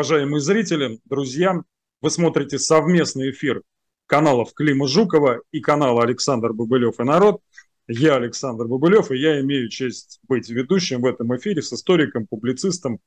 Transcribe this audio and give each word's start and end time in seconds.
Уважаемые 0.00 0.40
зрители, 0.40 0.98
друзья, 1.04 1.60
вы 2.00 2.08
смотрите 2.10 2.58
совместный 2.58 3.32
эфир 3.32 3.60
каналов 4.06 4.54
Клима 4.54 4.88
Жукова 4.88 5.42
и 5.52 5.60
канала 5.60 6.02
Александр 6.04 6.54
Бабылев 6.54 6.98
и 7.00 7.02
народ. 7.02 7.42
Я 7.86 8.16
Александр 8.16 8.64
Бабылев, 8.64 9.10
и 9.10 9.18
я 9.18 9.42
имею 9.42 9.68
честь 9.68 10.18
быть 10.26 10.48
ведущим 10.48 11.02
в 11.02 11.04
этом 11.04 11.36
эфире 11.36 11.60
с 11.60 11.70
историком, 11.74 12.26
публицистом 12.26 13.00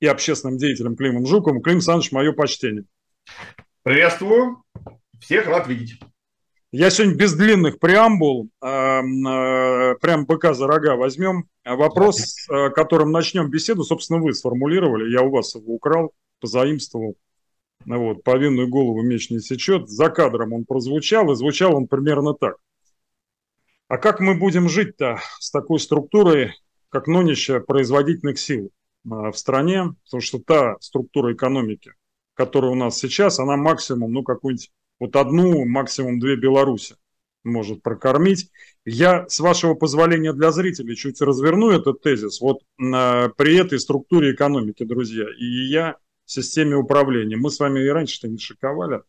и 0.00 0.06
общественным 0.06 0.56
деятелем 0.56 0.96
Климом 0.96 1.26
Жуковым. 1.26 1.60
Клим 1.60 1.76
Александрович, 1.76 2.10
мое 2.10 2.32
почтение. 2.32 2.84
Приветствую. 3.82 4.62
Всех 5.20 5.46
рад 5.46 5.68
видеть. 5.68 6.00
Я 6.72 6.88
сегодня 6.88 7.16
без 7.16 7.34
длинных 7.34 7.78
преамбул, 7.78 8.48
э, 8.62 8.66
э, 8.66 9.94
прям 10.00 10.24
быка 10.24 10.54
за 10.54 10.66
рога 10.66 10.96
возьмем. 10.96 11.44
Вопрос, 11.66 12.48
э, 12.48 12.70
которым 12.70 13.12
начнем 13.12 13.50
беседу, 13.50 13.84
собственно, 13.84 14.20
вы 14.22 14.32
сформулировали, 14.32 15.12
я 15.12 15.20
у 15.20 15.30
вас 15.30 15.54
его 15.54 15.74
украл, 15.74 16.14
позаимствовал. 16.40 17.16
Вот, 17.86 18.22
повинную 18.24 18.68
голову 18.68 19.02
меч 19.02 19.30
не 19.30 19.40
сечет. 19.40 19.88
За 19.88 20.10
кадром 20.10 20.52
он 20.52 20.64
прозвучал, 20.64 21.32
и 21.32 21.36
звучал 21.36 21.76
он 21.76 21.86
примерно 21.86 22.34
так. 22.34 22.56
А 23.88 23.98
как 23.98 24.20
мы 24.20 24.34
будем 24.34 24.68
жить-то 24.68 25.18
с 25.40 25.50
такой 25.50 25.80
структурой, 25.80 26.54
как 26.90 27.06
нынешняя 27.06 27.60
производительных 27.60 28.38
сил 28.38 28.70
в 29.04 29.32
стране? 29.32 29.94
Потому 30.04 30.20
что 30.20 30.38
та 30.38 30.76
структура 30.80 31.32
экономики, 31.32 31.92
которая 32.34 32.70
у 32.70 32.76
нас 32.76 32.98
сейчас, 32.98 33.38
она 33.38 33.56
максимум, 33.56 34.12
ну, 34.12 34.22
какую-нибудь 34.22 34.70
вот 35.00 35.16
одну, 35.16 35.64
максимум 35.64 36.20
две 36.20 36.36
Беларуси 36.36 36.96
может 37.42 37.82
прокормить. 37.82 38.50
Я, 38.84 39.26
с 39.28 39.40
вашего 39.40 39.74
позволения 39.74 40.32
для 40.32 40.52
зрителей, 40.52 40.94
чуть 40.94 41.20
разверну 41.20 41.70
этот 41.70 42.02
тезис. 42.02 42.40
Вот 42.40 42.58
э, 42.78 43.28
при 43.36 43.56
этой 43.56 43.80
структуре 43.80 44.32
экономики, 44.34 44.84
друзья, 44.84 45.24
и 45.38 45.44
я 45.70 45.96
системе 46.30 46.76
управления. 46.76 47.36
Мы 47.36 47.50
с 47.50 47.58
вами 47.58 47.80
и 47.80 47.88
раньше-то 47.88 48.28
не 48.28 48.38
шиковали. 48.38 49.02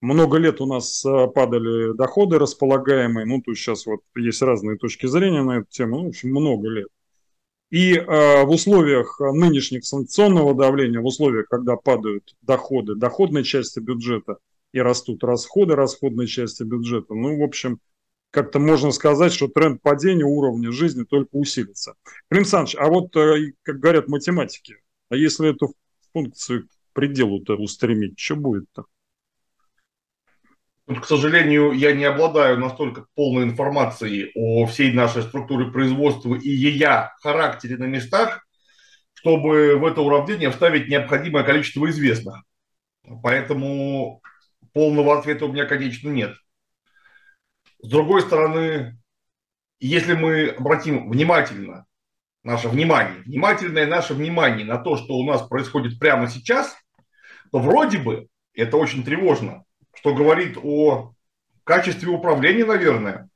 Много 0.00 0.38
лет 0.38 0.60
у 0.60 0.66
нас 0.66 1.04
э, 1.04 1.26
падали 1.28 1.96
доходы 1.96 2.38
располагаемые. 2.38 3.26
Ну, 3.26 3.40
то 3.40 3.52
есть 3.52 3.62
сейчас 3.62 3.86
вот 3.86 4.00
есть 4.14 4.42
разные 4.42 4.76
точки 4.76 5.06
зрения 5.06 5.42
на 5.42 5.58
эту 5.58 5.66
тему. 5.70 5.98
Ну, 5.98 6.04
в 6.04 6.08
общем, 6.08 6.30
много 6.30 6.68
лет. 6.68 6.88
И 7.70 7.94
э, 7.94 8.44
в 8.44 8.50
условиях 8.50 9.18
нынешних 9.20 9.84
санкционного 9.84 10.54
давления, 10.54 11.00
в 11.00 11.06
условиях, 11.06 11.48
когда 11.48 11.76
падают 11.76 12.34
доходы, 12.42 12.94
доходной 12.94 13.44
части 13.44 13.80
бюджета– 13.80 14.38
и 14.76 14.80
растут 14.80 15.24
расходы 15.24 15.74
расходной 15.74 16.26
части 16.26 16.62
бюджета. 16.62 17.14
Ну, 17.14 17.38
в 17.38 17.42
общем, 17.42 17.80
как-то 18.30 18.58
можно 18.58 18.90
сказать, 18.90 19.32
что 19.32 19.48
тренд 19.48 19.80
падения 19.80 20.24
уровня 20.24 20.70
жизни 20.70 21.04
только 21.04 21.30
усилится. 21.32 21.94
Клим 22.28 22.42
Александрович, 22.42 22.76
а 22.78 22.88
вот, 22.88 23.16
э, 23.16 23.52
как 23.62 23.78
говорят 23.78 24.08
математики, 24.08 24.76
а 25.08 25.16
если 25.16 25.50
эту 25.50 25.72
функцию 26.16 26.66
к 26.66 26.94
пределу-то 26.94 27.56
устремить, 27.56 28.18
что 28.18 28.36
будет-то? 28.36 28.84
К 30.86 31.04
сожалению, 31.04 31.72
я 31.72 31.92
не 31.92 32.04
обладаю 32.04 32.58
настолько 32.58 33.04
полной 33.14 33.44
информацией 33.44 34.30
о 34.34 34.64
всей 34.66 34.92
нашей 34.92 35.24
структуре 35.24 35.70
производства 35.70 36.34
и 36.34 36.48
ее 36.48 37.10
характере 37.20 37.76
на 37.76 37.84
местах, 37.84 38.46
чтобы 39.12 39.76
в 39.76 39.84
это 39.84 40.00
уравнение 40.00 40.50
вставить 40.50 40.88
необходимое 40.88 41.44
количество 41.44 41.90
известных. 41.90 42.42
Поэтому 43.22 44.22
полного 44.72 45.18
ответа 45.18 45.44
у 45.44 45.52
меня, 45.52 45.66
конечно, 45.66 46.08
нет. 46.08 46.34
С 47.82 47.88
другой 47.90 48.22
стороны, 48.22 48.98
если 49.80 50.14
мы 50.14 50.48
обратим 50.48 51.10
внимательно 51.10 51.85
наше 52.46 52.68
внимание, 52.68 53.22
внимательное 53.24 53.88
наше 53.88 54.14
внимание 54.14 54.64
на 54.64 54.78
то, 54.78 54.96
что 54.96 55.14
у 55.14 55.26
нас 55.26 55.42
происходит 55.42 55.98
прямо 55.98 56.28
сейчас, 56.28 56.76
то 57.50 57.58
вроде 57.58 57.98
бы 57.98 58.28
это 58.54 58.76
очень 58.76 59.02
тревожно, 59.02 59.64
что 59.92 60.14
говорит 60.14 60.56
о 60.62 61.12
качестве 61.64 62.08
управления, 62.08 62.64
наверное. 62.64 63.28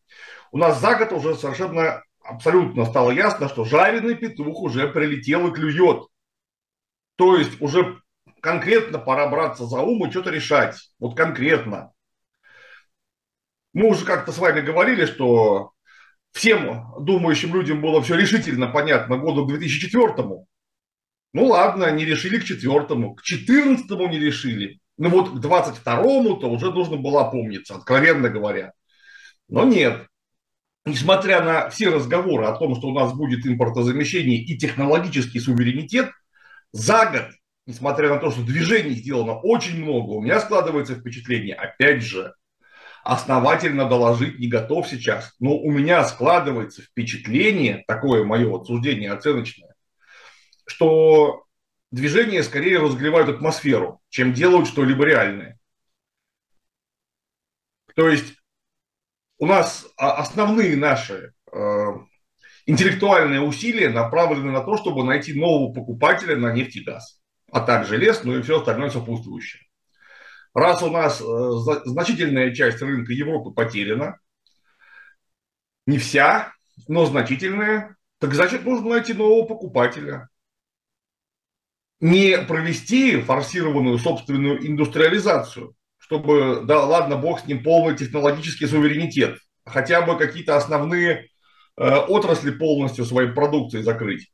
У 0.53 0.59
нас 0.59 0.81
за 0.81 0.94
год 0.94 1.12
уже 1.12 1.34
совершенно 1.34 2.04
абсолютно 2.22 2.84
стало 2.84 3.10
ясно, 3.10 3.49
что 3.49 3.65
жареный 3.65 4.15
петух 4.15 4.60
уже 4.62 4.87
прилетел 4.87 5.49
и 5.49 5.53
клюет. 5.53 6.06
То 7.16 7.37
есть 7.37 7.60
уже 7.60 8.00
конкретно 8.41 9.00
пора 9.00 9.26
браться 9.26 9.66
за 9.66 9.81
ум 9.81 10.06
и 10.06 10.10
что-то 10.12 10.31
решать. 10.31 10.76
Вот 11.00 11.16
конкретно. 11.16 11.93
Мы 13.72 13.88
уже 13.88 14.04
как-то 14.04 14.31
с 14.31 14.38
вами 14.38 14.60
говорили, 14.60 15.04
что 15.04 15.72
всем 16.32 16.92
думающим 17.00 17.54
людям 17.54 17.80
было 17.80 18.02
все 18.02 18.16
решительно 18.16 18.66
понятно 18.68 19.16
году 19.16 19.44
к 19.44 19.48
2004 19.48 20.14
Ну 21.32 21.46
ладно, 21.46 21.91
не 21.91 22.04
решили 22.04 22.38
к 22.38 22.44
четвертому, 22.44 23.14
к 23.14 23.22
четырнадцатому 23.22 24.08
не 24.08 24.18
решили. 24.18 24.80
Ну 24.98 25.08
вот 25.08 25.30
к 25.30 25.40
двадцать 25.40 25.76
второму-то 25.76 26.50
уже 26.50 26.72
нужно 26.72 26.96
было 26.96 27.26
опомниться, 27.28 27.74
откровенно 27.74 28.28
говоря. 28.28 28.72
Но 29.48 29.64
нет. 29.64 30.06
Несмотря 30.86 31.42
на 31.42 31.69
все 31.70 31.90
разговоры 31.90 32.46
о 32.46 32.56
том, 32.56 32.74
что 32.76 32.88
у 32.88 32.94
нас 32.94 33.12
будет 33.12 33.46
импортозамещение 33.46 34.42
и 34.42 34.58
технологический 34.58 35.40
суверенитет, 35.40 36.10
за 36.72 37.06
год 37.06 37.30
несмотря 37.70 38.08
на 38.08 38.19
то, 38.19 38.30
что 38.30 38.42
движений 38.42 38.94
сделано 38.94 39.34
очень 39.34 39.82
много, 39.82 40.10
у 40.10 40.20
меня 40.20 40.40
складывается 40.40 40.94
впечатление, 40.94 41.54
опять 41.54 42.02
же, 42.02 42.34
основательно 43.03 43.88
доложить 43.88 44.38
не 44.38 44.49
готов 44.49 44.88
сейчас, 44.88 45.34
но 45.41 45.56
у 45.56 45.71
меня 45.71 46.05
складывается 46.05 46.83
впечатление, 46.83 47.84
такое 47.87 48.25
мое 48.25 48.49
вот 48.49 48.66
суждение 48.66 49.12
оценочное, 49.12 49.75
что 50.66 51.44
движения 51.91 52.43
скорее 52.43 52.78
разогревают 52.78 53.28
атмосферу, 53.28 54.00
чем 54.09 54.33
делают 54.33 54.69
что-либо 54.69 55.05
реальное. 55.05 55.59
То 57.94 58.09
есть 58.09 58.34
у 59.38 59.47
нас 59.47 59.87
основные 59.97 60.77
наши 60.77 61.32
э, 61.53 61.87
интеллектуальные 62.67 63.41
усилия 63.41 63.88
направлены 63.88 64.53
на 64.53 64.62
то, 64.62 64.77
чтобы 64.77 65.05
найти 65.05 65.32
нового 65.32 65.72
покупателя 65.72 66.37
на 66.37 66.53
нефть 66.53 66.77
и 66.77 66.84
газ 66.84 67.21
а 67.53 67.61
также 67.61 67.97
лес, 67.97 68.22
ну 68.25 68.38
и 68.38 68.43
все 68.43 68.59
остальное 68.59 68.91
сопутствующее. 68.91 69.62
Раз 70.55 70.83
у 70.83 70.91
нас 70.91 71.21
э, 71.21 71.25
значительная 71.84 72.53
часть 72.55 72.83
рынка 72.83 73.12
Европы 73.12 73.50
потеряна, 73.50 74.19
не 75.87 75.99
вся, 75.99 76.53
но 76.88 77.06
значительная, 77.06 77.97
так 78.19 78.34
значит 78.34 78.65
нужно 78.65 78.91
найти 78.91 79.12
нового 79.12 79.47
покупателя. 79.47 80.28
Не 82.00 82.38
провести 82.38 83.21
форсированную 83.21 83.99
собственную 83.99 84.66
индустриализацию, 84.66 85.75
чтобы, 85.99 86.62
да 86.65 86.84
ладно, 86.84 87.17
бог 87.17 87.41
с 87.41 87.47
ним, 87.47 87.62
полный 87.62 87.97
технологический 87.97 88.67
суверенитет, 88.67 89.38
хотя 89.65 90.03
бы 90.03 90.19
какие-то 90.19 90.56
основные 90.56 91.28
э, 91.77 91.97
отрасли 91.97 92.50
полностью 92.50 93.05
своей 93.05 93.31
продукции 93.31 93.82
закрыть. 93.82 94.32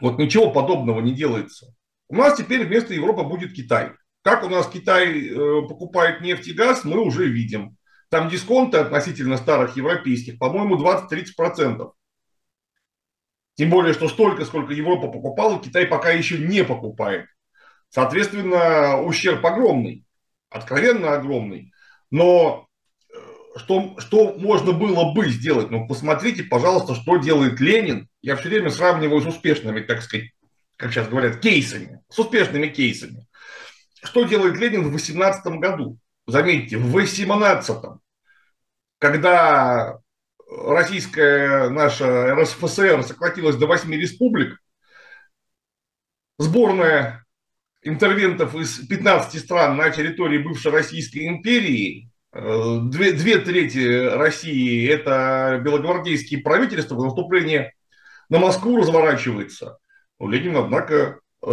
Вот 0.00 0.18
ничего 0.18 0.50
подобного 0.50 1.00
не 1.00 1.12
делается. 1.12 1.74
У 2.08 2.16
нас 2.16 2.36
теперь 2.36 2.66
вместо 2.66 2.92
Европы 2.92 3.22
будет 3.22 3.52
Китай. 3.52 3.92
Как 4.22 4.44
у 4.44 4.48
нас 4.48 4.68
Китай 4.68 5.28
э, 5.28 5.34
покупает 5.68 6.20
нефть 6.20 6.48
и 6.48 6.52
газ, 6.52 6.84
мы 6.84 7.00
уже 7.00 7.26
видим. 7.26 7.76
Там 8.08 8.28
дисконты 8.28 8.78
относительно 8.78 9.36
старых 9.36 9.76
европейских, 9.76 10.38
по-моему, 10.38 10.76
20-30%. 10.76 11.90
Тем 13.54 13.70
более, 13.70 13.92
что 13.94 14.08
столько, 14.08 14.44
сколько 14.44 14.72
Европа 14.72 15.08
покупала, 15.08 15.60
Китай 15.60 15.86
пока 15.86 16.10
еще 16.10 16.38
не 16.38 16.62
покупает. 16.64 17.26
Соответственно, 17.88 19.02
ущерб 19.02 19.44
огромный, 19.44 20.04
откровенно 20.50 21.14
огромный. 21.14 21.72
Но 22.10 22.68
э, 23.12 23.18
что, 23.56 23.98
что 23.98 24.34
можно 24.34 24.72
было 24.72 25.12
бы 25.12 25.28
сделать? 25.28 25.70
Ну, 25.70 25.88
посмотрите, 25.88 26.44
пожалуйста, 26.44 26.94
что 26.94 27.16
делает 27.16 27.60
Ленин. 27.60 28.08
Я 28.22 28.36
все 28.36 28.48
время 28.48 28.70
сравниваю 28.70 29.20
с 29.20 29.26
успешными, 29.26 29.80
так 29.80 30.00
сказать, 30.00 30.30
как 30.76 30.92
сейчас 30.92 31.08
говорят, 31.08 31.40
кейсами, 31.40 32.00
с 32.08 32.18
успешными 32.20 32.68
кейсами. 32.68 33.26
Что 34.02 34.24
делает 34.24 34.56
Ленин 34.56 34.88
в 34.88 34.92
18 34.92 35.44
году? 35.58 35.98
Заметьте, 36.26 36.76
в 36.76 36.90
18 36.92 37.76
когда 38.98 39.98
российская 40.48 41.68
наша 41.70 42.36
РСФСР 42.36 43.02
сократилась 43.02 43.56
до 43.56 43.66
8 43.66 43.92
республик, 43.94 44.58
сборная 46.38 47.24
интервентов 47.82 48.54
из 48.54 48.86
15 48.86 49.40
стран 49.40 49.76
на 49.76 49.90
территории 49.90 50.38
бывшей 50.38 50.70
Российской 50.70 51.26
империи, 51.26 52.10
две, 52.32 53.12
две 53.12 53.38
трети 53.38 54.14
России– 54.14 54.88
это 54.88 55.60
белогвардейские 55.64 56.40
правительства, 56.40 56.94
наступление 57.02 57.72
на 58.28 58.38
Москву 58.38 58.76
разворачивается. 58.76 59.78
Ленин, 60.20 60.56
однако, 60.56 61.18
э, 61.44 61.50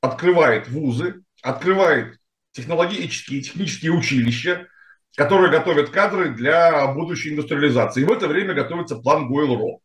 открывает 0.00 0.68
вузы, 0.68 1.22
открывает 1.42 2.18
технологические 2.52 3.40
и 3.40 3.42
технические 3.42 3.92
училища, 3.92 4.68
которые 5.16 5.50
готовят 5.50 5.90
кадры 5.90 6.30
для 6.34 6.86
будущей 6.94 7.30
индустриализации. 7.32 8.02
И 8.02 8.04
в 8.04 8.12
это 8.12 8.28
время 8.28 8.54
готовится 8.54 8.96
план 8.96 9.28
Гойл-Ро. 9.30 9.80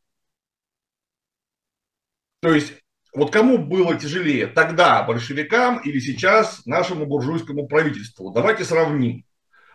То 2.42 2.54
есть 2.54 2.74
Вот 3.14 3.32
кому 3.32 3.58
было 3.58 3.98
тяжелее 3.98 4.46
тогда 4.48 5.02
большевикам 5.04 5.80
или 5.80 6.00
сейчас 6.00 6.66
нашему 6.68 7.08
буржуйскому 7.08 7.68
правительству? 7.68 8.32
Давайте 8.32 8.64
сравним. 8.64 9.26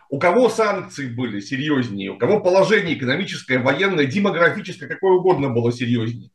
У 0.09 0.19
кого 0.19 0.47
санкции 0.47 1.07
были 1.07 1.41
серьезнее, 1.41 2.11
у 2.11 2.17
кого 2.17 2.39
положение 2.39 2.97
экономическое, 2.97 3.59
военное, 3.59 4.05
демографическое, 4.05 4.87
какое 4.87 5.13
угодно 5.13 5.49
было 5.49 5.73
серьезнее. 5.73 6.29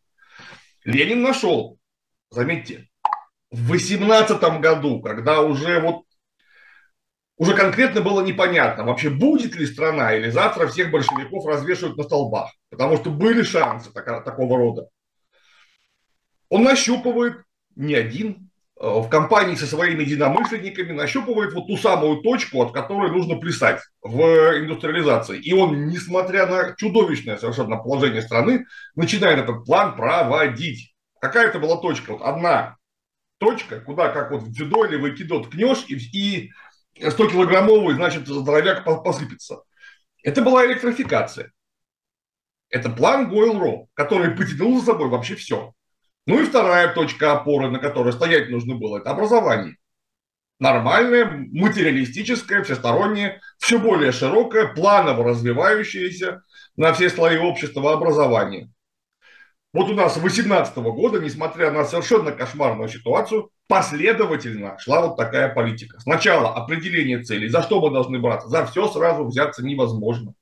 Ленин 0.84 1.22
нашел, 1.22 1.78
заметьте, 2.30 2.87
в 3.50 3.68
18 3.68 4.60
году, 4.60 5.00
когда 5.00 5.40
уже 5.40 5.80
вот 5.80 6.02
уже 7.38 7.54
конкретно 7.54 8.00
было 8.00 8.20
непонятно, 8.20 8.84
вообще 8.84 9.10
будет 9.10 9.54
ли 9.54 9.64
страна 9.64 10.12
или 10.14 10.28
завтра 10.28 10.66
всех 10.66 10.90
большевиков 10.90 11.46
развешивают 11.46 11.96
на 11.96 12.02
столбах, 12.02 12.52
потому 12.68 12.96
что 12.96 13.10
были 13.10 13.42
шансы 13.42 13.92
так, 13.92 14.24
такого 14.24 14.58
рода. 14.58 14.88
Он 16.48 16.64
нащупывает 16.64 17.44
не 17.76 17.94
один, 17.94 18.50
э, 18.80 18.88
в 18.88 19.08
компании 19.08 19.54
со 19.54 19.66
своими 19.66 20.02
единомышленниками 20.02 20.92
нащупывает 20.92 21.54
вот 21.54 21.68
ту 21.68 21.76
самую 21.76 22.22
точку, 22.22 22.60
от 22.60 22.72
которой 22.72 23.12
нужно 23.12 23.36
плясать 23.36 23.82
в 24.02 24.20
индустриализации. 24.58 25.38
И 25.38 25.52
он, 25.52 25.86
несмотря 25.86 26.46
на 26.46 26.74
чудовищное 26.74 27.36
совершенно 27.36 27.76
положение 27.76 28.22
страны, 28.22 28.66
начинает 28.96 29.38
этот 29.38 29.64
план 29.64 29.94
проводить. 29.94 30.92
Какая 31.20 31.48
это 31.48 31.60
была 31.60 31.76
точка? 31.76 32.14
Вот 32.14 32.22
одна 32.22 32.77
точка, 33.38 33.80
куда 33.80 34.08
как 34.10 34.30
вот 34.30 34.42
в 34.42 34.52
дзюдо 34.52 34.84
или 34.84 34.96
в 34.96 35.04
айкидо 35.04 35.42
ткнешь, 35.42 35.84
и, 35.88 35.96
и 35.96 36.50
100-килограммовый, 37.00 37.94
значит, 37.94 38.26
здоровяк 38.26 38.84
посыпется. 38.84 39.62
Это 40.22 40.42
была 40.42 40.66
электрификация. 40.66 41.52
Это 42.70 42.90
план 42.90 43.30
Гойл-Ро, 43.30 43.86
который 43.94 44.36
потянул 44.36 44.78
за 44.80 44.86
собой 44.86 45.08
вообще 45.08 45.36
все. 45.36 45.72
Ну 46.26 46.42
и 46.42 46.44
вторая 46.44 46.92
точка 46.92 47.32
опоры, 47.32 47.70
на 47.70 47.78
которой 47.78 48.12
стоять 48.12 48.50
нужно 48.50 48.74
было, 48.74 48.98
это 48.98 49.10
образование. 49.10 49.76
Нормальное, 50.58 51.46
материалистическое, 51.52 52.64
всестороннее, 52.64 53.40
все 53.58 53.78
более 53.78 54.12
широкое, 54.12 54.66
планово 54.66 55.24
развивающееся 55.24 56.42
на 56.76 56.92
все 56.92 57.08
слои 57.08 57.38
общества 57.38 57.92
образование. 57.92 58.70
Вот 59.74 59.90
у 59.90 59.94
нас 59.94 60.14
с 60.14 60.18
2018 60.18 60.76
года, 60.78 61.20
несмотря 61.20 61.70
на 61.70 61.84
совершенно 61.84 62.32
кошмарную 62.32 62.88
ситуацию, 62.88 63.50
последовательно 63.66 64.78
шла 64.78 65.02
вот 65.02 65.16
такая 65.16 65.52
политика. 65.52 66.00
Сначала 66.00 66.54
определение 66.54 67.22
целей, 67.22 67.48
за 67.48 67.62
что 67.62 67.80
мы 67.80 67.90
должны 67.90 68.18
браться, 68.18 68.48
за 68.48 68.64
все 68.64 68.88
сразу 68.88 69.26
взяться 69.26 69.62
невозможно. 69.62 70.32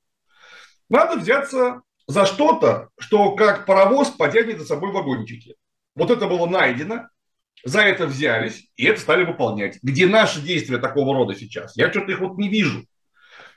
Надо 0.89 1.19
взяться 1.19 1.81
за 2.07 2.25
что-то, 2.25 2.87
что 2.97 3.35
как 3.35 3.65
паровоз 3.65 4.11
потянет 4.11 4.59
за 4.59 4.65
собой 4.65 4.91
вагончики. 4.91 5.55
Вот 5.93 6.09
это 6.09 6.27
было 6.27 6.45
найдено, 6.45 7.09
за 7.65 7.81
это 7.81 8.07
взялись, 8.07 8.69
и 8.77 8.85
это 8.85 9.01
стали 9.01 9.25
выполнять. 9.25 9.77
Где 9.83 10.07
наши 10.07 10.41
действия 10.41 10.77
такого 10.77 11.13
рода 11.13 11.35
сейчас? 11.35 11.75
Я 11.75 11.91
что-то 11.91 12.13
их 12.13 12.19
вот 12.21 12.37
не 12.37 12.47
вижу. 12.47 12.85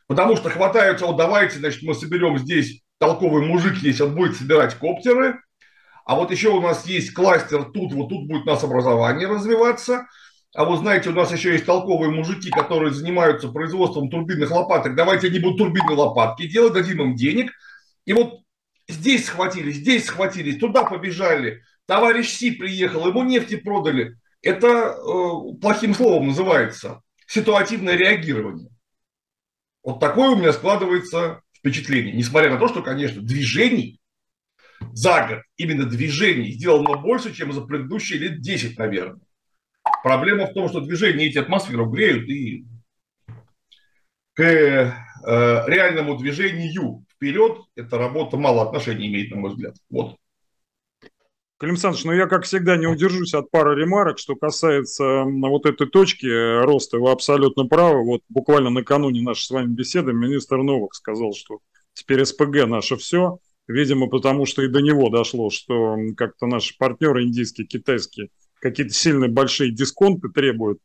Потому 0.08 0.34
что 0.34 0.50
хватаются, 0.50 1.06
вот 1.06 1.16
давайте, 1.16 1.58
значит, 1.58 1.82
мы 1.82 1.94
соберем 1.94 2.36
здесь 2.38 2.82
толковый 2.98 3.46
мужик, 3.46 3.76
если 3.82 4.02
он 4.02 4.16
будет 4.16 4.36
собирать 4.36 4.74
коптеры, 4.74 5.38
а 6.10 6.16
вот 6.16 6.32
еще 6.32 6.48
у 6.48 6.60
нас 6.60 6.86
есть 6.86 7.12
кластер 7.12 7.66
тут, 7.66 7.92
вот 7.92 8.08
тут 8.08 8.26
будет 8.26 8.42
у 8.42 8.46
нас 8.46 8.64
образование 8.64 9.28
развиваться. 9.28 10.08
А 10.52 10.64
вот 10.64 10.80
знаете, 10.80 11.10
у 11.10 11.12
нас 11.12 11.30
еще 11.30 11.52
есть 11.52 11.66
толковые 11.66 12.10
мужики, 12.10 12.50
которые 12.50 12.92
занимаются 12.92 13.46
производством 13.46 14.10
турбинных 14.10 14.50
лопаток. 14.50 14.96
Давайте 14.96 15.28
они 15.28 15.38
будут 15.38 15.58
турбинные 15.58 15.96
лопатки 15.96 16.48
делать, 16.48 16.72
дадим 16.72 17.00
им 17.00 17.14
денег. 17.14 17.52
И 18.06 18.12
вот 18.12 18.40
здесь 18.88 19.26
схватились, 19.26 19.76
здесь 19.76 20.06
схватились, 20.06 20.58
туда 20.58 20.82
побежали. 20.82 21.62
Товарищ 21.86 22.28
Си 22.30 22.50
приехал, 22.50 23.06
ему 23.06 23.22
нефти 23.22 23.54
продали. 23.54 24.16
Это 24.42 24.66
э, 24.66 25.60
плохим 25.60 25.94
словом 25.94 26.26
называется 26.26 27.02
ситуативное 27.28 27.94
реагирование. 27.94 28.70
Вот 29.84 30.00
такое 30.00 30.30
у 30.30 30.36
меня 30.36 30.52
складывается 30.52 31.42
впечатление. 31.56 32.16
Несмотря 32.16 32.50
на 32.50 32.58
то, 32.58 32.66
что, 32.66 32.82
конечно, 32.82 33.22
движений 33.22 33.99
за 34.92 35.26
год 35.26 35.38
именно 35.56 35.84
движений 35.84 36.52
сделано 36.52 36.98
больше, 36.98 37.34
чем 37.34 37.52
за 37.52 37.62
предыдущие 37.62 38.18
лет 38.18 38.40
10, 38.40 38.78
наверное. 38.78 39.20
Проблема 40.02 40.46
в 40.46 40.52
том, 40.52 40.68
что 40.68 40.80
движения 40.80 41.26
эти 41.26 41.38
атмосферу 41.38 41.86
греют, 41.86 42.28
и 42.28 42.64
к 44.34 44.42
э, 44.42 44.92
реальному 45.26 46.16
движению 46.16 47.04
вперед 47.14 47.58
эта 47.76 47.98
работа 47.98 48.36
мало 48.36 48.62
отношения 48.62 49.08
имеет, 49.08 49.30
на 49.30 49.36
мой 49.36 49.50
взгляд. 49.50 49.76
Вот. 49.90 50.16
Клим 51.58 51.72
Александрович, 51.72 52.04
ну 52.06 52.12
я, 52.12 52.26
как 52.26 52.44
всегда, 52.44 52.78
не 52.78 52.86
удержусь 52.86 53.34
от 53.34 53.50
пары 53.50 53.78
ремарок, 53.78 54.18
что 54.18 54.34
касается 54.34 55.24
вот 55.26 55.66
этой 55.66 55.86
точки 55.86 56.24
э, 56.24 56.64
роста. 56.64 56.98
Вы 56.98 57.10
абсолютно 57.10 57.66
правы. 57.66 58.02
Вот 58.02 58.22
буквально 58.30 58.70
накануне 58.70 59.20
нашей 59.20 59.44
с 59.44 59.50
вами 59.50 59.66
беседы 59.66 60.14
министр 60.14 60.56
Новых 60.62 60.94
сказал, 60.94 61.34
что 61.34 61.58
теперь 61.92 62.24
СПГ 62.24 62.66
наше 62.66 62.96
все. 62.96 63.40
Видимо, 63.68 64.08
потому 64.08 64.46
что 64.46 64.62
и 64.62 64.68
до 64.68 64.80
него 64.80 65.10
дошло, 65.10 65.50
что 65.50 65.96
как-то 66.16 66.46
наши 66.46 66.76
партнеры 66.76 67.24
индийские, 67.24 67.66
китайские 67.66 68.30
какие-то 68.60 68.92
сильные 68.92 69.30
большие 69.30 69.72
дисконты 69.72 70.28
требуют. 70.28 70.78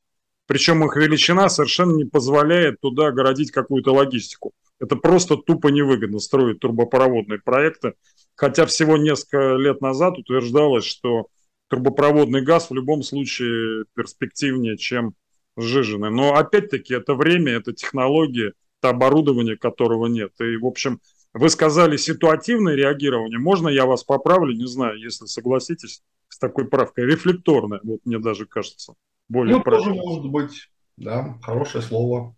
Причем 0.48 0.83
их 0.86 0.95
величина 0.95 1.50
совершенно 1.50 1.95
не 1.95 2.06
позволяет 2.06 2.80
туда 2.80 3.12
городить 3.12 3.51
какую-то 3.51 3.94
логистику. 3.94 4.54
Это 4.80 4.95
просто 4.95 5.38
тупо 5.38 5.69
невыгодно 5.69 6.19
строить 6.19 6.60
турбопроводные 6.60 7.39
проекты. 7.39 7.94
Хотя 8.36 8.66
всего 8.66 8.98
несколько 8.98 9.56
лет 9.56 9.81
назад 9.81 10.18
утверждалось, 10.18 10.86
что 10.86 11.27
турбопроводный 11.69 12.44
газ 12.44 12.69
в 12.69 12.74
любом 12.74 13.01
случае 13.01 13.86
перспективнее, 13.95 14.77
чем 14.77 15.13
сжиженный. 15.57 16.12
Но 16.12 16.36
опять-таки 16.36 16.94
это 16.94 17.15
время, 17.15 17.53
это 17.53 17.74
технологии, 17.74 18.53
это 18.82 18.89
оборудование, 18.89 19.58
которого 19.58 20.08
нет. 20.08 20.32
И, 20.39 20.58
в 20.58 20.65
общем, 20.65 21.00
вы 21.36 21.50
сказали 21.50 21.98
ситуативное 21.98 22.75
реагирование. 22.75 23.38
Можно 23.38 23.68
я 23.68 23.86
вас 23.86 24.06
поправлю? 24.06 24.56
Не 24.56 24.68
знаю, 24.68 24.98
если 24.98 25.25
согласитесь 25.25 26.01
с 26.30 26.39
такой 26.39 26.65
правкой. 26.65 27.06
Рефлекторное, 27.06 27.82
вот 27.84 28.00
мне 28.06 28.20
даже 28.20 28.46
кажется. 28.46 28.96
Более 29.27 29.58
ну, 29.58 29.62
правильно. 29.62 29.92
тоже 29.92 30.01
может 30.01 30.32
быть, 30.32 30.70
да, 30.96 31.38
хорошее 31.42 31.84
слово. 31.84 32.36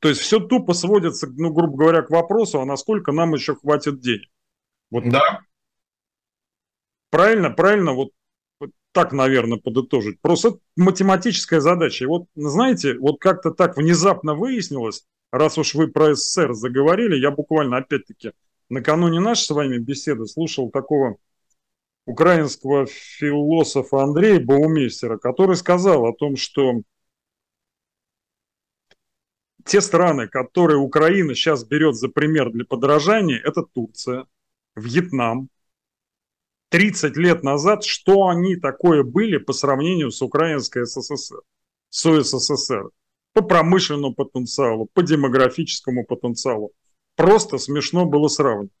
То 0.00 0.10
есть 0.10 0.20
все 0.20 0.38
тупо 0.38 0.74
сводится, 0.74 1.28
ну, 1.34 1.50
грубо 1.50 1.78
говоря, 1.78 2.02
к 2.02 2.10
вопросу, 2.10 2.60
а 2.60 2.66
насколько 2.66 3.10
нам 3.12 3.32
еще 3.32 3.56
хватит 3.56 4.00
денег. 4.00 4.28
Вот 4.90 5.08
да. 5.08 5.40
Правильно, 7.10 7.50
правильно, 7.50 7.92
вот 7.92 8.10
так, 8.92 9.12
наверное, 9.12 9.58
подытожить. 9.58 10.20
Просто 10.20 10.58
математическая 10.76 11.60
задача. 11.60 12.04
И 12.04 12.06
вот, 12.06 12.26
знаете, 12.34 12.98
вот 12.98 13.18
как-то 13.18 13.50
так 13.50 13.78
внезапно 13.78 14.34
выяснилось, 14.34 15.06
раз 15.34 15.58
уж 15.58 15.74
вы 15.74 15.88
про 15.88 16.14
СССР 16.14 16.54
заговорили, 16.54 17.16
я 17.16 17.30
буквально, 17.30 17.78
опять-таки, 17.78 18.32
накануне 18.68 19.20
нашей 19.20 19.44
с 19.44 19.50
вами 19.50 19.78
беседы 19.78 20.26
слушал 20.26 20.70
такого 20.70 21.16
украинского 22.06 22.86
философа 22.86 24.04
Андрея 24.04 24.38
Баумейстера, 24.38 25.18
который 25.18 25.56
сказал 25.56 26.06
о 26.06 26.14
том, 26.14 26.36
что 26.36 26.82
те 29.64 29.80
страны, 29.80 30.28
которые 30.28 30.78
Украина 30.78 31.34
сейчас 31.34 31.64
берет 31.64 31.96
за 31.96 32.08
пример 32.08 32.50
для 32.50 32.64
подражания, 32.64 33.40
это 33.42 33.62
Турция, 33.62 34.26
Вьетнам. 34.76 35.48
30 36.68 37.16
лет 37.16 37.42
назад, 37.42 37.84
что 37.84 38.26
они 38.26 38.56
такое 38.56 39.02
были 39.04 39.38
по 39.38 39.52
сравнению 39.52 40.10
с 40.10 40.20
Украинской 40.22 40.84
СССР, 40.84 41.40
с 41.88 42.04
УССР 42.06 42.90
по 43.34 43.42
промышленному 43.42 44.14
потенциалу, 44.14 44.88
по 44.94 45.02
демографическому 45.02 46.06
потенциалу. 46.06 46.72
Просто 47.16 47.58
смешно 47.58 48.06
было 48.06 48.28
сравнивать. 48.28 48.72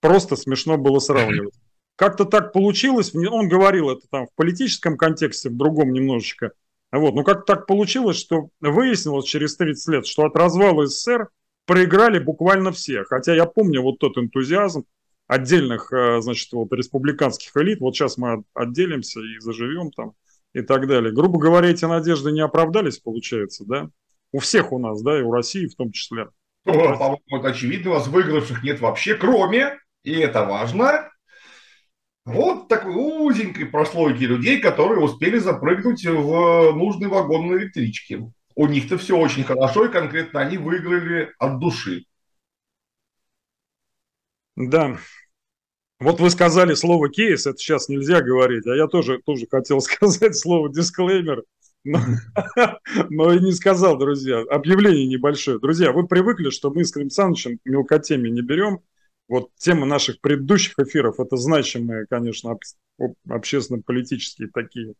Просто 0.00 0.36
смешно 0.36 0.78
было 0.78 1.00
сравнивать. 1.00 1.54
Как-то 1.96 2.24
так 2.24 2.52
получилось, 2.52 3.14
он 3.14 3.48
говорил 3.48 3.90
это 3.90 4.06
там 4.10 4.26
в 4.26 4.34
политическом 4.34 4.96
контексте, 4.96 5.48
в 5.48 5.56
другом 5.56 5.92
немножечко. 5.92 6.52
Вот, 6.92 7.14
но 7.14 7.24
как 7.24 7.44
так 7.44 7.66
получилось, 7.66 8.18
что 8.18 8.50
выяснилось 8.60 9.26
через 9.26 9.56
30 9.56 9.88
лет, 9.88 10.06
что 10.06 10.24
от 10.24 10.36
развала 10.36 10.86
СССР 10.86 11.28
проиграли 11.66 12.18
буквально 12.18 12.70
все. 12.72 13.04
Хотя 13.04 13.34
я 13.34 13.46
помню 13.46 13.82
вот 13.82 13.98
тот 13.98 14.16
энтузиазм 14.18 14.84
отдельных, 15.26 15.92
э, 15.92 16.20
значит, 16.20 16.52
вот 16.52 16.72
республиканских 16.72 17.56
элит. 17.56 17.80
Вот 17.80 17.94
сейчас 17.94 18.16
мы 18.16 18.44
отделимся 18.54 19.20
и 19.20 19.40
заживем 19.40 19.90
там 19.90 20.12
и 20.54 20.62
так 20.62 20.86
далее. 20.86 21.12
Грубо 21.12 21.38
говоря, 21.38 21.68
эти 21.68 21.84
надежды 21.84 22.32
не 22.32 22.40
оправдались, 22.40 22.98
получается, 22.98 23.64
да? 23.66 23.90
У 24.32 24.38
всех 24.38 24.72
у 24.72 24.78
нас, 24.78 25.02
да, 25.02 25.18
и 25.18 25.22
у 25.22 25.30
России 25.30 25.66
в 25.66 25.74
том 25.74 25.92
числе. 25.92 26.28
По-моему, 26.64 27.20
это 27.28 27.48
очевидно, 27.48 27.90
у 27.90 27.94
вас 27.94 28.06
выигравших 28.06 28.62
нет 28.62 28.80
вообще, 28.80 29.16
кроме, 29.16 29.78
и 30.02 30.12
это 30.14 30.44
важно, 30.44 31.10
вот 32.24 32.68
такой 32.68 32.94
узенькой 32.94 33.66
прослойки 33.66 34.22
людей, 34.22 34.58
которые 34.58 35.00
успели 35.00 35.38
запрыгнуть 35.38 36.06
в 36.06 36.72
нужный 36.72 37.08
вагон 37.08 37.48
на 37.48 37.56
электричке. 37.56 38.30
У 38.54 38.66
них-то 38.66 38.96
все 38.96 39.18
очень 39.18 39.44
хорошо, 39.44 39.86
и 39.86 39.92
конкретно 39.92 40.40
они 40.40 40.56
выиграли 40.56 41.32
от 41.38 41.58
души. 41.58 42.04
Да, 44.56 44.96
Вот 46.00 46.20
вы 46.20 46.30
сказали 46.30 46.74
слово 46.74 47.08
кейс, 47.08 47.46
это 47.46 47.56
сейчас 47.56 47.88
нельзя 47.88 48.20
говорить, 48.20 48.66
а 48.66 48.74
я 48.74 48.88
тоже, 48.88 49.20
тоже 49.24 49.46
хотел 49.48 49.80
сказать 49.82 50.36
слово 50.36 50.68
дисклеймер, 50.72 51.44
но, 51.84 53.32
и 53.32 53.40
не 53.40 53.52
сказал, 53.52 53.98
друзья. 53.98 54.40
Объявление 54.50 55.06
небольшое. 55.06 55.58
Друзья, 55.58 55.92
вы 55.92 56.06
привыкли, 56.06 56.50
что 56.50 56.70
мы 56.70 56.84
с 56.84 56.92
Клим 56.92 57.10
Санычем 57.10 57.58
мелкотеми 57.64 58.28
не 58.28 58.40
берем. 58.40 58.80
Вот 59.28 59.50
темы 59.56 59.86
наших 59.86 60.20
предыдущих 60.20 60.78
эфиров, 60.78 61.20
это 61.20 61.36
значимые, 61.36 62.06
конечно, 62.08 62.58
общественно-политические 63.28 64.48
такие, 64.52 64.94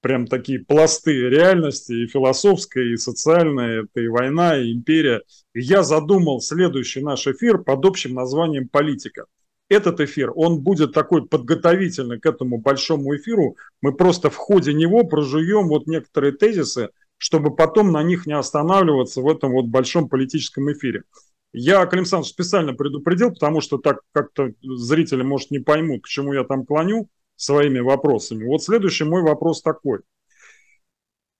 прям 0.00 0.26
такие 0.26 0.60
пласты 0.60 1.28
реальности, 1.28 1.92
и 1.92 2.06
философская, 2.06 2.84
и 2.84 2.96
социальная, 2.96 3.84
это 3.84 4.00
и 4.00 4.08
война, 4.08 4.58
и 4.58 4.72
империя. 4.72 5.22
И 5.54 5.60
я 5.60 5.82
задумал 5.82 6.40
следующий 6.40 7.00
наш 7.00 7.26
эфир 7.26 7.58
под 7.58 7.84
общим 7.84 8.14
названием 8.14 8.68
«Политика» 8.68 9.26
этот 9.68 10.00
эфир, 10.00 10.32
он 10.34 10.60
будет 10.60 10.92
такой 10.92 11.26
подготовительный 11.26 12.18
к 12.18 12.26
этому 12.26 12.58
большому 12.58 13.14
эфиру. 13.16 13.56
Мы 13.82 13.92
просто 13.92 14.30
в 14.30 14.36
ходе 14.36 14.72
него 14.72 15.04
прожуем 15.04 15.68
вот 15.68 15.86
некоторые 15.86 16.32
тезисы, 16.32 16.90
чтобы 17.18 17.54
потом 17.54 17.92
на 17.92 18.02
них 18.02 18.26
не 18.26 18.32
останавливаться 18.34 19.20
в 19.20 19.28
этом 19.28 19.52
вот 19.52 19.66
большом 19.66 20.08
политическом 20.08 20.72
эфире. 20.72 21.02
Я, 21.52 21.84
Клим 21.86 22.00
Александрович, 22.00 22.30
специально 22.30 22.74
предупредил, 22.74 23.30
потому 23.30 23.60
что 23.60 23.78
так 23.78 24.00
как-то 24.12 24.50
зрители, 24.62 25.22
может, 25.22 25.50
не 25.50 25.58
поймут, 25.58 26.04
к 26.04 26.08
чему 26.08 26.32
я 26.32 26.44
там 26.44 26.64
клоню 26.64 27.08
своими 27.36 27.78
вопросами. 27.78 28.44
Вот 28.44 28.62
следующий 28.62 29.04
мой 29.04 29.22
вопрос 29.22 29.62
такой. 29.62 30.00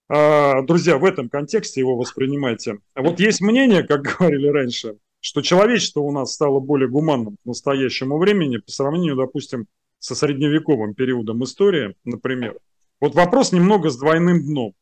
А, 0.07 0.63
друзья, 0.63 0.97
в 0.97 1.05
этом 1.05 1.29
контексте 1.29 1.81
его 1.81 1.95
воспринимайте. 1.95 2.79
Вот 2.95 3.19
есть 3.19 3.41
мнение, 3.41 3.83
как 3.83 4.01
говорили 4.19 4.47
раньше, 4.47 4.97
что 5.21 5.41
человечество 5.41 6.01
у 6.01 6.11
нас 6.11 6.33
стало 6.33 6.59
более 6.59 6.89
гуманным 6.89 7.37
к 7.37 7.45
настоящему 7.45 8.17
времени 8.17 8.57
по 8.57 8.71
сравнению, 8.71 9.15
допустим, 9.15 9.67
со 9.99 10.15
средневековым 10.15 10.93
периодом 10.93 11.43
истории, 11.43 11.95
например. 12.05 12.57
Вот 12.99 13.15
вопрос 13.15 13.51
немного 13.51 13.89
с 13.89 13.97
двойным 13.97 14.41
дном. 14.43 14.73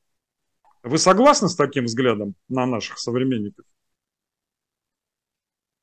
Вы 0.84 0.98
согласны 0.98 1.50
с 1.50 1.56
таким 1.56 1.86
взглядом 1.86 2.36
на 2.50 2.66
наших 2.66 3.00
современников? 3.00 3.66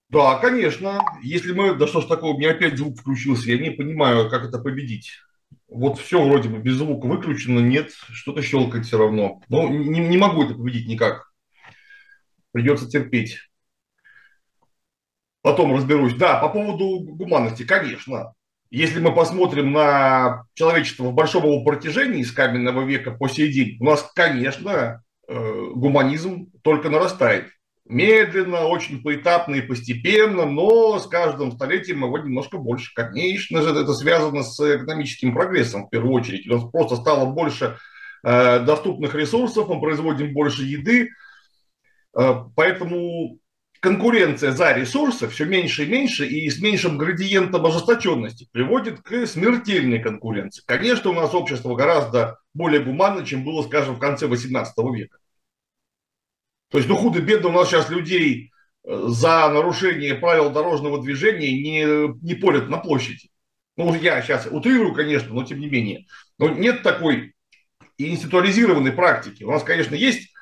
Да, 0.08 0.38
конечно. 0.38 1.00
Если 1.22 1.52
мы... 1.52 1.74
Да 1.74 1.86
что 1.86 2.00
ж 2.00 2.06
такого, 2.06 2.34
у 2.34 2.38
меня 2.38 2.52
опять 2.52 2.78
звук 2.78 2.98
включился, 2.98 3.50
я 3.50 3.58
не 3.58 3.70
понимаю, 3.70 4.30
как 4.30 4.44
это 4.44 4.58
победить. 4.58 5.10
Вот 5.66 5.98
все 5.98 6.24
вроде 6.24 6.48
бы 6.48 6.58
без 6.58 6.74
звука 6.74 7.06
выключено, 7.06 7.58
нет, 7.58 7.90
что-то 8.12 8.40
щелкает 8.40 8.86
все 8.86 8.98
равно. 8.98 9.42
Но 9.48 9.68
не, 9.68 10.06
не 10.06 10.16
могу 10.16 10.44
это 10.44 10.54
победить 10.54 10.86
никак. 10.86 11.32
Придется 12.52 12.88
терпеть. 12.88 13.38
Потом 15.44 15.76
разберусь. 15.76 16.14
Да, 16.14 16.38
по 16.38 16.48
поводу 16.48 17.00
гуманности, 17.00 17.64
конечно. 17.64 18.32
Если 18.70 18.98
мы 18.98 19.14
посмотрим 19.14 19.72
на 19.72 20.46
человечество 20.54 21.04
в 21.04 21.12
большом 21.12 21.44
его 21.44 21.62
протяжении 21.62 22.22
с 22.22 22.32
каменного 22.32 22.82
века 22.86 23.10
по 23.10 23.28
сей 23.28 23.52
день, 23.52 23.76
у 23.78 23.84
нас, 23.84 24.10
конечно, 24.14 25.02
э, 25.28 25.66
гуманизм 25.74 26.50
только 26.62 26.88
нарастает. 26.88 27.50
Медленно, 27.84 28.68
очень 28.68 29.02
поэтапно 29.02 29.56
и 29.56 29.60
постепенно, 29.60 30.46
но 30.46 30.98
с 30.98 31.06
каждым 31.06 31.52
столетием 31.52 32.04
его 32.04 32.16
немножко 32.16 32.56
больше. 32.56 32.94
Конечно 32.94 33.60
же, 33.60 33.68
это 33.68 33.92
связано 33.92 34.44
с 34.44 34.58
экономическим 34.58 35.34
прогрессом 35.34 35.86
в 35.86 35.90
первую 35.90 36.14
очередь. 36.14 36.48
У 36.48 36.54
нас 36.54 36.64
просто 36.70 36.96
стало 36.96 37.30
больше 37.30 37.76
э, 38.22 38.60
доступных 38.60 39.14
ресурсов, 39.14 39.68
мы 39.68 39.78
производим 39.78 40.32
больше 40.32 40.64
еды, 40.64 41.10
э, 42.18 42.34
поэтому 42.56 43.38
конкуренция 43.84 44.52
за 44.52 44.72
ресурсы 44.72 45.28
все 45.28 45.44
меньше 45.44 45.84
и 45.84 45.86
меньше 45.86 46.26
и 46.26 46.48
с 46.48 46.58
меньшим 46.58 46.96
градиентом 46.96 47.66
ожесточенности 47.66 48.48
приводит 48.50 49.02
к 49.02 49.26
смертельной 49.26 49.98
конкуренции. 49.98 50.62
Конечно, 50.66 51.10
у 51.10 51.12
нас 51.12 51.34
общество 51.34 51.74
гораздо 51.74 52.38
более 52.54 52.82
гуманно, 52.82 53.26
чем 53.26 53.44
было, 53.44 53.62
скажем, 53.62 53.96
в 53.96 53.98
конце 53.98 54.26
18 54.26 54.74
века. 54.94 55.18
То 56.70 56.78
есть, 56.78 56.88
ну, 56.88 56.96
худо-бедно 56.96 57.50
у 57.50 57.52
нас 57.52 57.68
сейчас 57.68 57.90
людей 57.90 58.52
э, 58.84 59.04
за 59.08 59.50
нарушение 59.50 60.14
правил 60.14 60.48
дорожного 60.48 61.02
движения 61.02 61.52
не, 61.52 62.08
не 62.22 62.34
порят 62.34 62.70
на 62.70 62.78
площади. 62.78 63.28
Ну, 63.76 63.94
я 63.94 64.22
сейчас 64.22 64.48
утрирую, 64.50 64.94
конечно, 64.94 65.34
но 65.34 65.44
тем 65.44 65.60
не 65.60 65.68
менее. 65.68 66.06
Но 66.38 66.48
нет 66.48 66.82
такой 66.82 67.34
институализированной 67.98 68.92
практики. 68.92 69.44
У 69.44 69.50
нас, 69.50 69.62
конечно, 69.62 69.94
есть 69.94 70.33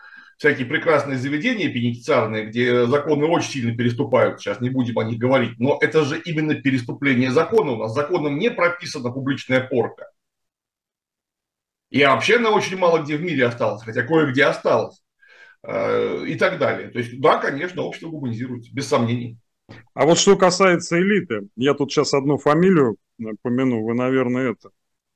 всякие 0.42 0.66
прекрасные 0.66 1.18
заведения 1.18 1.72
пенитенциарные, 1.72 2.46
где 2.46 2.84
законы 2.86 3.26
очень 3.26 3.50
сильно 3.50 3.76
переступают, 3.76 4.40
сейчас 4.40 4.60
не 4.60 4.70
будем 4.70 4.98
о 4.98 5.04
них 5.04 5.16
говорить, 5.16 5.56
но 5.60 5.78
это 5.80 6.04
же 6.04 6.20
именно 6.20 6.56
переступление 6.56 7.30
закона. 7.30 7.70
У 7.70 7.76
нас 7.76 7.94
законом 7.94 8.40
не 8.40 8.50
прописана 8.50 9.12
публичная 9.12 9.60
порка. 9.60 10.10
И 11.90 12.04
вообще 12.04 12.38
она 12.38 12.50
очень 12.50 12.76
мало 12.76 13.04
где 13.04 13.16
в 13.16 13.22
мире 13.22 13.46
осталась, 13.46 13.84
хотя 13.84 14.02
кое-где 14.02 14.46
осталось. 14.46 15.00
Э, 15.62 16.24
и 16.26 16.34
так 16.34 16.58
далее. 16.58 16.88
То 16.88 16.98
есть, 16.98 17.20
да, 17.20 17.38
конечно, 17.38 17.82
общество 17.82 18.08
гуманизируется, 18.08 18.74
без 18.74 18.88
сомнений. 18.88 19.38
А 19.94 20.04
вот 20.04 20.18
что 20.18 20.36
касается 20.36 21.00
элиты, 21.00 21.46
я 21.54 21.74
тут 21.74 21.92
сейчас 21.92 22.14
одну 22.14 22.36
фамилию 22.36 22.96
помяну, 23.42 23.84
вы, 23.84 23.94
наверное, 23.94 24.50
это 24.50 24.70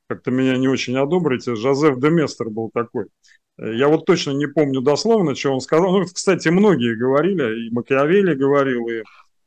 как-то 0.06 0.30
меня 0.30 0.56
не 0.56 0.68
очень 0.68 0.96
одобрите. 0.96 1.56
Жозеф 1.56 1.98
Деместер 1.98 2.48
был 2.48 2.70
такой. 2.72 3.06
Я 3.58 3.88
вот 3.88 4.04
точно 4.04 4.32
не 4.32 4.46
помню 4.46 4.82
дословно, 4.82 5.34
что 5.34 5.52
он 5.52 5.60
сказал. 5.60 5.98
Ну, 5.98 6.04
кстати, 6.04 6.48
многие 6.48 6.94
говорили, 6.94 7.66
и 7.66 7.70
Макиавелли 7.70 8.34
говорил, 8.34 8.86
и 8.88 9.02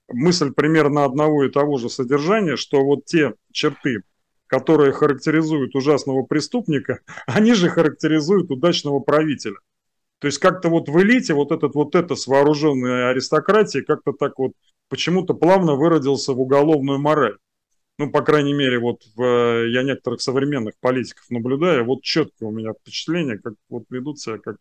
мысль 0.08 0.52
примерно 0.52 1.06
одного 1.06 1.46
и 1.46 1.50
того 1.50 1.78
же 1.78 1.90
содержания, 1.90 2.56
что 2.56 2.84
вот 2.84 3.06
те 3.06 3.36
черты, 3.52 4.02
которые 4.48 4.94
характеризуют 4.94 5.76
ужасного 5.76 6.24
преступника, 6.24 7.02
они 7.28 7.54
же 7.54 7.70
характеризуют 7.70 8.50
удачного 8.50 9.00
правителя. 9.00 9.58
То 10.20 10.28
есть 10.28 10.40
как-то 10.40 10.70
вот 10.70 10.90
в 10.90 11.02
элите 11.02 11.34
вот 11.34 11.52
этот 11.52 11.76
вот 11.76 11.96
это 11.96 12.16
с 12.16 12.28
вооруженной 12.28 13.12
аристократией 13.12 13.86
как-то 13.86 14.12
так 14.12 14.38
вот 14.38 14.52
почему-то 14.90 15.34
плавно 15.34 15.76
выродился 15.76 16.34
в 16.34 16.42
уголовную 16.42 17.00
мораль 17.00 17.38
ну, 18.00 18.10
по 18.10 18.22
крайней 18.22 18.54
мере, 18.54 18.80
вот 18.80 19.02
в, 19.14 19.22
э, 19.22 19.72
я 19.72 19.84
некоторых 19.84 20.22
современных 20.22 20.76
политиков 20.80 21.30
наблюдаю, 21.30 21.84
вот 21.84 22.02
четкое 22.02 22.48
у 22.48 22.52
меня 22.52 22.72
впечатление, 22.72 23.38
как 23.38 23.56
вот 23.68 23.84
ведут 23.90 24.22
себя, 24.22 24.38
как 24.38 24.56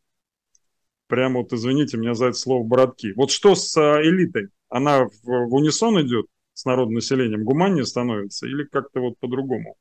прямо 1.07 1.39
вот, 1.39 1.53
извините 1.53 1.99
меня 1.99 2.15
за 2.15 2.27
это 2.27 2.37
слово, 2.37 2.65
братки. 2.65 3.13
Вот 3.15 3.31
что 3.31 3.55
с 3.55 3.77
э, 3.77 4.03
элитой? 4.03 4.49
Она 4.69 5.05
в, 5.05 5.11
в 5.23 5.55
унисон 5.55 6.01
идет 6.03 6.27
с 6.53 6.65
народным 6.65 6.97
населением, 6.97 7.45
гуманнее 7.45 7.87
становится 7.87 8.49
или 8.49 8.65
как-то 8.65 8.99
вот 8.99 9.17
по-другому? 9.21 9.77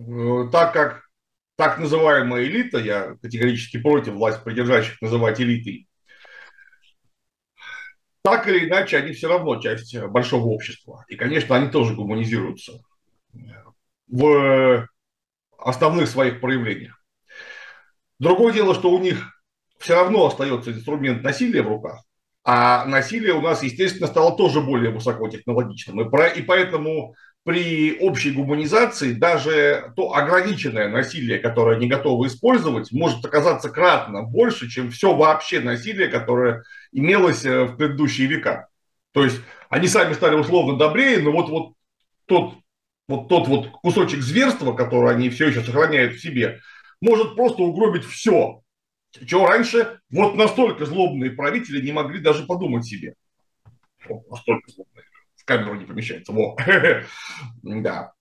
Э, 0.00 0.48
так 0.50 0.72
как 0.72 1.02
так 1.54 1.78
называемая 1.78 2.42
элита, 2.42 2.78
я 2.78 3.16
категорически 3.22 3.80
против 3.80 4.14
власть 4.14 4.42
придержащих 4.42 5.00
называть 5.00 5.40
элитой, 5.40 5.86
так 8.22 8.48
или 8.48 8.66
иначе, 8.66 8.96
они 8.96 9.12
все 9.12 9.28
равно 9.28 9.60
часть 9.60 9.96
большого 9.96 10.46
общества. 10.46 11.04
И, 11.06 11.14
конечно, 11.14 11.54
они 11.54 11.70
тоже 11.70 11.94
гуманизируются 11.94 12.82
в 14.08 14.88
основных 15.58 16.08
своих 16.08 16.40
проявлениях. 16.40 17.02
Другое 18.18 18.52
дело, 18.52 18.74
что 18.74 18.90
у 18.90 18.98
них 18.98 19.42
все 19.78 19.94
равно 19.94 20.26
остается 20.26 20.72
инструмент 20.72 21.22
насилия 21.22 21.62
в 21.62 21.68
руках, 21.68 22.02
а 22.44 22.84
насилие 22.86 23.34
у 23.34 23.40
нас, 23.40 23.62
естественно, 23.62 24.06
стало 24.06 24.36
тоже 24.36 24.60
более 24.60 24.90
высокотехнологичным. 24.90 26.00
И, 26.00 26.10
про, 26.10 26.28
и 26.28 26.42
поэтому 26.42 27.14
при 27.46 27.98
общей 28.00 28.32
гуманизации 28.32 29.12
даже 29.12 29.92
то 29.94 30.14
ограниченное 30.14 30.88
насилие, 30.88 31.38
которое 31.38 31.76
они 31.76 31.88
готовы 31.88 32.26
использовать, 32.26 32.90
может 32.92 33.24
оказаться 33.24 33.68
кратно 33.68 34.22
больше, 34.22 34.68
чем 34.68 34.90
все 34.90 35.14
вообще 35.14 35.60
насилие, 35.60 36.08
которое 36.08 36.64
имелось 36.92 37.44
э, 37.44 37.64
в 37.64 37.76
предыдущие 37.76 38.26
века. 38.26 38.68
То 39.12 39.22
есть 39.22 39.40
они 39.68 39.86
сами 39.88 40.14
стали 40.14 40.34
условно 40.34 40.76
добрее, 40.76 41.18
но 41.20 41.32
вот, 41.32 41.48
вот 41.48 41.72
тот 42.26 42.54
вот 43.08 43.28
тот 43.28 43.48
вот 43.48 43.68
кусочек 43.70 44.20
зверства, 44.20 44.72
который 44.72 45.14
они 45.14 45.30
все 45.30 45.48
еще 45.48 45.62
сохраняют 45.62 46.14
в 46.14 46.20
себе, 46.20 46.60
может 47.00 47.36
просто 47.36 47.62
угробить 47.62 48.04
все, 48.04 48.62
чего 49.24 49.46
раньше 49.46 50.00
вот 50.10 50.34
настолько 50.34 50.84
злобные 50.84 51.30
правители 51.30 51.84
не 51.84 51.92
могли 51.92 52.20
даже 52.20 52.44
подумать 52.44 52.84
себе. 52.84 53.14
Вот 54.08 54.28
настолько 54.28 54.70
злобные. 54.70 55.04
В 55.36 55.44
камеру 55.44 55.74
не 55.74 55.86
помещается. 55.86 56.32
Во. 56.32 56.56
да. 57.62 58.12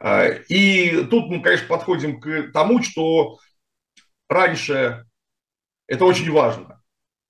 А, 0.00 0.26
и 0.26 1.04
тут 1.04 1.28
мы, 1.28 1.42
конечно, 1.42 1.68
подходим 1.68 2.20
к 2.20 2.50
тому, 2.52 2.82
что 2.82 3.38
раньше 4.28 5.04
это 5.86 6.04
очень 6.04 6.30
важно. 6.30 6.82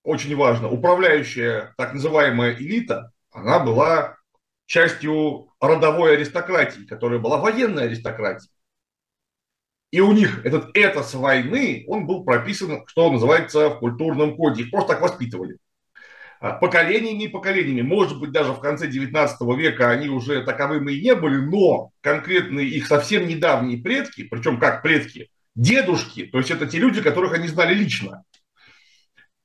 Очень 0.04 0.36
важно. 0.36 0.68
Управляющая 0.68 1.74
так 1.76 1.94
называемая 1.94 2.54
элита, 2.54 3.12
она 3.30 3.60
была 3.60 4.16
частью 4.66 5.52
родовой 5.60 6.14
аристократии, 6.16 6.82
которая 6.86 7.18
была 7.20 7.38
военной 7.38 7.84
аристократией. 7.84 8.50
И 9.90 10.00
у 10.00 10.12
них 10.12 10.44
этот 10.44 10.76
этос 10.76 11.14
войны, 11.14 11.84
он 11.86 12.06
был 12.06 12.24
прописан, 12.24 12.84
что 12.86 13.10
называется, 13.12 13.68
в 13.68 13.78
культурном 13.78 14.36
коде. 14.36 14.62
Их 14.64 14.70
просто 14.70 14.94
так 14.94 15.02
воспитывали. 15.02 15.58
а, 16.40 16.52
поколениями 16.52 17.24
и 17.24 17.28
поколениями. 17.28 17.82
Может 17.82 18.18
быть, 18.20 18.32
даже 18.32 18.52
в 18.52 18.60
конце 18.60 18.88
19 18.88 19.40
века 19.56 19.90
они 19.90 20.08
уже 20.08 20.44
таковыми 20.44 20.92
и 20.92 21.02
не 21.02 21.14
были, 21.14 21.36
но 21.36 21.90
конкретные 22.00 22.66
их 22.68 22.86
совсем 22.86 23.28
недавние 23.28 23.78
предки, 23.78 24.24
причем 24.24 24.58
как 24.58 24.82
предки, 24.82 25.28
дедушки, 25.54 26.24
то 26.24 26.38
есть 26.38 26.50
это 26.50 26.66
те 26.66 26.78
люди, 26.78 27.02
которых 27.02 27.34
они 27.34 27.46
знали 27.48 27.74
лично, 27.74 28.24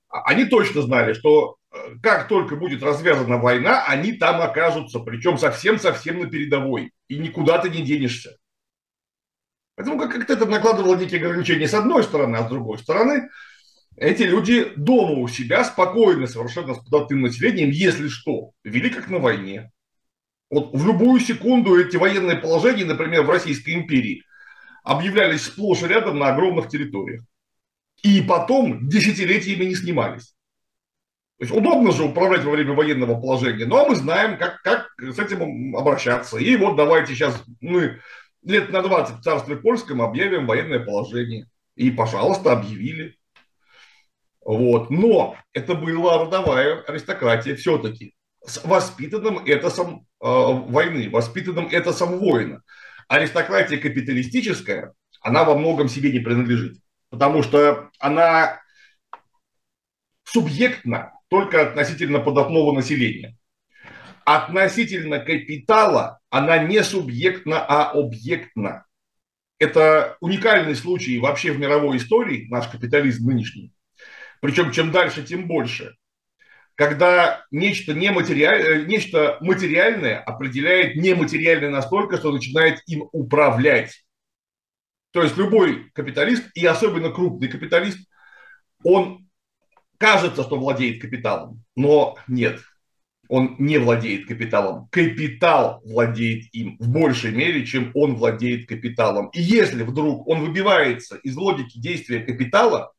они 0.09 0.45
точно 0.45 0.81
знали, 0.81 1.13
что 1.13 1.57
э, 1.71 1.77
как 2.01 2.27
только 2.27 2.55
будет 2.55 2.83
развязана 2.83 3.37
война, 3.37 3.85
они 3.85 4.13
там 4.13 4.41
окажутся, 4.41 4.99
причем 4.99 5.37
совсем-совсем 5.37 6.19
на 6.19 6.27
передовой, 6.27 6.91
и 7.07 7.17
никуда 7.17 7.59
ты 7.59 7.69
не 7.69 7.81
денешься. 7.81 8.37
Поэтому 9.75 9.99
как-то 9.99 10.33
это 10.33 10.45
накладывало 10.45 10.95
некие 10.95 11.19
ограничения 11.19 11.67
с 11.67 11.73
одной 11.73 12.03
стороны, 12.03 12.37
а 12.37 12.45
с 12.45 12.49
другой 12.49 12.77
стороны– 12.77 13.29
эти 13.97 14.21
люди 14.23 14.73
дома 14.75 15.13
у 15.13 15.27
себя 15.27 15.63
спокойно 15.63 16.27
совершенно 16.27 16.75
с 16.75 16.77
податным 16.77 17.21
населением, 17.21 17.71
если 17.71 18.09
что, 18.09 18.51
вели 18.63 18.91
как 18.91 19.09
на 19.09 19.17
войне. 19.17 19.71
Вот 20.51 20.71
в 20.71 20.85
любую 20.85 21.19
секунду 21.19 21.75
эти 21.79 21.97
военные 21.97 22.37
положения, 22.37 22.85
например, 22.85 23.23
в 23.23 23.29
Российской 23.31 23.73
империи, 23.73 24.23
объявлялись 24.83 25.45
сплошь 25.45 25.81
и 25.81 25.87
рядом 25.87 26.19
на 26.19 26.27
огромных 26.27 26.69
территориях. 26.69 27.23
И 28.03 28.21
потом 28.21 28.87
десятилетиями 28.87 29.65
не 29.65 29.75
снимались. 29.75 30.35
То 31.37 31.43
есть 31.45 31.55
удобно 31.55 31.91
же 31.91 32.03
управлять 32.03 32.43
во 32.43 32.51
время 32.51 32.73
военного 32.73 33.19
положения, 33.19 33.65
но 33.65 33.87
мы 33.87 33.95
знаем, 33.95 34.37
как, 34.37 34.61
как 34.63 34.89
с 34.99 35.19
этим 35.19 35.75
обращаться. 35.75 36.37
И 36.37 36.55
вот 36.55 36.75
давайте 36.75 37.13
сейчас 37.13 37.43
мы 37.61 37.99
лет 38.43 38.71
на 38.71 38.81
20 38.81 39.17
в 39.17 39.21
царстве 39.21 39.55
польском 39.55 40.01
объявим 40.01 40.47
военное 40.47 40.79
положение. 40.79 41.47
И, 41.75 41.91
пожалуйста, 41.91 42.53
объявили. 42.53 43.17
Вот. 44.43 44.89
Но 44.89 45.35
это 45.53 45.75
была 45.75 46.23
родовая 46.23 46.81
аристократия 46.87 47.55
все-таки 47.55 48.15
с 48.43 48.63
воспитанным 48.63 49.39
этосом 49.45 50.07
э, 50.19 50.25
войны, 50.25 51.09
воспитанным 51.09 51.67
этосом 51.67 52.17
воина. 52.17 52.63
Аристократия 53.07 53.77
капиталистическая, 53.77 54.93
она 55.21 55.43
во 55.43 55.55
многом 55.57 55.87
себе 55.87 56.11
не 56.11 56.19
принадлежит, 56.19 56.77
потому 57.09 57.43
что 57.43 57.89
она 57.99 58.61
субъектна 60.23 61.13
только 61.29 61.61
относительно 61.61 62.19
податного 62.19 62.71
населения. 62.73 63.37
Относительно 64.25 65.19
капитала 65.19 66.19
она 66.29 66.57
не 66.57 66.83
субъектна, 66.83 67.65
а 67.65 67.91
объектна. 67.91 68.85
Это 69.59 70.17
уникальный 70.19 70.75
случай 70.75 71.17
вообще 71.19 71.51
в 71.51 71.59
мировой 71.59 71.97
истории, 71.97 72.47
наш 72.49 72.67
капитализм 72.67 73.27
нынешний, 73.27 73.73
причем 74.41 74.71
чем 74.71 74.91
дальше, 74.91 75.23
тем 75.23 75.47
больше, 75.47 75.95
когда 76.77 77.43
нечто, 77.49 77.95
нематериаль... 77.95 78.61
Э, 78.61 78.85
нечто 78.85 79.37
материальное 79.41 80.19
определяет 80.19 80.95
нематериальное 80.95 81.71
настолько, 81.71 82.17
что 82.17 82.31
начинает 82.31 82.83
им 82.85 83.09
управлять. 83.11 84.05
То 85.17 85.23
есть 85.23 85.35
любой 85.35 85.89
капиталист, 85.95 86.51
и 86.53 86.63
особенно 86.63 87.09
крупный 87.09 87.47
капиталист, 87.47 88.07
он 88.83 89.27
кажется, 89.97 90.43
что 90.43 90.59
владеет 90.59 91.01
капиталом, 91.01 91.63
но 91.75 92.19
нет, 92.27 92.59
он 93.27 93.55
не 93.57 93.79
владеет 93.79 94.27
капиталом. 94.27 94.87
Капитал 94.91 95.81
владеет 95.83 96.53
им 96.53 96.77
в 96.77 96.89
большей 96.89 97.31
мере, 97.31 97.65
чем 97.65 97.89
он 97.95 98.13
владеет 98.13 98.69
капиталом. 98.69 99.29
И 99.29 99.41
если 99.41 99.81
вдруг 99.81 100.27
он 100.27 100.41
выбивается 100.41 101.15
из 101.15 101.35
логики 101.35 101.79
действия 101.79 102.19
капитала, 102.19 102.93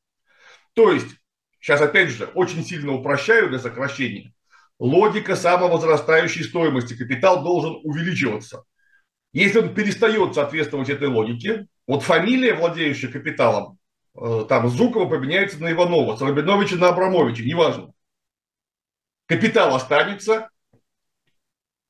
то 0.72 0.90
есть 0.90 1.14
сейчас 1.60 1.80
опять 1.80 2.08
же 2.08 2.24
очень 2.34 2.64
сильно 2.64 2.94
упрощаю 2.94 3.48
для 3.48 3.60
сокращения, 3.60 4.32
логика 4.80 5.36
самовозрастающей 5.36 6.42
стоимости. 6.42 6.96
Капитал 6.96 7.44
должен 7.44 7.78
увеличиваться. 7.84 8.64
Если 9.32 9.60
он 9.60 9.72
перестает 9.72 10.34
соответствовать 10.34 10.88
этой 10.88 11.06
логике, 11.06 11.68
вот 11.88 12.04
фамилия, 12.04 12.54
владеющая 12.54 13.10
капиталом, 13.10 13.78
э, 14.16 14.44
там 14.48 14.68
Зукова 14.68 15.08
поменяется 15.08 15.60
на 15.60 15.72
Иванова, 15.72 16.14
с 16.14 16.22
Рабиновича 16.22 16.76
на 16.76 16.90
Абрамовича, 16.90 17.42
неважно. 17.42 17.92
Капитал 19.26 19.74
останется, 19.74 20.50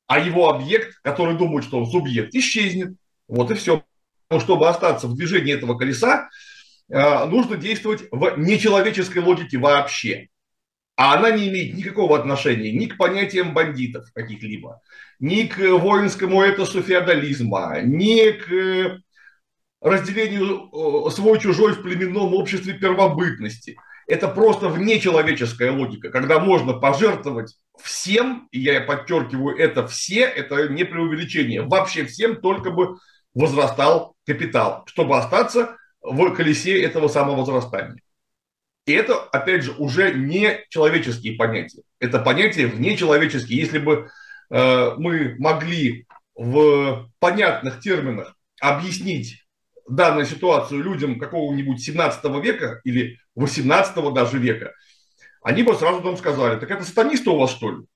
а 0.06 0.18
его 0.18 0.48
объект, 0.48 0.98
который 1.02 1.36
думает, 1.36 1.64
что 1.66 1.78
он 1.78 1.86
субъект, 1.86 2.34
исчезнет. 2.34 2.96
Вот 3.28 3.50
и 3.50 3.54
все. 3.54 3.84
Но 4.30 4.40
чтобы 4.40 4.68
остаться 4.68 5.06
в 5.06 5.14
движении 5.14 5.54
этого 5.54 5.76
колеса, 5.76 6.30
Э, 6.90 7.26
нужно 7.26 7.56
действовать 7.56 8.04
в 8.10 8.38
нечеловеческой 8.38 9.22
логике 9.22 9.58
вообще. 9.58 10.28
А 10.96 11.14
она 11.14 11.30
не 11.30 11.48
имеет 11.48 11.74
никакого 11.76 12.18
отношения 12.18 12.72
ни 12.72 12.86
к 12.86 12.96
понятиям 12.96 13.54
бандитов 13.54 14.10
каких-либо, 14.12 14.80
ни 15.20 15.44
к 15.44 15.58
воинскому 15.58 16.42
этосу 16.42 16.82
феодализма, 16.82 17.82
ни 17.82 18.30
к 18.32 18.52
э, 18.52 18.98
разделению 19.80 20.70
э, 20.70 21.10
свой-чужой 21.10 21.72
в 21.74 21.82
племенном 21.82 22.34
обществе 22.34 22.74
первобытности. 22.74 23.76
Это 24.06 24.26
просто 24.26 24.68
внечеловеческая 24.68 25.70
логика, 25.70 26.10
когда 26.10 26.38
можно 26.38 26.72
пожертвовать 26.72 27.56
всем, 27.80 28.48
и 28.50 28.60
я 28.60 28.80
подчеркиваю, 28.80 29.56
это 29.56 29.86
все, 29.86 30.20
это 30.20 30.68
не 30.68 30.84
преувеличение, 30.84 31.62
вообще 31.62 32.04
всем, 32.06 32.40
только 32.40 32.70
бы 32.70 32.96
возрастал 33.34 34.16
капитал, 34.26 34.84
чтобы 34.86 35.18
остаться 35.18 35.76
в 36.00 36.30
колесе 36.34 36.82
этого 36.82 37.08
самого 37.08 37.36
возрастания. 37.36 38.00
И 38.86 38.92
это, 38.92 39.20
опять 39.20 39.64
же, 39.64 39.72
уже 39.72 40.14
не 40.14 40.64
человеческие 40.70 41.36
понятия. 41.36 41.82
Это 42.00 42.18
понятия 42.18 42.66
внечеловеческие. 42.66 43.58
Если 43.58 43.78
бы 43.78 44.08
э, 44.50 44.90
мы 44.96 45.36
могли 45.38 46.06
в 46.34 47.10
понятных 47.18 47.80
терминах 47.80 48.34
объяснить 48.60 49.44
данную 49.88 50.26
ситуацию 50.26 50.82
людям 50.82 51.18
какого-нибудь 51.18 51.80
17 51.80 52.24
века 52.42 52.80
или 52.84 53.18
18 53.34 54.12
даже 54.12 54.38
века, 54.38 54.74
они 55.42 55.62
бы 55.62 55.74
сразу 55.74 56.02
нам 56.02 56.16
сказали, 56.16 56.58
так 56.58 56.70
это 56.70 56.84
сатанисты 56.84 57.30
у 57.30 57.38
вас 57.38 57.50
что 57.50 57.70
ли? 57.70 57.86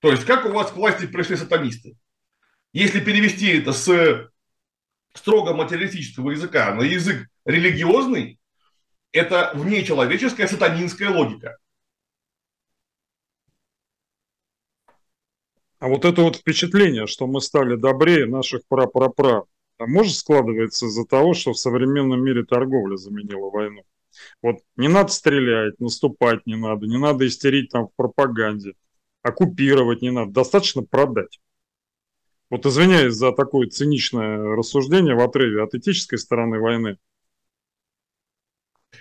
То 0.00 0.10
есть, 0.10 0.24
как 0.24 0.46
у 0.46 0.50
вас 0.50 0.70
к 0.70 0.76
власти 0.76 1.06
пришли 1.06 1.36
сатанисты? 1.36 1.96
Если 2.72 3.00
перевести 3.00 3.58
это 3.58 3.72
с 3.72 4.30
строго 5.14 5.54
материалистического 5.54 6.30
языка 6.30 6.74
на 6.74 6.82
язык 6.82 7.28
религиозный, 7.44 8.40
это 9.12 9.52
внечеловеческая 9.54 10.48
сатанинская 10.48 11.10
логика. 11.10 11.58
А 15.78 15.88
вот 15.88 16.04
это 16.04 16.22
вот 16.22 16.36
впечатление, 16.36 17.06
что 17.06 17.26
мы 17.26 17.40
стали 17.40 17.76
добрее 17.76 18.26
наших 18.26 18.62
пра-пра-пра, 18.68 19.42
может 19.86 20.14
складывается 20.14 20.86
из-за 20.86 21.04
того, 21.04 21.34
что 21.34 21.52
в 21.52 21.58
современном 21.58 22.24
мире 22.24 22.44
торговля 22.44 22.96
заменила 22.96 23.50
войну? 23.50 23.82
Вот 24.42 24.56
не 24.76 24.88
надо 24.88 25.10
стрелять, 25.10 25.80
наступать 25.80 26.46
не 26.46 26.56
надо, 26.56 26.86
не 26.86 26.98
надо 26.98 27.26
истерить 27.26 27.70
там 27.70 27.88
в 27.88 27.94
пропаганде, 27.96 28.74
оккупировать 29.22 30.02
не 30.02 30.10
надо, 30.10 30.32
достаточно 30.32 30.82
продать. 30.82 31.40
Вот 32.50 32.66
извиняюсь 32.66 33.14
за 33.14 33.32
такое 33.32 33.68
циничное 33.68 34.38
рассуждение 34.54 35.14
в 35.14 35.20
отрыве 35.20 35.62
от 35.62 35.74
этической 35.74 36.18
стороны 36.18 36.58
войны. 36.58 36.98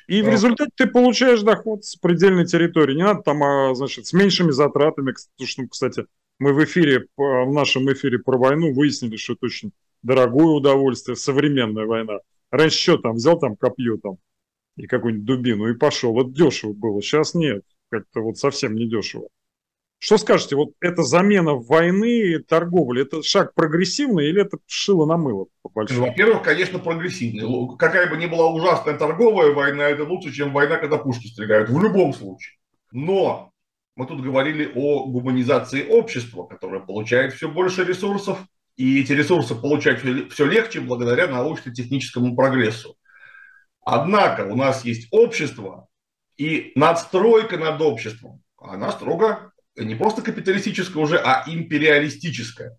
И 0.07 0.21
в 0.21 0.29
результате 0.29 0.71
ты 0.75 0.87
получаешь 0.87 1.41
доход 1.41 1.83
с 1.83 1.95
предельной 1.95 2.45
территории. 2.45 2.95
Не 2.95 3.03
надо 3.03 3.21
там, 3.23 3.43
а, 3.43 3.75
значит, 3.75 4.07
с 4.07 4.13
меньшими 4.13 4.51
затратами. 4.51 5.13
Что, 5.43 5.67
кстати, 5.67 6.05
мы 6.39 6.53
в 6.53 6.63
эфире, 6.63 7.07
в 7.17 7.51
нашем 7.51 7.91
эфире 7.91 8.19
про 8.19 8.37
войну 8.37 8.73
выяснили, 8.73 9.17
что 9.17 9.33
это 9.33 9.45
очень 9.45 9.73
дорогое 10.03 10.47
удовольствие, 10.47 11.15
современная 11.15 11.85
война. 11.85 12.19
Раньше 12.49 12.79
что 12.79 12.97
там, 12.97 13.15
взял 13.15 13.39
там 13.39 13.55
копье 13.55 13.97
там 13.97 14.17
и 14.75 14.87
какую-нибудь 14.87 15.25
дубину 15.25 15.67
и 15.67 15.77
пошел. 15.77 16.13
Вот 16.13 16.33
дешево 16.33 16.73
было, 16.73 17.01
сейчас 17.01 17.33
нет. 17.33 17.63
Как-то 17.89 18.21
вот 18.21 18.37
совсем 18.37 18.75
не 18.75 18.87
дешево. 18.87 19.27
Что 20.03 20.17
скажете, 20.17 20.55
вот 20.55 20.71
эта 20.79 21.03
замена 21.03 21.53
войны, 21.53 22.39
торговли, 22.39 23.03
это 23.03 23.21
шаг 23.21 23.53
прогрессивный 23.53 24.29
или 24.29 24.41
это 24.41 24.57
шило 24.65 25.05
на 25.05 25.15
мыло? 25.15 25.45
Во-первых, 25.63 26.41
конечно, 26.41 26.79
прогрессивный. 26.79 27.77
Какая 27.77 28.09
бы 28.09 28.17
ни 28.17 28.25
была 28.25 28.49
ужасная 28.49 28.97
торговая 28.97 29.53
война, 29.53 29.83
это 29.83 30.03
лучше, 30.03 30.33
чем 30.33 30.53
война, 30.53 30.77
когда 30.77 30.97
пушки 30.97 31.27
стреляют, 31.27 31.69
в 31.69 31.79
любом 31.79 32.13
случае. 32.13 32.57
Но 32.91 33.51
мы 33.95 34.07
тут 34.07 34.21
говорили 34.21 34.71
о 34.73 35.05
гуманизации 35.05 35.87
общества, 35.87 36.45
которое 36.45 36.79
получает 36.79 37.33
все 37.33 37.47
больше 37.47 37.83
ресурсов, 37.83 38.39
и 38.81 38.99
эти 38.99 39.11
ресурсы 39.11 39.53
получать 39.53 40.01
все 40.31 40.45
легче 40.45 40.79
благодаря 40.79 41.27
научно-техническому 41.27 42.35
прогрессу. 42.35 42.97
Однако 43.85 44.41
у 44.41 44.55
нас 44.55 44.83
есть 44.83 45.07
общество, 45.11 45.87
и 46.35 46.71
надстройка 46.73 47.59
над 47.59 47.79
обществом, 47.79 48.41
она 48.57 48.91
строго 48.91 49.51
не 49.75 49.93
просто 49.93 50.23
капиталистическая 50.23 50.97
уже, 50.97 51.17
а 51.17 51.43
империалистическая. 51.45 52.75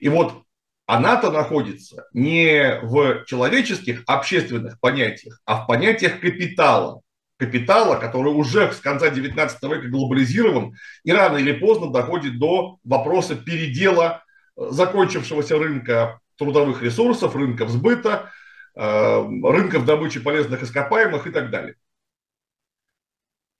И 0.00 0.08
вот 0.08 0.42
она-то 0.84 1.30
находится 1.30 2.08
не 2.12 2.80
в 2.82 3.24
человеческих 3.26 4.02
общественных 4.08 4.80
понятиях, 4.80 5.40
а 5.44 5.62
в 5.62 5.68
понятиях 5.68 6.18
капитала. 6.18 7.02
капитала, 7.38 8.00
который 8.00 8.32
уже 8.32 8.72
с 8.72 8.80
конца 8.80 9.10
19 9.10 9.62
века 9.62 9.88
глобализирован 9.88 10.74
и 11.04 11.12
рано 11.12 11.36
или 11.36 11.52
поздно 11.52 11.92
доходит 11.92 12.40
до 12.40 12.78
вопроса 12.82 13.36
передела 13.36 14.24
закончившегося 14.56 15.58
рынка 15.58 16.20
трудовых 16.36 16.82
ресурсов, 16.82 17.34
рынков 17.34 17.70
сбыта, 17.70 18.32
э, 18.74 19.22
рынков 19.42 19.84
добычи 19.84 20.20
полезных 20.20 20.62
ископаемых 20.62 21.26
и 21.26 21.30
так 21.30 21.50
далее. 21.50 21.76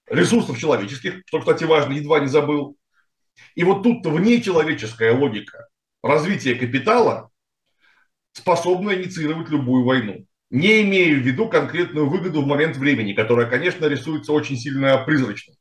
Ресурсов 0.09 0.59
человеческих, 0.59 1.23
что, 1.27 1.41
кстати, 1.41 1.65
важно, 1.65 1.93
едва 1.93 2.21
не 2.21 2.29
забыл. 2.29 2.77
И 3.55 3.65
вот 3.65 3.83
тут-то 3.83 4.11
внечеловеческая 4.11 5.13
логика 5.13 5.69
развития 6.03 6.55
капитала 6.55 7.31
способна 8.33 8.95
инициировать 8.95 9.49
любую 9.49 9.85
войну 9.85 10.27
не 10.51 10.83
имея 10.83 11.15
в 11.15 11.23
виду 11.23 11.49
конкретную 11.49 12.09
выгоду 12.09 12.43
в 12.43 12.47
момент 12.47 12.77
времени, 12.77 13.13
которая, 13.13 13.47
конечно, 13.47 13.87
рисуется 13.87 14.33
очень 14.33 14.57
сильно 14.57 14.99
призрачно. 14.99 15.55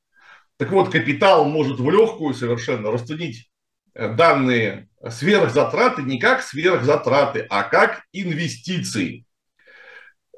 Так 0.58 0.72
вот, 0.72 0.92
капитал 0.92 1.46
может 1.46 1.80
в 1.80 1.90
легкую 1.90 2.34
совершенно 2.34 2.92
расценить 2.92 3.50
э, 3.94 4.14
данные 4.14 4.88
сверхзатраты 5.10 6.04
не 6.04 6.20
как 6.20 6.42
сверхзатраты, 6.42 7.46
а 7.50 7.64
как 7.64 8.04
инвестиции. 8.12 9.26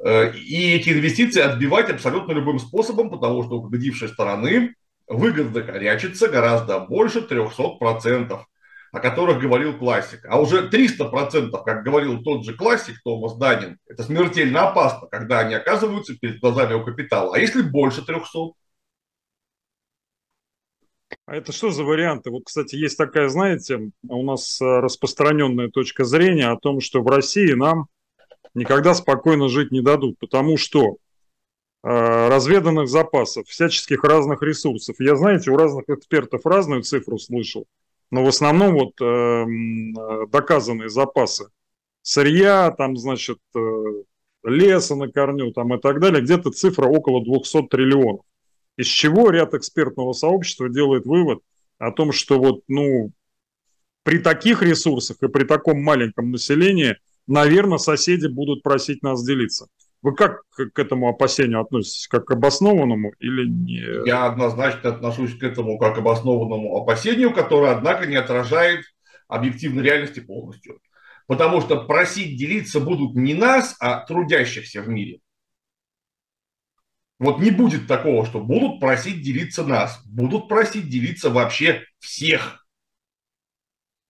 Э, 0.04 0.32
и 0.34 0.74
эти 0.74 0.90
инвестиции 0.90 1.42
отбивать 1.42 1.90
абсолютно 1.90 2.34
любым 2.34 2.60
способом, 2.60 3.10
потому 3.10 3.44
что 3.44 3.56
у 3.56 3.64
победившей 3.64 4.10
стороны 4.10 4.76
выгода 5.08 5.62
корячится 5.62 6.28
гораздо 6.28 6.80
больше 6.80 7.20
300% 7.20 8.40
о 8.92 9.00
которых 9.00 9.40
говорил 9.40 9.78
классик. 9.78 10.26
А 10.28 10.40
уже 10.40 10.70
300%, 10.70 11.52
как 11.64 11.84
говорил 11.84 12.24
тот 12.24 12.46
же 12.46 12.54
классик 12.54 12.96
Томас 13.04 13.36
Данин, 13.38 13.78
это 13.88 14.04
смертельно 14.04 14.70
опасно, 14.70 15.08
когда 15.08 15.40
они 15.40 15.56
оказываются 15.56 16.16
перед 16.16 16.40
глазами 16.40 16.74
у 16.74 16.84
капитала. 16.84 17.36
А 17.36 17.40
если 17.40 17.62
больше 17.62 18.06
300? 18.06 18.54
А 21.26 21.36
это 21.36 21.52
что 21.52 21.72
за 21.72 21.84
варианты? 21.84 22.30
Вот, 22.30 22.44
кстати, 22.46 22.76
есть 22.76 22.98
такая, 22.98 23.30
знаете, 23.30 23.92
у 24.08 24.24
нас 24.24 24.62
э, 24.62 24.66
распространенная 24.66 25.70
точка 25.70 26.04
зрения 26.04 26.48
о 26.48 26.58
том, 26.58 26.82
что 26.82 27.02
в 27.02 27.08
России 27.08 27.54
нам 27.54 27.88
никогда 28.54 28.94
спокойно 28.94 29.50
жить 29.50 29.72
не 29.72 29.82
дадут, 29.82 30.20
потому 30.20 30.58
что 30.58 30.98
э, 31.84 32.28
разведанных 32.28 32.88
запасов, 32.88 33.48
всяческих 33.48 34.04
разных 34.04 34.42
ресурсов. 34.42 34.96
Я, 35.00 35.16
знаете, 35.16 35.52
у 35.52 35.58
разных 35.58 35.90
экспертов 35.90 36.46
разную 36.46 36.84
цифру 36.84 37.18
слышал 37.18 37.66
но 38.12 38.24
в 38.24 38.28
основном 38.28 38.74
вот 38.76 39.02
э, 39.02 40.26
доказанные 40.30 40.90
запасы 40.90 41.50
сырья, 42.02 42.72
там, 42.72 42.96
значит, 42.96 43.40
э, 43.56 43.60
леса 44.44 44.96
на 44.96 45.12
корню 45.12 45.52
там 45.52 45.74
и 45.74 45.80
так 45.80 46.00
далее, 46.00 46.22
где-то 46.22 46.52
цифра 46.52 46.86
около 46.86 47.24
200 47.24 47.68
триллионов. 47.68 48.22
Из 48.78 48.86
чего 48.86 49.32
ряд 49.32 49.54
экспертного 49.54 50.14
сообщества 50.14 50.70
делает 50.70 51.06
вывод 51.06 51.40
о 51.80 51.92
том, 51.92 52.12
что 52.12 52.40
вот, 52.40 52.62
ну, 52.68 53.12
при 54.04 54.20
таких 54.20 54.62
ресурсах 54.62 55.18
и 55.22 55.28
при 55.28 55.44
таком 55.44 55.82
маленьком 55.82 56.32
населении, 56.32 56.96
наверное, 57.26 57.80
соседи 57.80 58.28
будут 58.28 58.64
просить 58.64 59.04
нас 59.04 59.26
делиться. 59.26 59.68
Вы 60.04 60.14
как 60.14 60.44
к 60.52 60.80
этому 60.80 61.10
опасению 61.10 61.62
относитесь? 61.62 62.08
Как 62.08 62.26
к 62.26 62.32
обоснованному 62.32 63.14
или 63.20 63.48
не? 63.48 64.08
Я 64.08 64.28
однозначно 64.28 64.92
отношусь 64.92 65.36
к 65.36 65.44
этому 65.44 65.80
как 65.80 65.96
к 65.96 65.98
обоснованному 65.98 66.78
опасению, 66.78 67.34
которое, 67.34 67.72
однако, 67.72 68.06
не 68.06 68.16
отражает 68.16 68.86
объективной 69.28 69.84
реальности 69.84 70.20
полностью. 70.20 70.80
Потому 71.26 71.60
что 71.62 71.84
просить 71.84 72.38
делиться 72.38 72.80
будут 72.80 73.16
не 73.16 73.34
нас, 73.34 73.76
а 73.80 74.06
трудящихся 74.06 74.82
в 74.82 74.88
мире. 74.88 75.20
Вот 77.20 77.40
не 77.40 77.52
будет 77.52 77.88
такого, 77.88 78.26
что 78.26 78.40
будут 78.40 78.80
просить 78.80 79.22
делиться 79.22 79.64
нас. 79.64 80.02
Будут 80.06 80.48
просить 80.48 80.90
делиться 80.90 81.30
вообще 81.30 81.84
всех. 82.00 82.66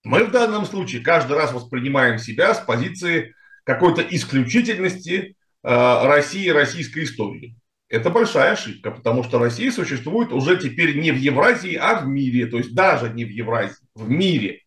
Мы 0.03 0.25
в 0.25 0.31
данном 0.31 0.65
случае 0.65 1.01
каждый 1.01 1.37
раз 1.37 1.53
воспринимаем 1.53 2.17
себя 2.17 2.53
с 2.53 2.59
позиции 2.59 3.33
какой-то 3.63 4.01
исключительности, 4.01 5.37
Э, 5.63 6.07
России 6.07 6.47
российской 6.47 7.03
истории. 7.03 7.57
Это 7.89 8.09
большая 8.09 8.53
ошибка, 8.53 8.89
потому 8.89 9.23
что 9.23 9.37
Россия 9.37 9.69
существует 9.69 10.31
уже 10.31 10.55
теперь 10.55 10.97
не 10.97 11.11
в 11.11 11.17
Евразии, 11.17 11.75
а 11.75 11.99
в 11.99 12.07
мире. 12.07 12.45
То 12.45 12.57
есть 12.57 12.73
даже 12.73 13.09
не 13.09 13.25
в 13.25 13.29
Евразии, 13.29 13.75
в 13.93 14.09
мире. 14.09 14.61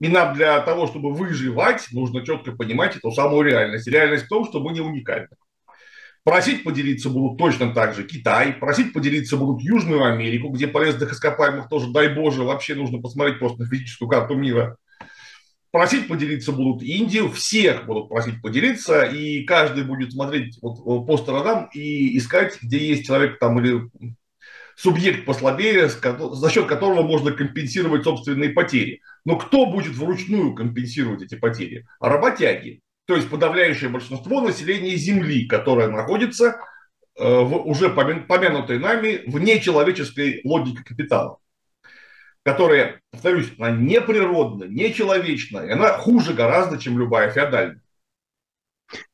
И 0.00 0.08
нам 0.08 0.34
для 0.34 0.60
того, 0.60 0.86
чтобы 0.86 1.14
выживать, 1.14 1.88
нужно 1.92 2.22
четко 2.22 2.52
понимать 2.52 2.96
эту 2.96 3.12
самую 3.12 3.42
реальность. 3.42 3.86
Реальность 3.86 4.26
в 4.26 4.28
том, 4.28 4.44
что 4.44 4.60
мы 4.60 4.72
не 4.72 4.80
уникальны. 4.80 5.28
Просить 6.24 6.64
поделиться 6.64 7.10
будут 7.10 7.36
точно 7.38 7.74
так 7.74 7.94
же 7.94 8.02
Китай, 8.04 8.54
просить 8.54 8.94
поделиться 8.94 9.36
будут 9.36 9.62
Южную 9.62 10.04
Америку, 10.04 10.48
где 10.48 10.66
полезных 10.66 11.12
ископаемых 11.12 11.68
тоже, 11.68 11.92
дай 11.92 12.08
боже, 12.08 12.44
вообще 12.44 12.74
нужно 12.74 12.98
посмотреть 12.98 13.38
просто 13.38 13.62
на 13.62 13.68
физическую 13.68 14.08
карту 14.08 14.34
мира. 14.34 14.78
Просить 15.70 16.08
поделиться 16.08 16.52
будут 16.52 16.82
Индию, 16.82 17.30
всех 17.30 17.84
будут 17.84 18.08
просить 18.08 18.40
поделиться, 18.40 19.02
и 19.02 19.44
каждый 19.44 19.84
будет 19.84 20.12
смотреть 20.12 20.56
вот 20.62 20.78
э, 20.78 21.06
по 21.06 21.18
сторонам 21.18 21.68
и 21.74 22.16
искать, 22.16 22.56
где 22.62 22.78
есть 22.78 23.04
человек 23.04 23.38
там 23.38 23.60
или 23.60 23.90
субъект 24.76 25.26
послабее, 25.26 25.88
за 25.90 26.50
счет 26.50 26.66
которого 26.66 27.02
можно 27.02 27.32
компенсировать 27.32 28.04
собственные 28.04 28.50
потери. 28.50 29.02
Но 29.26 29.36
кто 29.36 29.66
будет 29.66 29.94
вручную 29.94 30.54
компенсировать 30.54 31.22
эти 31.22 31.34
потери? 31.34 31.86
Работяги. 32.00 32.80
То 33.06 33.16
есть 33.16 33.28
подавляющее 33.28 33.90
большинство 33.90 34.40
населения 34.40 34.96
Земли, 34.96 35.46
которое 35.46 35.88
находится 35.88 36.60
э, 37.16 37.22
в 37.22 37.66
уже 37.66 37.90
помянутой 37.90 38.78
нами 38.78 39.22
вне 39.26 39.60
человеческой 39.60 40.40
логики 40.44 40.82
капитала 40.82 41.38
которая, 42.44 43.00
повторюсь, 43.10 43.50
она 43.58 43.70
неприродна, 43.70 44.64
нечеловечна, 44.64 45.60
и 45.60 45.70
она 45.70 45.96
хуже 45.96 46.34
гораздо, 46.34 46.78
чем 46.78 46.98
любая 46.98 47.30
феодальная. 47.30 47.80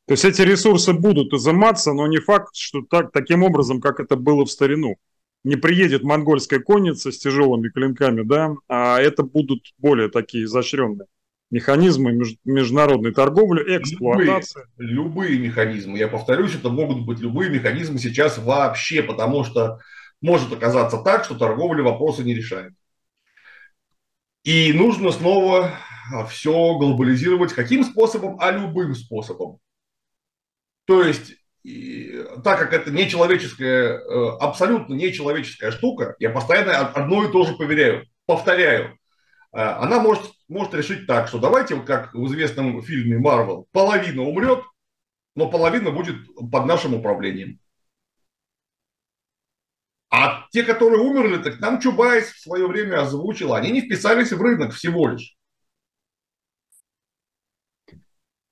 То 0.07 0.15
есть 0.15 0.25
эти 0.25 0.43
ресурсы 0.43 0.93
будут 0.93 1.33
изыматься, 1.33 1.93
но 1.93 2.09
не 2.09 2.19
факт, 2.19 2.57
что 2.57 2.83
так, 2.83 3.13
таким 3.13 3.45
образом, 3.45 3.81
как 3.81 4.01
это 4.01 4.17
было 4.17 4.45
в 4.45 4.51
старину. 4.51 4.97
Не 5.45 5.55
приедет 5.55 6.03
монгольская 6.03 6.59
конница 6.59 7.13
с 7.13 7.19
тяжелыми 7.19 7.69
клинками, 7.69 8.23
да, 8.23 8.57
а 8.69 9.01
это 9.01 9.23
будут 9.23 9.73
более 9.79 10.09
такие 10.09 10.45
изощренные 10.45 11.07
механизмы 11.51 12.13
меж, 12.13 12.37
международной 12.45 13.13
торговли, 13.13 13.79
эксплуатации. 13.79 14.63
Любые, 14.77 14.95
любые 14.95 15.39
механизмы, 15.39 15.99
я 15.99 16.09
повторюсь, 16.09 16.55
это 16.55 16.71
могут 16.71 17.05
быть 17.05 17.19
любые 17.19 17.51
механизмы 17.51 17.99
сейчас 17.99 18.39
вообще, 18.39 19.03
потому 19.03 19.45
что 19.45 19.81
может 20.21 20.53
оказаться 20.53 20.99
так, 20.99 21.25
что 21.25 21.37
торговля 21.37 21.83
вопросы 21.83 22.23
не 22.23 22.35
решает. 22.35 22.73
И 24.45 24.73
нужно 24.73 25.11
снова 25.11 25.73
все 26.31 26.77
глобализировать. 26.79 27.53
Каким 27.53 27.85
способом? 27.85 28.37
А 28.41 28.51
любым 28.51 28.95
способом. 28.95 29.59
То 30.87 31.03
есть, 31.03 31.35
и, 31.63 32.25
так 32.43 32.59
как 32.59 32.73
это 32.73 32.91
нечеловеческая, 32.91 33.99
э, 33.99 34.29
абсолютно 34.41 34.95
нечеловеческая 34.95 35.71
штука, 35.71 36.17
я 36.19 36.31
постоянно 36.31 36.79
одно 36.79 37.25
и 37.25 37.31
то 37.31 37.45
же 37.45 37.55
проверяю, 37.55 38.07
повторяю. 38.27 38.99
Э, 39.53 39.61
она 39.61 40.01
может, 40.01 40.33
может 40.49 40.75
решить 40.75 41.07
так, 41.07 41.29
что 41.29 41.39
давайте, 41.39 41.81
как 41.81 42.15
в 42.15 42.27
известном 42.27 42.83
фильме 42.83 43.19
Марвел, 43.19 43.67
половина 43.73 44.23
умрет, 44.23 44.63
но 45.35 45.51
половина 45.51 45.91
будет 45.91 46.17
под 46.37 46.67
нашим 46.67 46.95
управлением. 46.95 47.59
А 50.11 50.47
те, 50.51 50.65
которые 50.65 51.01
умерли, 51.01 51.43
так 51.43 51.61
нам 51.61 51.81
Чубайс 51.81 52.31
в 52.31 52.41
свое 52.41 52.67
время 52.67 53.01
озвучил, 53.03 53.55
они 53.55 53.71
не 53.71 53.81
вписались 53.83 54.33
в 54.33 54.43
рынок 54.43 54.75
всего 54.75 55.09
лишь. 55.09 55.37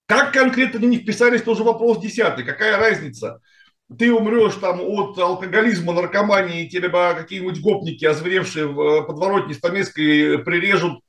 Как 0.06 0.32
конкретно 0.32 0.78
они 0.78 0.88
не 0.88 0.98
вписались, 0.98 1.42
тоже 1.42 1.64
вопрос 1.64 2.00
десятый. 2.00 2.44
Какая 2.44 2.78
разница? 2.78 3.42
Ты 3.96 4.12
умрешь 4.12 4.56
там 4.56 4.80
от 4.80 5.18
алкоголизма, 5.18 5.94
наркомании, 5.94 6.68
тебе 6.68 6.90
какие-нибудь 6.90 7.60
гопники, 7.60 8.04
озверевшие 8.04 8.66
в 8.66 8.80
э, 8.80 9.06
подворотне 9.06 9.54
Стамеской, 9.54 10.38
прирежут, 10.44 11.00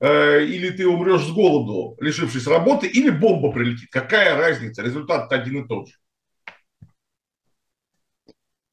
э, 0.00 0.44
или 0.44 0.68
ты 0.68 0.86
умрешь 0.86 1.24
с 1.24 1.30
голоду, 1.32 1.96
лишившись 1.98 2.46
работы, 2.46 2.88
или 2.88 3.08
бомба 3.08 3.52
прилетит. 3.52 3.88
Какая 3.90 4.36
разница? 4.36 4.82
Результат 4.82 5.32
один 5.32 5.64
и 5.64 5.68
тот 5.68 5.88
же. 5.88 5.94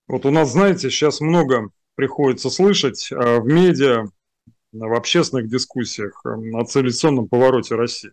Вот 0.07 0.25
у 0.25 0.31
нас, 0.31 0.51
знаете, 0.51 0.89
сейчас 0.89 1.21
много 1.21 1.69
приходится 1.95 2.49
слышать 2.49 3.09
э, 3.11 3.39
в 3.39 3.45
медиа, 3.45 4.07
в 4.73 4.93
общественных 4.93 5.47
дискуссиях 5.47 6.21
э, 6.25 6.29
о 6.29 6.65
цивилизационном 6.65 7.29
повороте 7.29 7.75
России. 7.75 8.11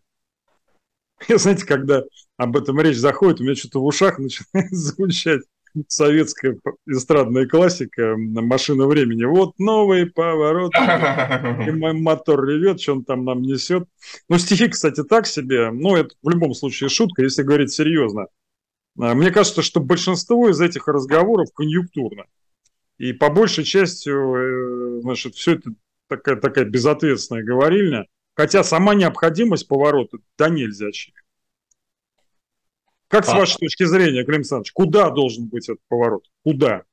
И 1.29 1.35
знаете, 1.37 1.67
когда 1.67 2.03
об 2.37 2.57
этом 2.57 2.81
речь 2.81 2.97
заходит, 2.97 3.41
у 3.41 3.45
меня 3.45 3.55
что-то 3.55 3.81
в 3.81 3.87
ушах 3.87 4.19
начинает 4.19 4.71
звучать 4.71 5.43
советская 5.87 6.59
эстрадная 6.87 7.47
классика 7.47 8.17
«Машина 8.17 8.87
времени». 8.87 9.25
Вот 9.25 9.59
новый 9.59 10.07
поворот, 10.07 10.73
и 10.75 11.71
мой 11.71 11.93
мотор 11.93 12.45
ревет, 12.45 12.81
что 12.81 12.95
он 12.95 13.05
там 13.05 13.25
нам 13.25 13.43
несет. 13.43 13.87
Ну, 14.29 14.39
стихи, 14.39 14.69
кстати, 14.69 15.05
так 15.05 15.27
себе. 15.27 15.71
Ну, 15.71 15.97
это 15.97 16.15
в 16.23 16.29
любом 16.29 16.55
случае 16.55 16.89
шутка, 16.89 17.23
если 17.23 17.43
говорить 17.43 17.73
серьезно. 17.73 18.27
Мне 18.97 19.31
кажется, 19.31 19.63
что 19.63 19.81
большинство 19.81 20.49
из 20.51 20.61
этих 20.61 20.89
разговоров 20.89 21.49
конъюнктурно. 21.55 22.25
И 22.99 23.13
по 23.13 23.31
большей 23.31 23.65
части, 23.65 24.11
э, 24.11 25.01
значит, 25.01 25.35
все 25.35 25.55
это 25.55 25.71
такая, 26.07 26.37
такая 26.37 26.67
безответственная 26.67 27.43
говорильня. 27.43 28.07
Хотя 28.35 28.65
сама 28.65 28.95
необходимость 28.95 29.69
поворота, 29.69 30.19
да 30.39 30.49
нельзя. 30.49 30.89
Как 33.09 33.25
с 33.25 33.29
а. 33.29 33.39
вашей 33.39 33.59
точки 33.59 33.85
зрения, 33.85 34.25
Клим 34.25 34.37
Александрович, 34.37 34.73
куда 34.73 35.11
должен 35.11 35.49
быть 35.49 35.69
этот 35.69 35.83
поворот? 35.89 36.25
Куда? 36.45 36.85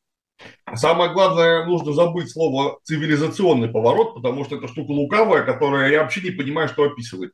Самое 0.76 1.13
главное, 1.13 1.65
нужно 1.65 1.93
забыть 1.93 2.32
слово 2.32 2.80
цивилизационный 2.84 3.69
поворот, 3.69 4.15
потому 4.15 4.43
что 4.45 4.58
это 4.58 4.67
штука 4.67 4.91
лукавая, 4.91 5.43
которая 5.43 5.91
я 5.91 6.02
вообще 6.02 6.21
не 6.21 6.32
понимаю, 6.32 6.67
что 6.67 6.84
описывает. 6.84 7.34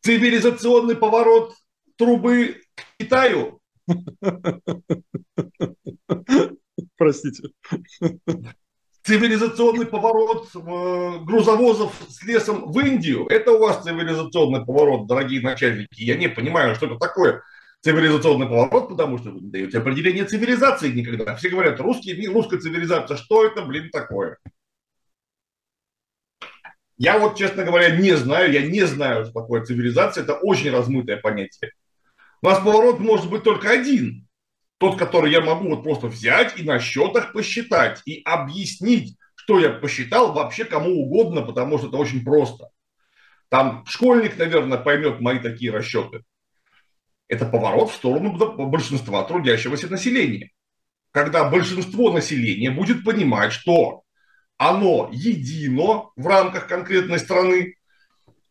Цивилизационный 0.00 0.96
поворот 0.96 1.54
трубы 1.96 2.60
к 2.74 2.82
Китаю. 2.98 3.60
Простите. 6.96 7.48
Цивилизационный 9.04 9.84
поворот 9.84 10.48
э, 10.54 10.58
грузовозов 11.24 11.92
с 12.08 12.22
лесом 12.22 12.72
в 12.72 12.78
Индию. 12.80 13.26
Это 13.26 13.52
у 13.52 13.58
вас 13.58 13.84
цивилизационный 13.84 14.64
поворот, 14.64 15.06
дорогие 15.06 15.42
начальники. 15.42 16.02
Я 16.02 16.16
не 16.16 16.28
понимаю, 16.28 16.74
что 16.74 16.86
это 16.86 16.96
такое 16.96 17.42
цивилизационный 17.82 18.46
поворот, 18.46 18.88
потому 18.88 19.18
что 19.18 19.30
вы 19.30 19.42
не 19.42 19.50
даете 19.50 19.76
определение 19.76 20.24
цивилизации 20.24 20.90
никогда. 20.90 21.36
Все 21.36 21.50
говорят, 21.50 21.78
русский, 21.80 22.26
русская 22.28 22.58
цивилизация, 22.58 23.18
что 23.18 23.44
это, 23.44 23.60
блин, 23.60 23.90
такое? 23.90 24.38
Я 26.96 27.18
вот, 27.18 27.36
честно 27.36 27.62
говоря, 27.62 27.94
не 27.94 28.16
знаю, 28.16 28.50
я 28.52 28.66
не 28.66 28.86
знаю, 28.86 29.26
что 29.26 29.34
такое 29.34 29.66
цивилизация, 29.66 30.24
это 30.24 30.32
очень 30.32 30.70
размытое 30.70 31.18
понятие. 31.18 31.72
У 32.40 32.46
нас 32.46 32.58
поворот 32.60 33.00
может 33.00 33.28
быть 33.28 33.42
только 33.42 33.68
один, 33.68 34.23
тот, 34.90 34.98
который 34.98 35.30
я 35.30 35.40
могу 35.40 35.68
вот 35.68 35.82
просто 35.82 36.06
взять 36.06 36.58
и 36.58 36.62
на 36.62 36.78
счетах 36.78 37.32
посчитать, 37.32 38.02
и 38.06 38.22
объяснить, 38.24 39.16
что 39.34 39.58
я 39.58 39.70
посчитал 39.70 40.32
вообще 40.32 40.64
кому 40.64 41.02
угодно, 41.02 41.42
потому 41.42 41.78
что 41.78 41.88
это 41.88 41.96
очень 41.96 42.24
просто. 42.24 42.68
Там 43.48 43.84
школьник, 43.86 44.36
наверное, 44.38 44.78
поймет 44.78 45.20
мои 45.20 45.38
такие 45.38 45.70
расчеты 45.70 46.22
это 47.28 47.46
поворот 47.46 47.90
в 47.90 47.94
сторону 47.94 48.36
большинства 48.68 49.24
трудящегося 49.24 49.88
населения. 49.88 50.50
Когда 51.10 51.48
большинство 51.48 52.12
населения 52.12 52.70
будет 52.70 53.04
понимать, 53.04 53.52
что 53.52 54.02
оно 54.56 55.08
едино 55.12 56.10
в 56.16 56.26
рамках 56.26 56.66
конкретной 56.66 57.18
страны, 57.18 57.76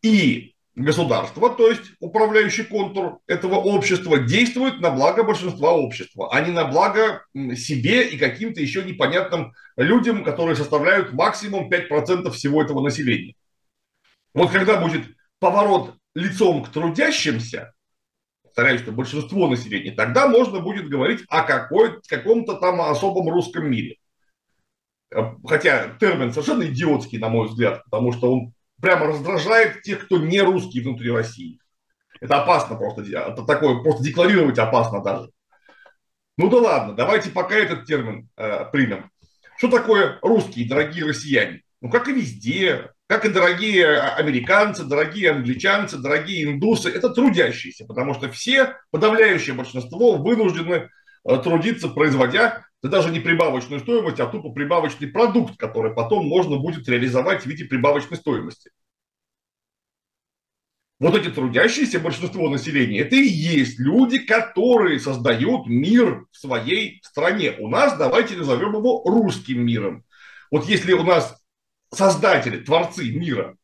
и 0.02 0.53
государство, 0.76 1.50
то 1.50 1.68
есть 1.68 1.92
управляющий 2.00 2.64
контур 2.64 3.20
этого 3.26 3.56
общества, 3.56 4.18
действует 4.18 4.80
на 4.80 4.90
благо 4.90 5.22
большинства 5.22 5.72
общества, 5.72 6.28
а 6.32 6.40
не 6.40 6.50
на 6.50 6.64
благо 6.64 7.24
себе 7.56 8.08
и 8.08 8.18
каким-то 8.18 8.60
еще 8.60 8.82
непонятным 8.82 9.52
людям, 9.76 10.24
которые 10.24 10.56
составляют 10.56 11.12
максимум 11.12 11.70
5% 11.70 12.30
всего 12.30 12.62
этого 12.62 12.82
населения. 12.82 13.34
Вот 14.32 14.50
когда 14.50 14.80
будет 14.80 15.04
поворот 15.38 15.94
лицом 16.14 16.64
к 16.64 16.70
трудящимся, 16.70 17.72
повторяю, 18.42 18.78
что 18.78 18.90
большинство 18.90 19.48
населения, 19.48 19.92
тогда 19.92 20.26
можно 20.26 20.60
будет 20.60 20.88
говорить 20.88 21.24
о 21.28 21.42
какой, 21.42 22.00
каком-то 22.02 22.54
там 22.54 22.80
особом 22.80 23.28
русском 23.28 23.70
мире. 23.70 23.98
Э, 25.14 25.34
хотя 25.46 25.96
термин 26.00 26.32
совершенно 26.32 26.64
идиотский, 26.64 27.18
на 27.18 27.28
мой 27.28 27.48
взгляд, 27.48 27.84
потому 27.84 28.12
что 28.12 28.32
он 28.32 28.53
прямо 28.84 29.06
раздражает 29.06 29.80
тех, 29.82 30.04
кто 30.04 30.18
не 30.18 30.40
русский 30.42 30.82
внутри 30.82 31.10
России. 31.10 31.58
Это 32.20 32.42
опасно 32.42 32.76
просто, 32.76 33.02
это 33.02 33.42
такое, 33.44 33.82
просто 33.82 34.04
декларировать 34.04 34.58
опасно 34.58 35.02
даже. 35.02 35.30
Ну 36.36 36.50
да 36.50 36.58
ладно, 36.58 36.94
давайте 36.94 37.30
пока 37.30 37.54
этот 37.54 37.86
термин 37.86 38.28
э, 38.36 38.66
примем. 38.70 39.10
Что 39.56 39.68
такое 39.68 40.18
русские, 40.20 40.68
дорогие 40.68 41.06
россияне? 41.06 41.62
Ну, 41.80 41.90
как 41.90 42.08
и 42.08 42.12
везде, 42.12 42.90
как 43.06 43.24
и 43.24 43.30
дорогие 43.30 43.98
американцы, 43.98 44.84
дорогие 44.84 45.30
англичанцы, 45.30 45.96
дорогие 45.96 46.44
индусы, 46.44 46.90
это 46.90 47.08
трудящиеся, 47.08 47.86
потому 47.86 48.12
что 48.12 48.30
все, 48.30 48.76
подавляющее 48.90 49.54
большинство, 49.54 50.16
вынуждены 50.16 50.90
э, 51.26 51.36
трудиться, 51.38 51.88
производя 51.88 52.66
да 52.84 52.90
даже 52.90 53.10
не 53.10 53.18
прибавочную 53.18 53.80
стоимость, 53.80 54.20
а 54.20 54.26
тупо 54.26 54.50
прибавочный 54.50 55.08
продукт, 55.08 55.56
который 55.56 55.94
потом 55.94 56.26
можно 56.26 56.58
будет 56.58 56.86
реализовать 56.86 57.42
в 57.42 57.46
виде 57.46 57.64
прибавочной 57.64 58.18
стоимости. 58.18 58.70
Вот 61.00 61.16
эти 61.16 61.30
трудящиеся, 61.30 61.98
большинство 61.98 62.50
населения, 62.50 63.00
это 63.00 63.16
и 63.16 63.26
есть 63.26 63.80
люди, 63.80 64.18
которые 64.18 65.00
создают 65.00 65.66
мир 65.66 66.26
в 66.30 66.36
своей 66.36 67.00
стране. 67.02 67.56
У 67.58 67.70
нас, 67.70 67.96
давайте 67.96 68.36
назовем 68.36 68.74
его 68.74 69.02
русским 69.06 69.64
миром. 69.64 70.04
Вот 70.50 70.66
если 70.66 70.92
у 70.92 71.04
нас 71.04 71.42
создатели, 71.90 72.58
творцы 72.58 73.10
мира, 73.10 73.56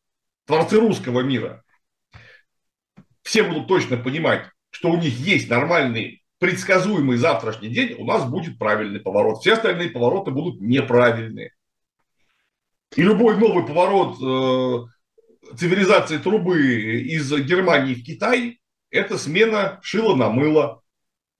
творцы 0.47 0.79
русского 0.79 1.19
мира, 1.19 1.63
все 3.21 3.43
будут 3.43 3.67
точно 3.67 3.97
понимать, 3.97 4.49
что 4.71 4.89
у 4.89 4.97
них 4.97 5.15
есть 5.19 5.47
нормальный, 5.47 6.20
предсказуемый 6.41 7.17
завтрашний 7.17 7.69
день, 7.69 7.93
у 7.99 8.03
нас 8.03 8.27
будет 8.27 8.57
правильный 8.57 8.99
поворот. 8.99 9.41
Все 9.41 9.53
остальные 9.53 9.91
повороты 9.91 10.31
будут 10.31 10.59
неправильные. 10.59 11.53
И 12.95 13.03
любой 13.03 13.37
новый 13.37 13.63
поворот 13.63 14.17
э, 14.17 15.55
цивилизации 15.55 16.17
трубы 16.17 16.59
из 17.01 17.31
Германии 17.31 17.93
в 17.93 18.03
Китай– 18.03 18.59
это 18.89 19.19
смена 19.19 19.79
шила 19.83 20.15
на 20.15 20.31
мыло, 20.31 20.81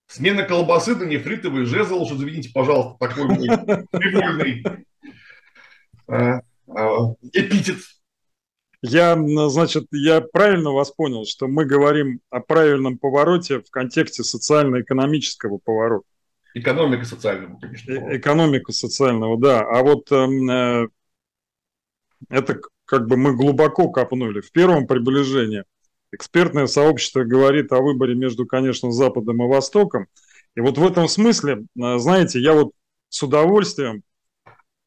смена 0.05 0.43
колбасы 0.43 0.95
на 0.95 1.05
нефритовый 1.05 1.65
жезл, 1.65 2.05
что, 2.05 2.15
извините, 2.15 2.51
пожалуйста, 2.53 2.95
такой 2.99 3.25
мой 3.25 3.47
привольный. 3.91 4.63
Э, 6.09 6.41
а, 6.67 7.15
эпитет. 7.33 7.77
Я, 8.81 9.15
значит, 9.49 9.85
я 9.91 10.21
правильно 10.21 10.71
вас 10.71 10.91
понял, 10.91 11.25
что 11.25 11.47
мы 11.47 11.65
говорим 11.65 12.19
о 12.31 12.39
правильном 12.39 12.97
повороте 12.97 13.59
в 13.59 13.69
контексте 13.69 14.23
социально-экономического 14.23 15.59
поворота. 15.63 16.05
Экономика 16.53 17.05
социального, 17.05 17.59
конечно. 17.59 17.91
Э 17.91 18.17
экономика 18.17 18.71
социального, 18.71 19.39
да. 19.39 19.61
А 19.61 19.83
вот 19.83 20.11
эм, 20.11 20.49
э, 20.49 20.87
это 22.29 22.59
как 22.85 23.07
бы 23.07 23.17
мы 23.17 23.35
глубоко 23.35 23.89
копнули. 23.89 24.41
В 24.41 24.51
первом 24.51 24.87
приближении 24.87 25.63
экспертное 26.11 26.65
сообщество 26.65 27.23
говорит 27.23 27.71
о 27.71 27.81
выборе 27.81 28.15
между, 28.15 28.45
конечно, 28.45 28.91
Западом 28.91 29.43
и 29.43 29.47
Востоком. 29.47 30.07
И 30.55 30.59
вот 30.59 30.77
в 30.77 30.85
этом 30.85 31.07
смысле, 31.07 31.65
э, 31.81 31.97
знаете, 31.99 32.41
я 32.41 32.53
вот 32.53 32.71
с 33.09 33.21
удовольствием, 33.23 34.03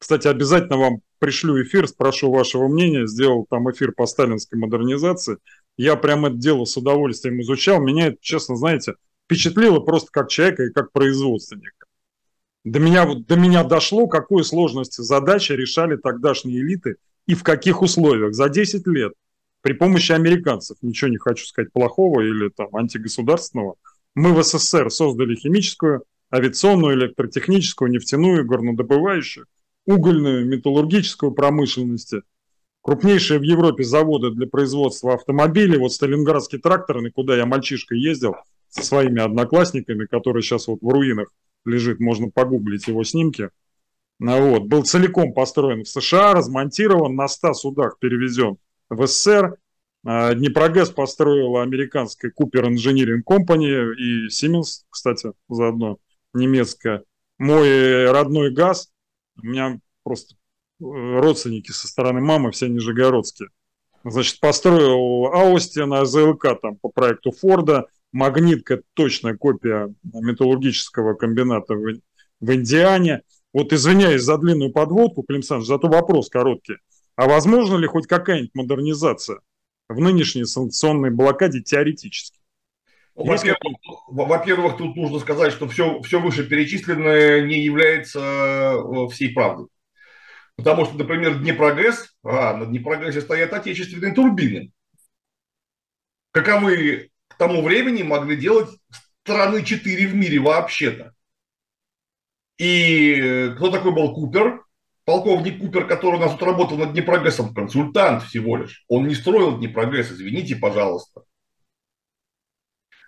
кстати, 0.05 0.29
обязательно 0.29 0.77
вам 0.77 1.01
пришлю 1.19 1.63
эфир, 1.63 1.89
спрошу 1.89 2.31
вашего 2.31 2.69
мнения, 2.69 3.07
сделал 3.07 3.47
там 3.49 3.71
эфир 3.71 3.93
по 3.93 4.05
сталинской 4.05 4.59
модернизации. 4.59 5.39
Я 5.79 5.97
прям 5.97 6.27
это 6.27 6.37
дело 6.37 6.67
с 6.67 6.77
удовольствием 6.77 7.41
изучал. 7.41 7.81
Меня 7.81 8.09
это, 8.09 8.19
честно, 8.21 8.55
знаете, 8.55 8.97
впечатлило 9.25 9.81
просто 9.81 10.11
как 10.13 10.29
человека 10.29 10.65
и 10.65 10.73
как 10.75 10.93
производственника. 10.93 11.87
До 12.65 12.81
меня, 12.81 13.15
до 13.15 13.37
меня 13.37 13.65
дошло, 13.65 14.07
какой 14.07 14.45
сложности 14.45 15.01
задачи 15.01 15.53
решали 15.53 15.97
тогдашние 15.97 16.61
элиты 16.61 16.97
и 17.27 17.35
в 17.35 17.43
каких 17.43 17.81
условиях. 17.81 18.35
За 18.35 18.51
10 18.51 18.87
лет 18.89 19.15
при 19.63 19.73
помощи 19.73 20.13
американцев, 20.13 20.77
ничего 20.83 21.09
не 21.09 21.17
хочу 21.17 21.47
сказать 21.47 21.73
плохого 21.73 22.21
или 22.21 22.51
там 22.51 22.77
антигосударственного, 22.77 23.77
мы 24.15 24.35
в 24.35 24.43
СССР 24.43 24.91
создали 24.91 25.35
химическую, 25.35 26.05
авиационную, 26.31 26.95
электротехническую, 26.95 27.91
нефтяную, 27.91 28.45
горнодобывающую, 28.45 29.47
угольную, 29.87 30.47
металлургическую 30.47 31.33
промышленности, 31.33 32.23
крупнейшие 32.83 33.39
в 33.39 33.43
Европе 33.43 33.85
заводы 33.85 34.31
для 34.31 34.47
производства 34.47 35.15
автомобилей, 35.15 35.79
вот 35.79 35.93
Сталинградский 35.93 36.59
тракторный, 36.59 37.11
куда 37.11 37.37
я 37.37 37.47
мальчишкой 37.47 38.01
ездил 38.01 38.37
со 38.69 38.85
своими 38.85 39.21
одноклассниками, 39.21 40.07
который 40.07 40.43
сейчас 40.43 40.69
вот 40.69 40.81
в 40.81 40.89
руинах 40.89 41.29
лежит, 41.65 42.01
можно 42.01 42.31
погуглить 42.31 42.89
его 42.89 43.05
снимки. 43.05 43.51
Ну 44.19 44.51
вот, 44.51 44.65
был 44.65 44.85
целиком 44.85 45.33
построен 45.33 45.85
в 45.85 45.89
США, 45.89 46.35
размонтирован, 46.35 47.15
на 47.15 47.29
100 47.29 47.55
судах 47.55 47.99
перевезен 47.99 48.57
в 48.89 49.07
СССР. 49.07 49.57
А, 50.07 50.35
Днепрогэс 50.35 50.91
построила 50.91 51.63
американская 51.63 52.31
Cooper 52.31 52.69
Engineering 52.69 53.23
Company 53.27 53.95
и 53.95 54.29
Siemens, 54.29 54.85
кстати, 54.91 55.33
заодно 55.49 55.99
немецкая. 56.33 57.03
Мой 57.39 58.11
родной 58.11 58.53
газ 58.53 58.93
у 59.43 59.47
меня 59.47 59.79
просто 60.03 60.35
э, 60.35 60.85
родственники 60.85 61.71
со 61.71 61.89
стороны 61.89 62.21
мамы, 62.21 62.51
все 62.53 62.69
нижегородские. 62.69 63.49
Значит, 64.05 64.41
построил 64.41 65.33
Аустин, 65.33 65.93
АЗЛК 65.93 66.61
там 66.61 66.77
по 66.77 66.91
проекту 66.91 67.33
Форда, 67.33 67.87
Магнитка, 68.13 68.83
точная 68.95 69.37
копия 69.37 69.93
металлургического 70.03 71.15
комбината 71.15 71.75
в, 71.75 72.01
в 72.41 72.55
Индиане. 72.55 73.23
Вот 73.53 73.73
извиняюсь 73.73 74.23
за 74.23 74.37
длинную 74.37 74.73
подводку, 74.73 75.23
Клим 75.23 75.39
Александрович, 75.39 75.69
зато 75.69 75.89
вопрос 75.89 76.29
короткий. 76.29 76.77
А 77.17 77.27
возможно 77.27 77.77
ли 77.77 77.87
хоть 77.87 78.07
какая-нибудь 78.07 78.55
модернизация 78.55 79.41
в 79.89 79.99
нынешней 80.01 80.45
санкционной 80.45 81.11
блокаде 81.11 81.61
теоретически? 81.61 82.41
Во-первых, 83.15 83.57
во-первых, 84.15 84.77
тут 84.77 84.95
нужно 84.95 85.19
сказать, 85.19 85.53
что 85.53 85.69
все, 85.69 86.01
все 86.03 86.21
вышеперечисленное 86.21 87.43
не 87.43 87.65
является 87.65 88.21
э, 88.21 89.09
всей 89.11 89.33
правдой. 89.33 89.67
Потому 90.57 90.85
что, 90.85 90.97
например, 90.97 91.39
Днепрогэс, 91.41 92.17
а, 92.23 92.57
на 92.57 92.67
Днепрогэсе 92.67 93.21
стоят 93.21 93.53
отечественные 93.53 94.15
турбины. 94.15 94.71
Каковы 96.31 97.11
к 97.27 97.37
тому 97.37 97.63
времени 97.63 98.05
могли 98.05 98.37
делать 98.37 98.71
страны 99.25 99.65
4 99.65 100.07
в 100.07 100.15
мире 100.15 100.39
вообще-то. 100.39 101.13
И 102.57 103.53
кто 103.57 103.71
такой 103.71 103.93
был 103.93 104.15
Купер? 104.15 104.63
Полковник 105.05 105.61
Купер, 105.61 105.89
который 105.89 106.17
у 106.17 106.21
нас 106.21 106.33
тут 106.33 106.43
работал 106.43 106.79
над 106.79 106.93
Днепрогэсом, 106.93 107.53
консультант 107.53 108.23
всего 108.23 108.59
лишь. 108.59 108.85
Он 108.87 109.09
не 109.09 109.17
строил 109.17 109.59
Днепрогэс, 109.59 110.13
извините, 110.13 110.55
пожалуйста. 110.55 111.25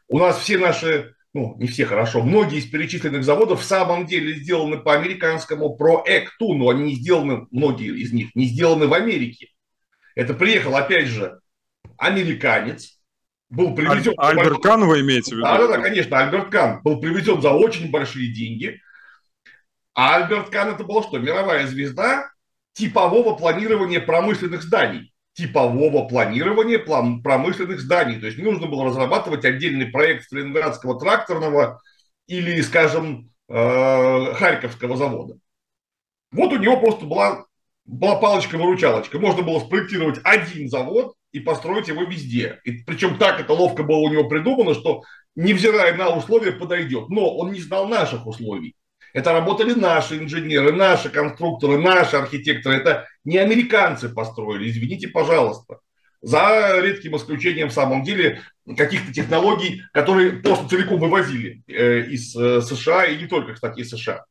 У 0.08 0.18
нас 0.18 0.38
все 0.38 0.58
наши, 0.58 1.14
ну, 1.34 1.56
не 1.58 1.66
все 1.66 1.84
хорошо, 1.84 2.22
многие 2.22 2.58
из 2.58 2.66
перечисленных 2.66 3.24
заводов 3.24 3.60
в 3.60 3.64
самом 3.64 4.06
деле 4.06 4.34
сделаны 4.34 4.78
по 4.78 4.94
американскому 4.94 5.76
проекту, 5.76 6.54
но 6.54 6.68
они 6.68 6.84
не 6.84 6.94
сделаны, 6.94 7.46
многие 7.50 7.96
из 7.98 8.12
них 8.12 8.34
не 8.34 8.46
сделаны 8.46 8.86
в 8.86 8.94
Америке. 8.94 9.48
Это 10.14 10.34
приехал, 10.34 10.76
опять 10.76 11.08
же, 11.08 11.40
американец, 11.98 13.00
был 13.48 13.74
привезен... 13.74 14.14
Аль, 14.18 14.38
Альберт 14.38 14.62
Кан 14.62 14.86
вы 14.86 15.00
имеете 15.00 15.34
в 15.34 15.38
виду? 15.38 15.42
Да, 15.42 15.58
да, 15.58 15.68
да, 15.68 15.78
конечно, 15.78 16.18
Альберт 16.18 16.50
Кан 16.50 16.82
был 16.82 17.00
привезен 17.00 17.40
за 17.40 17.50
очень 17.50 17.90
большие 17.90 18.32
деньги. 18.32 18.80
А 19.94 20.16
Альберт 20.16 20.50
Кан 20.50 20.74
это 20.74 20.84
был 20.84 21.02
что? 21.02 21.18
Мировая 21.18 21.66
звезда 21.66 22.30
типового 22.74 23.36
планирования 23.36 24.00
промышленных 24.00 24.62
зданий 24.62 25.12
типового 25.36 26.08
планирования 26.08 26.78
промышленных 26.78 27.80
зданий. 27.80 28.18
То 28.18 28.26
есть 28.26 28.38
не 28.38 28.44
нужно 28.44 28.66
было 28.66 28.86
разрабатывать 28.86 29.44
отдельный 29.44 29.86
проект 29.86 30.24
Сталинградского 30.24 30.98
тракторного 30.98 31.82
или, 32.26 32.60
скажем, 32.62 33.30
э, 33.48 34.34
Харьковского 34.34 34.96
завода. 34.96 35.36
Вот 36.32 36.52
у 36.52 36.58
него 36.58 36.80
просто 36.80 37.04
была, 37.04 37.44
была 37.84 38.16
палочка-выручалочка. 38.16 39.18
Можно 39.18 39.42
было 39.42 39.60
спроектировать 39.60 40.20
один 40.24 40.70
завод 40.70 41.14
и 41.32 41.40
построить 41.40 41.88
его 41.88 42.04
везде. 42.04 42.60
И, 42.64 42.82
причем 42.84 43.18
так 43.18 43.38
это 43.38 43.52
ловко 43.52 43.82
было 43.82 43.98
у 43.98 44.10
него 44.10 44.28
придумано, 44.28 44.74
что 44.74 45.02
невзирая 45.34 45.94
на 45.96 46.16
условия 46.16 46.52
подойдет. 46.52 47.10
Но 47.10 47.36
он 47.36 47.52
не 47.52 47.60
знал 47.60 47.86
наших 47.88 48.26
условий. 48.26 48.74
Это 49.16 49.32
работали 49.32 49.72
наши 49.72 50.18
инженеры, 50.18 50.72
наши 50.72 51.08
конструкторы, 51.08 51.78
наши 51.78 52.16
архитекторы. 52.16 52.76
Это 52.76 53.08
не 53.24 53.38
американцы 53.38 54.10
построили, 54.10 54.68
извините, 54.68 55.08
пожалуйста. 55.08 55.78
За 56.20 56.78
редким 56.82 57.16
исключением, 57.16 57.70
в 57.70 57.72
самом 57.72 58.02
деле, 58.02 58.42
каких-то 58.76 59.14
технологий, 59.14 59.80
которые 59.94 60.32
просто 60.32 60.68
целиком 60.68 61.00
вывозили 61.00 61.62
э, 61.66 62.02
из 62.10 62.36
э, 62.36 62.60
США, 62.60 63.06
и 63.06 63.16
не 63.16 63.26
только, 63.26 63.54
кстати, 63.54 63.80
из 63.80 63.88
США. 63.88 64.26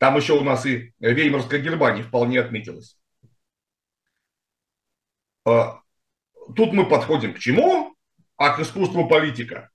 Там 0.00 0.16
еще 0.16 0.32
у 0.32 0.42
нас 0.42 0.66
и 0.66 0.90
Веймарская 0.98 1.60
Германия 1.60 2.02
вполне 2.02 2.40
отметилась. 2.40 2.98
А, 5.46 5.78
тут 6.56 6.72
мы 6.72 6.88
подходим 6.88 7.34
к 7.34 7.38
чему? 7.38 7.94
А 8.36 8.56
к 8.56 8.58
искусству 8.58 9.06
политика. 9.06 9.70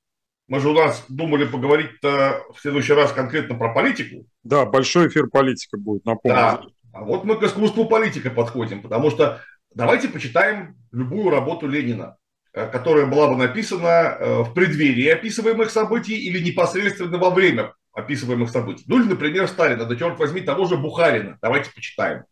Мы 0.50 0.60
же 0.60 0.70
у 0.70 0.74
нас 0.74 1.06
думали 1.10 1.46
поговорить 1.46 1.92
в 2.02 2.56
следующий 2.60 2.94
раз 2.94 3.12
конкретно 3.12 3.56
про 3.56 3.72
политику. 3.72 4.26
Да, 4.44 4.66
большой 4.66 5.08
эфир 5.08 5.28
политика 5.28 5.78
будет, 5.78 6.06
напомню. 6.06 6.36
Да. 6.36 6.62
А 6.92 7.04
вот 7.04 7.24
мы 7.24 7.36
к 7.38 7.44
искусству 7.44 7.86
политика 7.86 8.32
подходим, 8.32 8.82
потому 8.82 9.12
что 9.12 9.42
давайте 9.74 10.08
почитаем 10.08 10.76
любую 10.92 11.30
работу 11.30 11.68
Ленина, 11.68 12.18
э, 12.52 12.68
которая 12.68 13.06
была 13.06 13.28
бы 13.28 13.36
написана 13.36 14.18
э, 14.20 14.42
в 14.42 14.54
преддверии 14.56 15.08
описываемых 15.10 15.70
событий 15.70 16.18
или 16.18 16.44
непосредственно 16.44 17.20
во 17.20 17.30
время 17.30 17.76
описываемых 17.94 18.50
событий. 18.50 18.86
Ну 18.88 19.00
или, 19.00 19.08
например, 19.08 19.48
Сталина, 19.48 19.86
да 19.86 19.96
черт 19.96 20.18
возьми, 20.18 20.42
того 20.42 20.66
же 20.66 20.78
Бухарина. 20.78 21.38
Давайте 21.44 21.72
почитаем. 21.72 22.24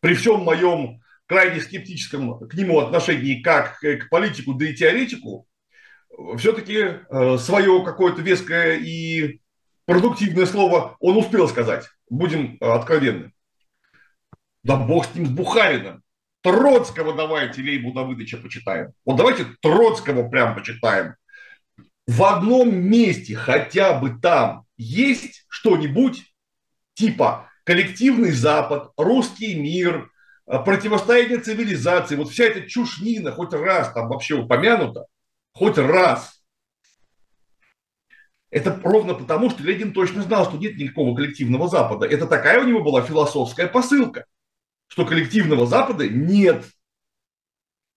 При 0.00 0.12
всем 0.12 0.40
моем 0.40 1.00
крайне 1.26 1.62
скептическом 1.62 2.46
к 2.46 2.52
нему 2.52 2.80
отношении 2.80 3.40
как 3.40 3.80
к 3.80 4.10
политику, 4.10 4.52
да 4.52 4.66
и 4.66 4.74
теоретику, 4.74 5.46
все-таки 6.38 6.76
э, 7.08 7.38
свое 7.38 7.84
какое-то 7.84 8.22
веское 8.22 8.76
и 8.76 9.40
продуктивное 9.86 10.46
слово 10.46 10.96
он 11.00 11.16
успел 11.16 11.48
сказать. 11.48 11.88
Будем 12.08 12.56
э, 12.60 12.66
откровенны. 12.66 13.32
Да 14.62 14.76
бог 14.76 15.06
с 15.06 15.14
ним, 15.14 15.26
с 15.26 15.30
Бухарином. 15.30 16.02
Троцкого 16.42 17.14
давайте 17.14 17.62
Лейбу 17.62 17.92
Давыдовича 17.92 18.36
почитаем. 18.36 18.92
Вот 19.04 19.16
давайте 19.16 19.46
Троцкого 19.62 20.28
прям 20.28 20.54
почитаем. 20.54 21.14
В 22.06 22.22
одном 22.22 22.74
месте, 22.74 23.34
хотя 23.34 23.98
бы 23.98 24.18
там, 24.20 24.66
есть 24.76 25.46
что-нибудь 25.48 26.22
типа 26.94 27.50
коллективный 27.64 28.30
Запад, 28.30 28.92
русский 28.96 29.54
мир, 29.54 30.10
э, 30.46 30.58
противостояние 30.58 31.38
цивилизации, 31.38 32.16
вот 32.16 32.30
вся 32.30 32.44
эта 32.44 32.68
чушнина 32.68 33.32
хоть 33.32 33.52
раз 33.52 33.92
там 33.92 34.08
вообще 34.08 34.34
упомянута, 34.34 35.06
хоть 35.54 35.78
раз. 35.78 36.42
Это 38.50 38.78
ровно 38.84 39.14
потому, 39.14 39.50
что 39.50 39.62
Ленин 39.62 39.92
точно 39.92 40.22
знал, 40.22 40.44
что 40.48 40.58
нет 40.58 40.76
никакого 40.76 41.14
коллективного 41.16 41.68
Запада. 41.68 42.06
Это 42.06 42.26
такая 42.26 42.60
у 42.60 42.68
него 42.68 42.82
была 42.82 43.02
философская 43.02 43.66
посылка, 43.66 44.26
что 44.86 45.04
коллективного 45.06 45.66
Запада 45.66 46.08
нет. 46.08 46.64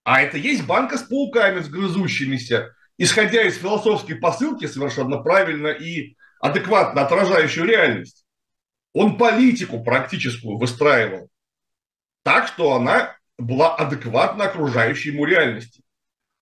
А 0.03 0.21
это 0.21 0.37
есть 0.37 0.65
банка 0.65 0.97
с 0.97 1.03
пауками, 1.03 1.59
с 1.59 1.69
грызущимися, 1.69 2.73
исходя 2.97 3.43
из 3.43 3.57
философской 3.57 4.15
посылки 4.15 4.65
совершенно 4.65 5.17
правильно 5.17 5.67
и 5.67 6.15
адекватно 6.39 7.01
отражающую 7.01 7.65
реальность. 7.65 8.25
Он 8.93 9.17
политику 9.17 9.83
практическую 9.83 10.57
выстраивал 10.57 11.29
так, 12.23 12.47
что 12.47 12.73
она 12.73 13.15
была 13.37 13.75
адекватна 13.75 14.45
окружающей 14.45 15.09
ему 15.09 15.25
реальности. 15.25 15.83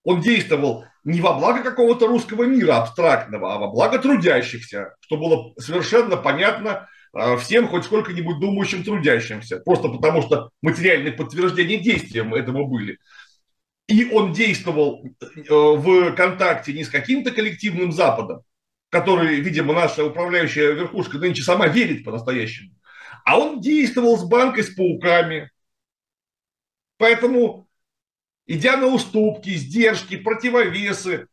Он 0.03 0.21
действовал 0.21 0.85
не 1.05 1.21
во 1.21 1.33
благо 1.33 1.63
какого-то 1.63 2.07
русского 2.07 2.43
мира 2.43 2.77
абстрактного, 2.77 3.53
а 3.53 3.59
во 3.59 3.67
благо 3.67 3.99
трудящихся, 3.99 4.95
что 5.01 5.17
было 5.17 5.53
совершенно 5.57 6.17
понятно 6.17 6.89
а, 7.13 7.37
всем 7.37 7.67
хоть 7.67 7.85
сколько-нибудь 7.85 8.39
думающим 8.39 8.83
трудящимся, 8.83 9.59
просто 9.59 9.87
потому 9.87 10.23
что 10.23 10.49
материальные 10.63 11.13
подтверждения 11.13 11.77
действиям 11.77 12.33
этому 12.33 12.67
были. 12.67 12.97
И 13.87 14.09
он 14.11 14.33
действовал 14.33 15.05
э, 15.05 15.43
в 15.47 16.15
контакте 16.15 16.73
не 16.73 16.83
с 16.83 16.89
каким-то 16.89 17.29
коллективным 17.29 17.91
Западом, 17.91 18.41
который, 18.89 19.35
видимо, 19.41 19.73
наша 19.73 20.03
управляющая 20.03 20.71
верхушка 20.71 21.19
нынче 21.19 21.43
сама 21.43 21.67
верит 21.67 22.03
по-настоящему, 22.03 22.71
а 23.25 23.37
он 23.37 23.61
действовал 23.61 24.17
с 24.17 24.23
банкой 24.23 24.63
с 24.63 24.73
пауками. 24.73 25.51
Поэтому 26.97 27.64
идя 28.47 28.77
на 28.77 28.87
уступки, 28.87 29.51
сдержки, 29.51 30.17
противовесы, 30.17 31.27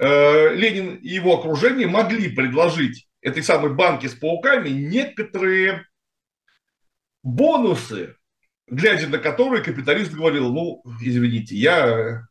э, 0.00 0.54
Ленин 0.54 0.96
и 0.96 1.08
его 1.08 1.38
окружение 1.38 1.86
могли 1.86 2.28
предложить 2.28 3.08
этой 3.20 3.42
самой 3.42 3.74
банке 3.74 4.08
с 4.08 4.14
пауками 4.14 4.68
некоторые 4.68 5.86
бонусы, 7.22 8.16
глядя 8.66 9.08
на 9.08 9.18
которые 9.18 9.62
капиталист 9.62 10.12
говорил, 10.12 10.52
ну, 10.52 10.82
извините, 11.00 11.56
я 11.56 12.26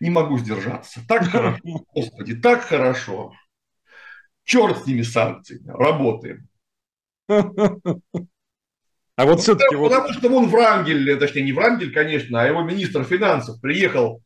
не 0.00 0.10
могу 0.10 0.38
сдержаться. 0.38 1.00
Так 1.06 1.28
хорошо, 1.28 1.60
господи, 1.94 2.34
так 2.34 2.62
хорошо. 2.62 3.32
Черт 4.44 4.82
с 4.82 4.86
ними 4.86 5.02
санкциями, 5.02 5.68
работаем. 5.68 6.48
А 9.16 9.26
вот 9.26 9.40
все-таки... 9.40 9.76
Потому, 9.76 9.82
вот... 9.82 9.90
потому 9.90 10.12
что 10.14 10.28
он 10.28 10.48
Врангель, 10.48 11.18
точнее 11.18 11.42
не 11.42 11.52
Врангель, 11.52 11.92
конечно, 11.92 12.42
а 12.42 12.46
его 12.46 12.62
министр 12.62 13.04
финансов 13.04 13.60
приехал 13.60 14.22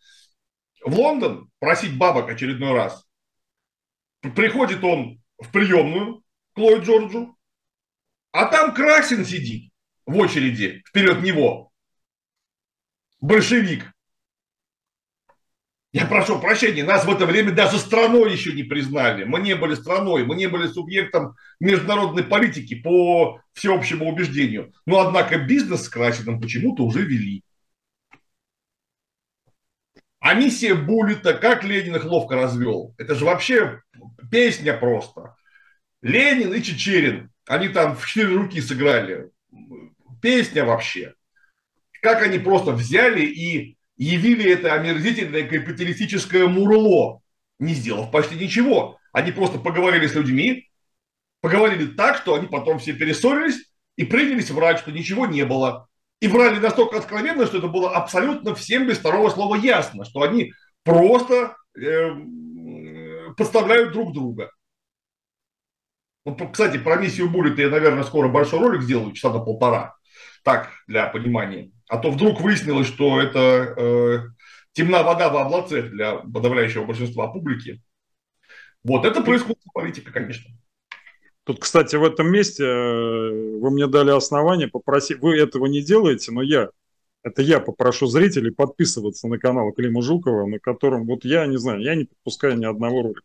в 0.84 0.95
Лондон 0.95 1.51
просить 1.59 1.97
бабок 1.97 2.30
очередной 2.30 2.72
раз. 2.72 3.05
Приходит 4.20 4.82
он 4.82 5.20
в 5.39 5.53
приемную 5.53 6.22
к 6.55 6.59
Ллойд 6.59 6.84
Джорджу, 6.84 7.36
а 8.32 8.47
там 8.47 8.74
Красин 8.74 9.24
сидит 9.24 9.70
в 10.07 10.16
очереди 10.16 10.82
вперед 10.89 11.22
него. 11.22 11.70
Большевик. 13.20 13.93
Я 15.93 16.05
прошу 16.05 16.39
прощения, 16.39 16.84
нас 16.84 17.07
в 17.07 17.11
это 17.11 17.24
время 17.24 17.53
даже 17.53 17.78
страной 17.78 18.30
еще 18.30 18.53
не 18.53 18.62
признали. 18.62 19.24
Мы 19.24 19.41
не 19.41 19.55
были 19.57 19.74
страной, 19.74 20.22
мы 20.24 20.36
не 20.36 20.47
были 20.47 20.66
субъектом 20.66 21.34
международной 21.61 22.24
политики 22.24 22.74
по 22.74 23.41
всеобщему 23.55 24.07
убеждению. 24.07 24.74
Но, 24.84 25.01
однако, 25.01 25.39
бизнес 25.39 25.84
с 25.84 25.89
Красиным 25.89 26.43
почему-то 26.43 26.84
уже 26.84 27.03
вели. 27.05 27.43
А 30.20 30.34
миссия 30.34 30.74
Буллета, 30.74 31.32
как 31.32 31.64
Ленин 31.64 31.97
их 31.97 32.05
ловко 32.05 32.36
развел. 32.36 32.95
Это 32.99 33.14
же 33.14 33.24
вообще 33.24 33.80
песня 34.30 34.76
просто. 34.76 35.36
Ленин 36.03 36.53
и 36.53 36.62
Чечерин, 36.62 37.30
они 37.47 37.68
там 37.68 37.97
в 37.97 38.07
четыре 38.07 38.34
руки 38.34 38.61
сыграли. 38.61 39.30
Песня 40.20 40.66
вообще. 40.66 41.14
Как 42.03 42.22
они 42.22 42.39
просто 42.39 42.72
взяли 42.72 43.22
и 43.24 43.78
явили 43.99 44.51
это 44.51 44.72
омерзительное 44.72 45.46
капиталистическое 45.46 46.46
мурло, 46.46 47.20
не 47.59 47.74
сделав 47.74 48.11
почти 48.11 48.36
ничего. 48.36 48.99
Они 49.12 49.32
просто 49.32 49.59
поговорили 49.59 50.07
с 50.07 50.14
людьми, 50.14 50.70
поговорили 51.40 51.86
так, 51.86 52.16
что 52.16 52.34
они 52.34 52.46
потом 52.46 52.78
все 52.78 52.92
перессорились 52.92 53.70
и 53.96 54.05
принялись 54.05 54.51
врать, 54.51 54.78
что 54.78 54.92
ничего 54.92 55.26
не 55.26 55.44
было. 55.44 55.88
И 56.20 56.28
врали 56.28 56.59
настолько 56.59 56.99
откровенно, 56.99 57.46
что 57.46 57.59
это 57.59 57.68
было 57.68 57.90
абсолютно 57.90 58.55
всем 58.55 58.86
без 58.86 58.99
второго 58.99 59.30
слова 59.30 59.57
ясно, 59.57 60.05
что 60.05 60.22
они 60.22 60.53
просто 60.84 61.57
э, 61.76 62.11
подставляют 63.36 63.92
друг 63.92 64.12
друга. 64.12 64.51
Ну, 66.24 66.36
кстати, 66.51 66.76
про 66.76 66.96
миссию 66.96 67.30
Буллета 67.30 67.62
я, 67.62 67.70
наверное, 67.70 68.05
скоро 68.05 68.28
большой 68.28 68.59
ролик 68.59 68.82
сделаю, 68.82 69.12
часа 69.12 69.32
на 69.32 69.40
полтора. 69.40 69.96
Так, 70.42 70.70
для 70.86 71.07
понимания. 71.07 71.70
А 71.89 71.99
то 71.99 72.11
вдруг 72.11 72.41
выяснилось, 72.41 72.86
что 72.86 73.20
это 73.20 73.74
э, 73.76 74.18
темна 74.72 75.03
вода 75.03 75.30
в 75.30 75.36
облацах 75.36 75.91
для 75.91 76.16
подавляющего 76.16 76.84
большинства 76.84 77.28
публики. 77.28 77.82
Вот, 78.84 79.05
это 79.05 79.22
происходит 79.22 79.62
политика, 79.72 80.12
конечно. 80.12 80.51
Тут, 81.45 81.61
кстати, 81.61 81.97
в 81.97 82.05
этом 82.05 82.30
месте 82.30 82.62
э, 82.62 83.59
вы 83.59 83.70
мне 83.70 83.86
дали 83.86 84.11
основание 84.11 84.68
попросить, 84.68 85.18
вы 85.20 85.39
этого 85.39 85.64
не 85.66 85.80
делаете, 85.80 86.30
но 86.30 86.43
я, 86.43 86.68
это 87.22 87.41
я 87.41 87.59
попрошу 87.59 88.07
зрителей 88.07 88.51
подписываться 88.51 89.28
на 89.28 89.39
канал 89.39 89.72
Клима 89.72 90.03
Жукова, 90.03 90.47
на 90.47 90.59
котором, 90.59 91.07
вот 91.07 91.24
я 91.24 91.47
не 91.47 91.57
знаю, 91.57 91.80
я 91.80 91.95
не 91.95 92.05
подпускаю 92.05 92.59
ни 92.59 92.66
одного 92.66 93.03
ролика. 93.03 93.22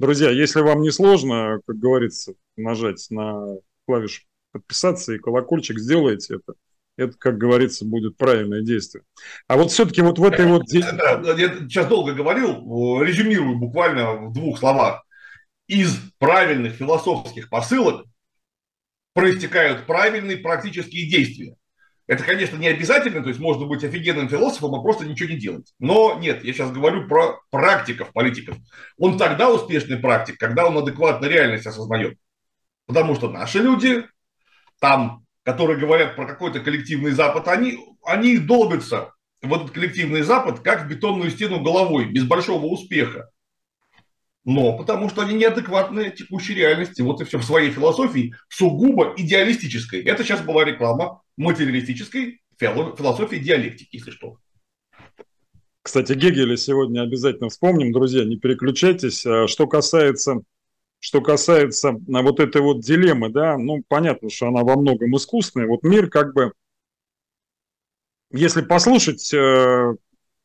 Друзья, 0.00 0.30
если 0.30 0.62
вам 0.62 0.82
не 0.82 0.90
сложно, 0.90 1.60
как 1.64 1.78
говорится, 1.78 2.34
нажать 2.56 3.06
на 3.10 3.56
клавишу 3.86 4.22
подписаться 4.50 5.12
и 5.12 5.18
колокольчик, 5.18 5.78
сделайте 5.78 6.34
это. 6.34 6.54
Это, 6.96 7.16
как 7.18 7.38
говорится, 7.38 7.84
будет 7.84 8.16
правильное 8.16 8.62
действие. 8.62 9.02
А 9.48 9.56
вот 9.56 9.72
все-таки 9.72 10.00
вот 10.00 10.18
в 10.18 10.24
этой 10.24 10.46
вот... 10.46 10.62
Я 10.72 10.84
сейчас 11.68 11.86
долго 11.86 12.12
говорил, 12.12 13.02
резюмирую 13.02 13.56
буквально 13.56 14.28
в 14.28 14.32
двух 14.32 14.58
словах 14.58 15.04
из 15.66 15.98
правильных 16.18 16.74
философских 16.74 17.48
посылок 17.48 18.06
проистекают 19.12 19.86
правильные 19.86 20.36
практические 20.36 21.08
действия. 21.08 21.56
Это, 22.06 22.22
конечно, 22.22 22.58
не 22.58 22.68
обязательно, 22.68 23.22
то 23.22 23.30
есть 23.30 23.40
можно 23.40 23.64
быть 23.64 23.82
офигенным 23.82 24.28
философом, 24.28 24.74
а 24.74 24.82
просто 24.82 25.06
ничего 25.06 25.30
не 25.30 25.38
делать. 25.38 25.72
Но 25.78 26.18
нет, 26.20 26.44
я 26.44 26.52
сейчас 26.52 26.70
говорю 26.70 27.08
про 27.08 27.40
практиков, 27.50 28.12
политиков. 28.12 28.58
Он 28.98 29.16
тогда 29.16 29.50
успешный 29.50 29.96
практик, 29.96 30.36
когда 30.38 30.66
он 30.66 30.76
адекватно 30.76 31.26
реальность 31.26 31.66
осознает. 31.66 32.18
Потому 32.86 33.14
что 33.14 33.30
наши 33.30 33.60
люди, 33.60 34.04
там, 34.80 35.23
которые 35.44 35.78
говорят 35.78 36.16
про 36.16 36.26
какой-то 36.26 36.60
коллективный 36.60 37.12
Запад, 37.12 37.48
они, 37.48 37.78
они 38.04 38.38
долбятся 38.38 39.12
в 39.42 39.52
этот 39.54 39.70
коллективный 39.70 40.22
Запад 40.22 40.60
как 40.60 40.84
в 40.84 40.88
бетонную 40.88 41.30
стену 41.30 41.60
головой, 41.62 42.06
без 42.06 42.24
большого 42.24 42.66
успеха 42.66 43.30
но 44.44 44.76
потому 44.76 45.08
что 45.08 45.22
они 45.22 45.34
неадекватны 45.34 46.10
текущей 46.10 46.54
реальности. 46.54 47.02
Вот 47.02 47.20
и 47.20 47.24
все 47.24 47.38
в 47.38 47.44
своей 47.44 47.70
философии 47.70 48.34
сугубо 48.48 49.14
идеалистической. 49.16 50.02
Это 50.02 50.22
сейчас 50.22 50.42
была 50.42 50.64
реклама 50.64 51.22
материалистической 51.36 52.40
философии 52.58 53.36
диалектики, 53.36 53.96
если 53.96 54.10
что. 54.10 54.36
Кстати, 55.82 56.12
Гегеля 56.14 56.56
сегодня 56.56 57.02
обязательно 57.02 57.48
вспомним, 57.48 57.92
друзья, 57.92 58.24
не 58.24 58.36
переключайтесь. 58.36 59.26
А 59.26 59.46
что 59.48 59.66
касается, 59.66 60.40
что 61.04 61.20
касается 61.20 61.90
а, 61.90 62.22
вот 62.22 62.40
этой 62.40 62.62
вот 62.62 62.80
дилеммы, 62.80 63.28
да, 63.28 63.58
ну, 63.58 63.84
понятно, 63.86 64.30
что 64.30 64.48
она 64.48 64.62
во 64.62 64.74
многом 64.74 65.14
искусственная. 65.14 65.66
Вот 65.66 65.82
мир 65.82 66.08
как 66.08 66.32
бы, 66.32 66.54
если 68.32 68.62
послушать 68.62 69.30
э, 69.34 69.96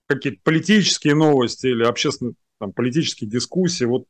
какие-то 0.06 0.42
политические 0.44 1.16
новости 1.16 1.68
или 1.68 1.86
общественные 1.86 2.34
там, 2.60 2.74
политические 2.74 3.30
дискуссии. 3.30 3.86
Вот 3.86 4.04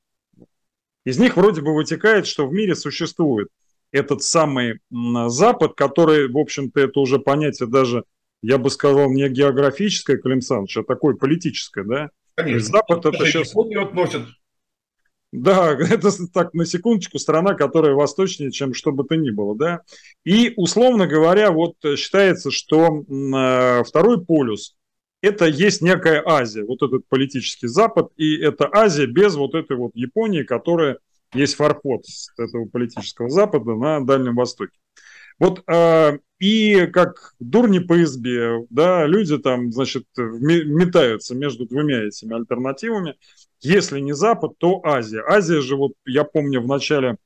из 1.06 1.20
них 1.20 1.38
вроде 1.38 1.62
бы 1.62 1.76
вытекает, 1.76 2.26
что 2.26 2.48
в 2.48 2.52
мире 2.52 2.74
существует 2.74 3.50
этот 3.92 4.24
самый 4.24 4.80
Запад, 5.28 5.76
который, 5.76 6.32
в 6.32 6.38
общем-то, 6.40 6.80
это 6.80 7.00
уже 7.00 7.20
понятие 7.20 7.70
даже, 7.70 8.06
я 8.42 8.58
бы 8.58 8.72
сказал, 8.72 9.12
не 9.12 9.30
географическое, 9.30 10.18
Клим 10.18 10.42
Саныч, 10.42 10.78
а 10.78 10.84
такое 10.84 11.14
политическое, 11.14 11.84
да? 11.84 12.10
Конечно. 12.34 12.72
Запад 12.72 13.06
это 13.06 13.24
сейчас... 13.24 13.54
Относят. 13.56 14.24
Да, 15.32 15.72
это 15.80 16.10
так, 16.34 16.54
на 16.54 16.66
секундочку, 16.66 17.20
страна, 17.20 17.54
которая 17.54 17.94
восточнее, 17.94 18.52
чем 18.52 18.74
что 18.74 18.92
бы 18.92 19.04
то 19.04 19.16
ни 19.16 19.32
было, 19.32 19.56
да. 19.56 19.82
И, 20.24 20.54
условно 20.56 21.08
говоря, 21.08 21.52
вот 21.52 21.76
считается, 21.98 22.52
что 22.52 23.04
э, 23.08 23.84
второй 23.84 24.26
полюс 24.26 24.76
это 25.22 25.46
есть 25.46 25.82
некая 25.82 26.24
Азия, 26.26 26.64
вот 26.64 26.82
этот 26.82 27.08
политический 27.10 27.68
Запад, 27.68 28.12
и 28.16 28.38
это 28.38 28.70
Азия 28.72 29.06
без 29.06 29.36
вот 29.36 29.54
этой 29.54 29.76
вот 29.76 29.92
Японии, 29.94 30.44
которая 30.44 30.98
есть 31.34 31.56
фарход 31.56 32.04
этого 32.38 32.66
политического 32.66 33.30
Запада 33.30 33.76
на 33.76 34.00
Дальнем 34.06 34.36
Востоке. 34.36 34.78
Вот 35.38 35.62
э, 35.68 36.20
и 36.40 36.88
как 36.88 37.36
дурни 37.40 37.80
по 37.80 38.02
избе, 38.04 38.66
да, 38.70 39.06
люди 39.06 39.38
там, 39.38 39.72
значит, 39.72 40.06
метаются 40.16 41.36
между 41.36 41.66
двумя 41.66 42.08
этими 42.08 42.34
альтернативами. 42.34 43.16
Если 43.62 44.00
не 44.00 44.14
Запад, 44.14 44.54
то 44.58 44.82
Азия. 44.86 45.22
Азия 45.28 45.60
же, 45.62 45.76
вот 45.76 45.94
я 46.06 46.24
помню, 46.24 46.62
в 46.62 46.68
начале 46.68 47.18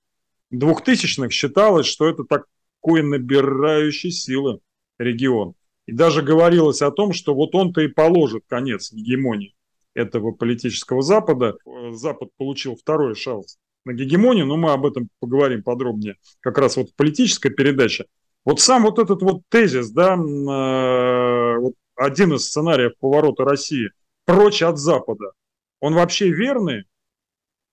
2000-х 0.51 1.29
считалось, 1.29 1.85
что 1.85 2.09
это 2.09 2.23
такой 2.23 3.03
набирающий 3.03 4.11
силы 4.11 4.59
регион. 4.97 5.53
И 5.85 5.91
даже 5.91 6.23
говорилось 6.23 6.81
о 6.81 6.91
том, 6.91 7.13
что 7.13 7.35
вот 7.35 7.53
он-то 7.53 7.81
и 7.81 7.87
положит 7.87 8.43
конец 8.47 8.91
гегемонии 8.91 9.55
этого 9.93 10.31
политического 10.31 11.03
Запада. 11.03 11.55
Запад 11.91 12.29
получил 12.37 12.75
второй 12.75 13.15
шанс 13.15 13.57
на 13.85 13.93
гегемонию, 13.93 14.47
но 14.47 14.57
мы 14.57 14.71
об 14.71 14.85
этом 14.87 15.09
поговорим 15.19 15.61
подробнее 15.61 16.15
как 16.39 16.57
раз 16.57 16.77
вот 16.77 16.89
в 16.89 16.95
политической 16.95 17.49
передаче. 17.49 18.05
Вот 18.45 18.59
сам 18.59 18.83
вот 18.83 18.99
этот 18.99 19.21
вот 19.21 19.41
тезис, 19.49 19.89
да, 19.91 20.15
э, 20.15 21.57
вот 21.59 21.73
один 21.95 22.33
из 22.33 22.45
сценариев 22.45 22.93
поворота 22.99 23.45
России 23.45 23.91
прочь 24.25 24.61
от 24.61 24.77
Запада, 24.77 25.31
он 25.79 25.93
вообще 25.93 26.29
верный 26.29 26.85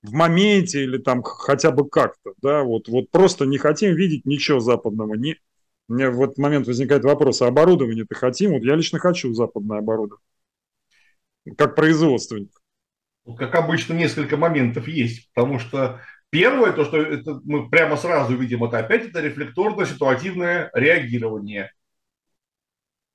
в 0.03 0.12
моменте 0.12 0.85
или 0.85 0.99
там 0.99 1.23
хотя 1.23 1.71
бы 1.71 1.89
как-то, 1.89 2.33
да, 2.41 2.62
вот, 2.62 2.89
вот 2.89 3.11
просто 3.11 3.47
не 3.47 3.59
хотим 3.59 3.95
видеть 3.95 4.25
ничего 4.25 4.61
западного, 4.61 5.14
у 5.91 5.93
меня 5.93 6.11
в 6.12 6.23
этот 6.23 6.39
момент 6.39 6.68
возникает 6.68 7.03
вопрос, 7.03 7.43
а 7.43 7.49
оборудование-то 7.49 8.14
хотим? 8.14 8.53
Вот 8.53 8.62
я 8.62 8.77
лично 8.77 9.01
хочу 9.01 9.35
западное 9.35 9.79
оборудование. 9.79 10.23
Как 11.59 11.75
производственник. 11.75 12.53
Как 13.37 13.57
обычно, 13.57 13.95
несколько 13.95 14.37
моментов 14.37 14.87
есть. 14.87 15.31
Потому 15.35 15.59
что 15.59 16.01
первое, 16.31 16.72
то, 16.72 16.85
что 16.85 17.03
это 17.03 17.41
мы 17.45 17.68
прямо 17.68 17.97
сразу 17.97 18.37
видим, 18.37 18.64
это 18.64 18.78
опять 18.78 19.07
это 19.07 19.20
рефлекторно-ситуативное 19.20 20.70
реагирование. 20.72 21.72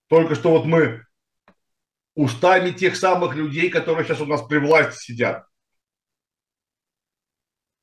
Только 0.07 0.36
что 0.36 0.51
вот 0.51 0.66
мы 0.66 1.03
устами 2.16 2.72
тех 2.72 2.95
самых 2.95 3.36
людей, 3.36 3.70
которые 3.70 4.05
сейчас 4.05 4.22
у 4.22 4.26
нас 4.26 4.41
при 4.43 4.57
власти 4.57 5.03
сидят, 5.03 5.45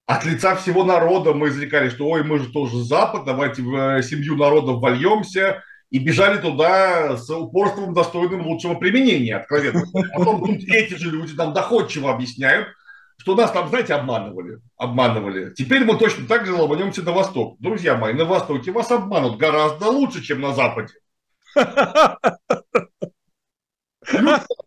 от 0.06 0.24
лица 0.24 0.56
всего 0.56 0.84
народа 0.84 1.32
мы 1.32 1.48
изрекали, 1.48 1.88
что 1.88 2.08
ой, 2.08 2.22
мы 2.22 2.38
же 2.38 2.52
тоже 2.52 2.82
Запад, 2.82 3.24
давайте 3.24 3.62
в 3.62 3.74
э, 3.74 4.02
семью 4.02 4.36
народов 4.36 4.80
вольемся, 4.80 5.62
и 5.90 5.98
бежали 5.98 6.40
туда 6.40 7.16
с 7.16 7.28
упорством, 7.30 7.94
достойным 7.94 8.46
лучшего 8.46 8.74
применения, 8.74 9.36
откровенно. 9.36 9.84
Потом 10.14 10.40
тут 10.40 10.64
эти 10.68 10.94
же 10.94 11.10
люди 11.10 11.34
нам 11.34 11.52
доходчиво 11.52 12.10
объясняют, 12.10 12.68
что 13.18 13.34
нас 13.34 13.50
там, 13.52 13.68
знаете, 13.68 13.94
обманывали. 13.94 14.58
Обманывали. 14.76 15.54
Теперь 15.54 15.84
мы 15.84 15.96
точно 15.96 16.26
так 16.26 16.46
же 16.46 16.54
ломанемся 16.54 17.02
на 17.02 17.12
восток. 17.12 17.56
Друзья 17.60 17.96
мои, 17.96 18.12
на 18.14 18.24
востоке 18.24 18.72
вас 18.72 18.90
обманут 18.90 19.38
гораздо 19.38 19.88
лучше, 19.88 20.22
чем 20.22 20.40
на 20.40 20.52
западе. 20.54 20.94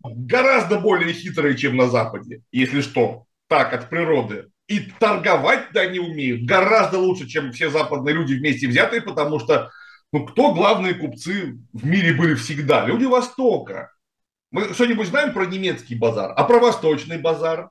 Гораздо 0.02 0.80
более 0.80 1.12
хитрые, 1.12 1.56
чем 1.56 1.76
на 1.76 1.88
западе, 1.88 2.42
если 2.50 2.80
что. 2.80 3.24
Так, 3.48 3.72
от 3.72 3.88
природы 3.90 4.46
и 4.68 4.80
торговать-то 4.80 5.80
они 5.80 5.98
умеют 5.98 6.42
гораздо 6.42 6.98
лучше, 6.98 7.28
чем 7.28 7.52
все 7.52 7.70
западные 7.70 8.14
люди 8.14 8.34
вместе 8.34 8.66
взятые, 8.66 9.00
потому 9.00 9.38
что 9.38 9.70
ну, 10.12 10.26
кто 10.26 10.54
главные 10.54 10.94
купцы 10.94 11.58
в 11.72 11.86
мире 11.86 12.14
были 12.14 12.34
всегда? 12.34 12.84
Люди 12.84 13.04
Востока. 13.04 13.92
Мы 14.50 14.72
что-нибудь 14.72 15.08
знаем 15.08 15.32
про 15.32 15.46
немецкий 15.46 15.94
базар, 15.94 16.32
а 16.36 16.44
про 16.44 16.58
восточный 16.58 17.18
базар? 17.18 17.70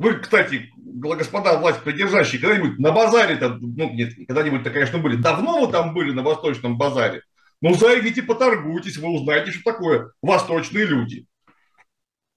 Вы, 0.00 0.14
кстати, 0.14 0.70
господа 0.76 1.58
власть 1.58 1.82
придержащие, 1.82 2.40
когда-нибудь 2.40 2.78
на 2.78 2.90
базаре-то, 2.90 3.58
ну, 3.60 3.90
нет, 3.90 4.14
когда-нибудь-то, 4.16 4.70
конечно, 4.70 4.96
были. 4.96 5.16
Давно 5.16 5.66
вы 5.66 5.70
там 5.70 5.92
были 5.92 6.10
на 6.12 6.22
восточном 6.22 6.78
базаре? 6.78 7.20
Ну, 7.60 7.74
зайдите, 7.74 8.22
поторгуйтесь, 8.22 8.96
вы 8.96 9.10
узнаете, 9.10 9.50
что 9.52 9.72
такое 9.72 10.12
восточные 10.22 10.86
люди. 10.86 11.26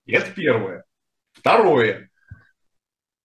Это 0.06 0.30
первое. 0.32 0.84
Второе. 1.32 2.10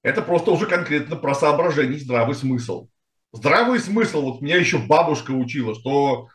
Это 0.05 0.23
просто 0.23 0.53
уже 0.53 0.67
конкретно 0.67 1.17
про 1.17 1.35
соображение, 1.35 1.99
здравый 1.99 2.37
смысл. 2.37 2.91
Здравый 3.33 3.81
смысл, 3.81 4.23
вот 4.23 4.41
меня 4.41 4.59
еще 4.59 4.79
бабушка 4.79 5.33
учила, 5.33 5.75
что 5.75 6.29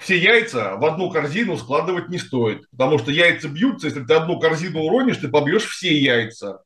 все 0.00 0.16
яйца 0.16 0.76
в 0.76 0.84
одну 0.86 1.10
корзину 1.10 1.58
складывать 1.58 2.08
не 2.08 2.16
стоит, 2.16 2.66
потому 2.70 2.96
что 2.96 3.10
яйца 3.10 3.48
бьются, 3.48 3.88
если 3.88 4.02
ты 4.02 4.14
одну 4.14 4.40
корзину 4.40 4.80
уронишь, 4.80 5.18
ты 5.18 5.28
побьешь 5.28 5.66
все 5.66 5.94
яйца. 5.94 6.62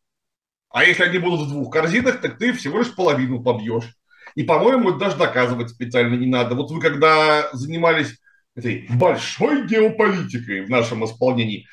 А 0.72 0.84
если 0.84 1.04
они 1.04 1.18
будут 1.18 1.46
в 1.46 1.50
двух 1.50 1.72
корзинах, 1.72 2.20
так 2.20 2.38
ты 2.38 2.52
всего 2.52 2.78
лишь 2.78 2.94
половину 2.94 3.42
побьешь. 3.42 3.94
И, 4.34 4.42
по-моему, 4.42 4.90
это 4.90 4.98
даже 4.98 5.18
доказывать 5.18 5.70
специально 5.70 6.14
не 6.14 6.26
надо. 6.26 6.54
Вот 6.54 6.70
вы 6.70 6.80
когда 6.80 7.50
занимались 7.52 8.18
этой 8.56 8.86
большой 8.88 9.66
геополитикой 9.66 10.64
в 10.64 10.70
нашем 10.70 11.04
исполнении, 11.04 11.66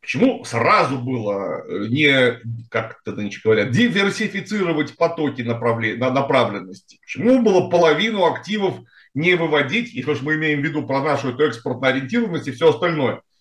почему 0.00 0.42
сразу 0.44 0.98
было 0.98 1.62
э, 1.66 1.88
не, 1.88 2.40
как 2.70 3.00
это 3.04 3.16
нынче 3.16 3.40
говорят, 3.44 3.70
диверсифицировать 3.70 4.96
потоки 4.96 5.42
направлен... 5.42 5.98
направленности? 5.98 6.98
Почему 7.02 7.42
было 7.42 7.68
половину 7.68 8.24
активов 8.24 8.76
не 9.12 9.34
выводить, 9.34 9.92
если 9.92 10.12
уж 10.12 10.22
мы 10.22 10.36
имеем 10.36 10.62
в 10.62 10.64
виду 10.64 10.86
про 10.86 11.02
нашу 11.02 11.30
эту 11.30 11.44
экспортную 11.44 11.92
ориентированность 11.92 12.48
и 12.48 12.52
все 12.52 12.70
остальное– 12.70 13.20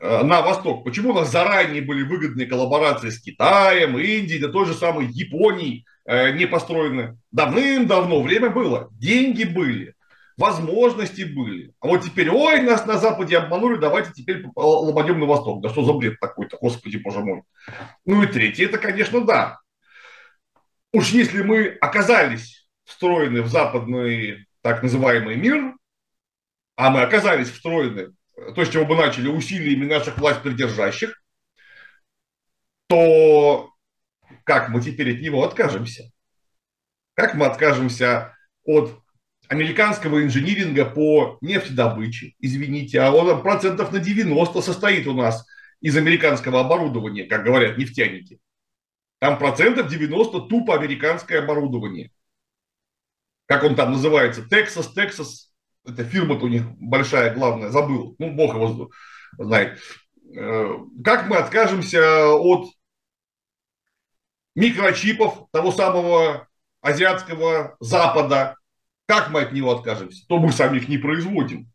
на 0.00 0.40
восток. 0.40 0.84
Почему 0.84 1.10
у 1.10 1.14
нас 1.14 1.30
заранее 1.30 1.82
были 1.82 2.02
выгодные 2.02 2.46
коллаборации 2.46 3.10
с 3.10 3.20
Китаем, 3.20 3.98
Индией, 3.98 4.40
да 4.40 4.48
той 4.48 4.66
же 4.66 4.74
самой 4.74 5.06
Японией 5.06 5.84
э, 6.06 6.32
не 6.32 6.46
построены? 6.46 7.18
Давным-давно 7.32 8.22
время 8.22 8.50
было, 8.50 8.88
деньги 8.92 9.44
были, 9.44 9.94
возможности 10.38 11.22
были. 11.22 11.74
А 11.80 11.88
вот 11.88 12.02
теперь, 12.02 12.30
ой, 12.30 12.62
нас 12.62 12.86
на 12.86 12.96
Западе 12.96 13.36
обманули, 13.36 13.76
давайте 13.76 14.12
теперь 14.12 14.44
лободем 14.56 15.20
на 15.20 15.26
восток. 15.26 15.62
Да 15.62 15.68
что 15.68 15.84
за 15.84 15.92
бред 15.92 16.18
такой-то, 16.18 16.56
господи, 16.58 16.96
боже 16.96 17.20
мой. 17.20 17.42
Ну 18.06 18.22
и 18.22 18.26
третье, 18.26 18.64
это, 18.64 18.78
конечно, 18.78 19.20
да. 19.20 19.60
Уж 20.92 21.10
если 21.10 21.42
мы 21.42 21.66
оказались 21.80 22.66
встроены 22.84 23.42
в 23.42 23.48
западный 23.48 24.46
так 24.62 24.82
называемый 24.82 25.36
мир, 25.36 25.74
а 26.76 26.90
мы 26.90 27.02
оказались 27.02 27.50
встроены 27.50 28.14
то, 28.54 28.64
с 28.64 28.70
чего 28.70 28.84
мы 28.86 28.96
начали, 28.96 29.28
усилиями 29.28 29.86
наших 29.86 30.18
власть 30.18 30.42
придержащих, 30.42 31.22
то 32.88 33.70
как 34.44 34.70
мы 34.70 34.80
теперь 34.80 35.14
от 35.14 35.20
него 35.20 35.44
откажемся? 35.44 36.10
Как 37.14 37.34
мы 37.34 37.46
откажемся 37.46 38.36
от 38.64 39.02
американского 39.48 40.22
инжиниринга 40.22 40.86
по 40.86 41.38
нефтедобыче, 41.40 42.34
извините, 42.38 43.00
а 43.00 43.10
он 43.10 43.42
процентов 43.42 43.92
на 43.92 43.98
90 43.98 44.62
состоит 44.62 45.06
у 45.06 45.12
нас 45.12 45.46
из 45.80 45.96
американского 45.96 46.60
оборудования, 46.60 47.24
как 47.24 47.44
говорят 47.44 47.76
нефтяники. 47.76 48.40
Там 49.18 49.38
процентов 49.38 49.88
90 49.88 50.40
тупо 50.48 50.74
американское 50.74 51.42
оборудование. 51.42 52.10
Как 53.46 53.64
он 53.64 53.74
там 53.74 53.92
называется? 53.92 54.46
Texas, 54.50 54.88
Texas 54.96 55.49
эта 55.90 56.04
фирма-то 56.04 56.46
у 56.46 56.48
них 56.48 56.64
большая, 56.78 57.34
главная, 57.34 57.70
забыл, 57.70 58.14
ну, 58.18 58.32
бог 58.32 58.54
его 58.54 58.90
знает. 59.38 59.78
Э, 60.34 60.76
как 61.04 61.26
мы 61.28 61.36
откажемся 61.36 62.28
от 62.34 62.70
микрочипов 64.54 65.48
того 65.52 65.72
самого 65.72 66.48
азиатского 66.80 67.76
Запада? 67.80 68.56
Как 69.06 69.30
мы 69.30 69.42
от 69.42 69.52
него 69.52 69.72
откажемся? 69.72 70.24
То 70.28 70.38
мы 70.38 70.52
сами 70.52 70.78
их 70.78 70.88
не 70.88 70.98
производим. 70.98 71.70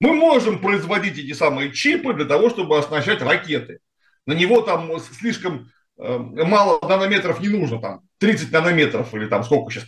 Мы 0.00 0.14
можем 0.14 0.60
производить 0.60 1.18
эти 1.18 1.32
самые 1.32 1.72
чипы 1.72 2.14
для 2.14 2.24
того, 2.24 2.50
чтобы 2.50 2.78
оснащать 2.78 3.20
ракеты. 3.20 3.80
На 4.26 4.32
него 4.32 4.62
там 4.62 4.98
слишком 5.00 5.70
э, 5.98 6.18
мало 6.18 6.80
нанометров 6.86 7.40
не 7.40 7.48
нужно, 7.48 7.80
там 7.80 8.00
30 8.18 8.52
нанометров 8.52 9.12
или 9.14 9.26
там 9.26 9.44
сколько 9.44 9.70
сейчас 9.72 9.86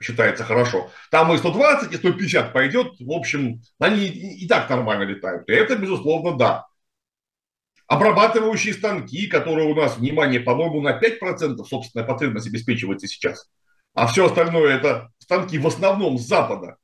считается 0.00 0.44
хорошо. 0.44 0.90
Там 1.10 1.32
и 1.32 1.38
120, 1.38 1.92
и 1.92 1.96
150 1.96 2.52
пойдет, 2.52 2.94
в 2.98 3.12
общем, 3.12 3.60
они 3.78 4.06
и, 4.06 4.48
так 4.48 4.68
нормально 4.70 5.04
летают. 5.04 5.48
И 5.48 5.52
это, 5.52 5.76
безусловно, 5.76 6.36
да. 6.36 6.66
Обрабатывающие 7.86 8.72
станки, 8.72 9.26
которые 9.26 9.68
у 9.68 9.74
нас, 9.74 9.98
внимание, 9.98 10.40
по-моему, 10.40 10.80
на 10.80 10.98
5% 10.98 11.56
собственная 11.64 12.06
потребность 12.06 12.46
обеспечивается 12.46 13.06
сейчас. 13.06 13.50
А 13.94 14.06
все 14.06 14.26
остальное 14.26 14.76
это 14.76 15.10
станки 15.18 15.58
в 15.58 15.66
основном 15.66 16.16
с 16.16 16.26
Запада. 16.26 16.76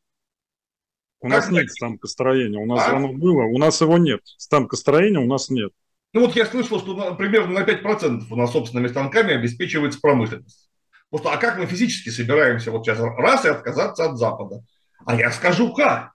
У 1.21 1.29
как 1.29 1.39
нас 1.39 1.51
нет 1.51 1.71
станкостроения, 1.71 2.59
у 2.59 2.67
нас 2.67 2.87
а? 2.87 2.97
оно 2.97 3.13
было, 3.13 3.45
у 3.45 3.59
нас 3.59 3.81
его 3.81 3.97
нет. 3.97 4.21
Станкостроения 4.37 5.21
у 5.21 5.27
нас 5.27 5.49
нет. 5.49 5.73
Ну 6.13 6.23
вот 6.23 6.37
я 6.37 6.45
слышал, 6.45 6.81
что 6.81 7.15
примерно 7.15 7.61
на 7.61 7.65
5% 7.65 8.25
у 8.29 8.37
нас 8.37 8.53
собственными 8.53 8.89
станками 8.89 9.33
обеспечивается 9.33 10.01
промышленность. 10.01 10.69
Просто, 11.17 11.33
а 11.33 11.39
как 11.39 11.57
мы 11.57 11.65
физически 11.65 12.11
собираемся 12.11 12.71
вот 12.71 12.85
сейчас 12.85 12.99
раз 13.01 13.47
и 13.47 13.49
отказаться 13.49 14.05
от 14.05 14.19
Запада? 14.19 14.63
А 15.07 15.17
я 15.17 15.33
скажу 15.33 15.73
как. 15.73 16.13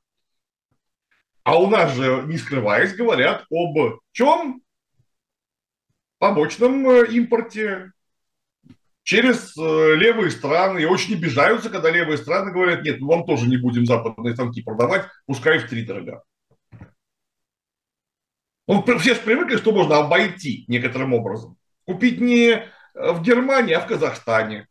А 1.42 1.60
у 1.60 1.68
нас 1.72 1.96
же, 1.96 2.22
не 2.28 2.38
скрываясь, 2.38 2.94
говорят 2.94 3.48
об 3.50 4.00
чем? 4.12 4.62
Побочном 6.20 6.88
э, 6.88 7.08
импорте 7.14 7.94
через 9.02 9.58
э, 9.58 9.96
левые 9.96 10.30
страны. 10.30 10.82
И 10.82 10.86
очень 10.86 11.16
обижаются, 11.16 11.72
когда 11.72 11.90
левые 11.90 12.20
страны 12.20 12.52
говорят, 12.52 12.84
нет, 12.84 13.00
мы 13.00 13.08
вам 13.08 13.26
тоже 13.26 13.48
не 13.48 13.58
будем 13.58 13.88
западные 13.88 14.36
станки 14.36 14.62
продавать, 14.62 15.08
пускай 15.26 15.58
в 15.58 15.68
три 15.68 15.84
дорога. 15.84 16.22
Ну, 18.68 18.84
все 19.00 19.16
же 19.16 19.22
привыкли, 19.22 19.58
что 19.58 19.72
можно 19.72 19.98
обойти 19.98 20.64
некоторым 20.68 21.16
образом. 21.16 21.58
Купить 21.88 22.22
не 22.22 22.68
в 22.94 23.24
Германии, 23.24 23.74
а 23.74 23.80
в 23.80 23.88
Казахстане. 23.88 24.68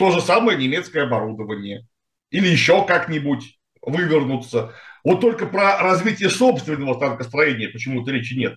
То 0.00 0.10
же 0.12 0.22
самое 0.22 0.56
немецкое 0.56 1.04
оборудование. 1.04 1.86
Или 2.30 2.48
еще 2.48 2.86
как-нибудь 2.86 3.58
вывернуться. 3.82 4.72
Вот 5.04 5.20
только 5.20 5.44
про 5.44 5.76
развитие 5.76 6.30
собственного 6.30 6.98
танкостроения 6.98 7.68
почему-то 7.68 8.10
речи 8.10 8.32
нет. 8.32 8.56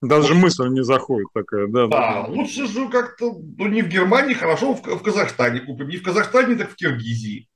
Даже 0.00 0.32
вот. 0.32 0.44
мысль 0.44 0.68
не 0.68 0.82
заходит 0.82 1.28
такая, 1.34 1.66
да. 1.66 1.86
Да, 1.86 2.12
да. 2.22 2.24
лучше 2.28 2.66
же 2.66 2.88
как-то, 2.88 3.34
ну 3.58 3.68
не 3.68 3.82
в 3.82 3.88
Германии, 3.88 4.32
хорошо, 4.32 4.72
в, 4.72 4.82
в 4.82 5.02
Казахстане 5.02 5.60
купим. 5.60 5.86
Не 5.86 5.98
в 5.98 6.02
Казахстане, 6.02 6.54
так 6.54 6.70
в 6.70 6.76
Киргизии. 6.76 7.46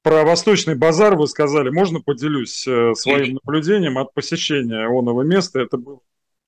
Про 0.00 0.24
Восточный 0.24 0.74
базар 0.74 1.16
вы 1.16 1.26
сказали, 1.26 1.68
можно 1.68 2.00
поделюсь 2.00 2.66
э, 2.66 2.94
своим 2.94 3.38
наблюдением 3.44 3.98
от 3.98 4.14
посещения 4.14 4.86
оного 4.86 5.20
места. 5.20 5.60
Это 5.60 5.76
был 5.76 6.02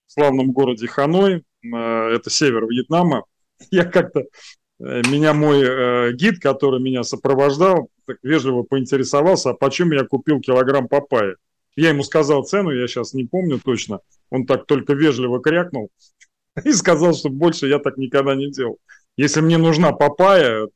в 0.07 0.13
славном 0.13 0.53
городе 0.53 0.87
Ханой, 0.87 1.43
это 1.75 2.31
север 2.31 2.67
Вьетнама. 2.67 3.25
Я 3.71 3.85
как-то, 3.85 4.21
э, 4.21 5.03
меня 5.11 5.33
мой 5.33 5.63
э, 5.63 6.13
гид, 6.13 6.41
который 6.41 6.81
меня 6.81 7.03
сопровождал, 7.03 7.91
так 8.07 8.19
вежливо 8.23 8.63
поинтересовался, 8.63 9.51
а 9.51 9.55
почему 9.55 9.93
я 9.93 10.05
купил 10.05 10.41
килограмм 10.41 10.89
папайи. 10.89 11.35
Я 11.75 11.91
ему 11.91 12.03
сказал 12.05 12.45
цену, 12.45 12.71
я 12.71 12.87
сейчас 12.87 13.13
не 13.13 13.25
помню 13.25 13.59
точно. 13.59 14.01
Он 14.31 14.47
так 14.47 14.67
только 14.67 14.95
вежливо 14.95 15.41
крякнул 15.41 15.91
и 16.65 16.73
сказал, 16.73 17.15
что 17.15 17.29
больше 17.29 17.67
я 17.69 17.79
так 17.79 17.97
никогда 17.97 18.35
не 18.35 18.51
делал. 18.51 18.79
Если 19.17 19.41
мне 19.41 19.59
нужна 19.59 19.93
папайя, 19.93 20.69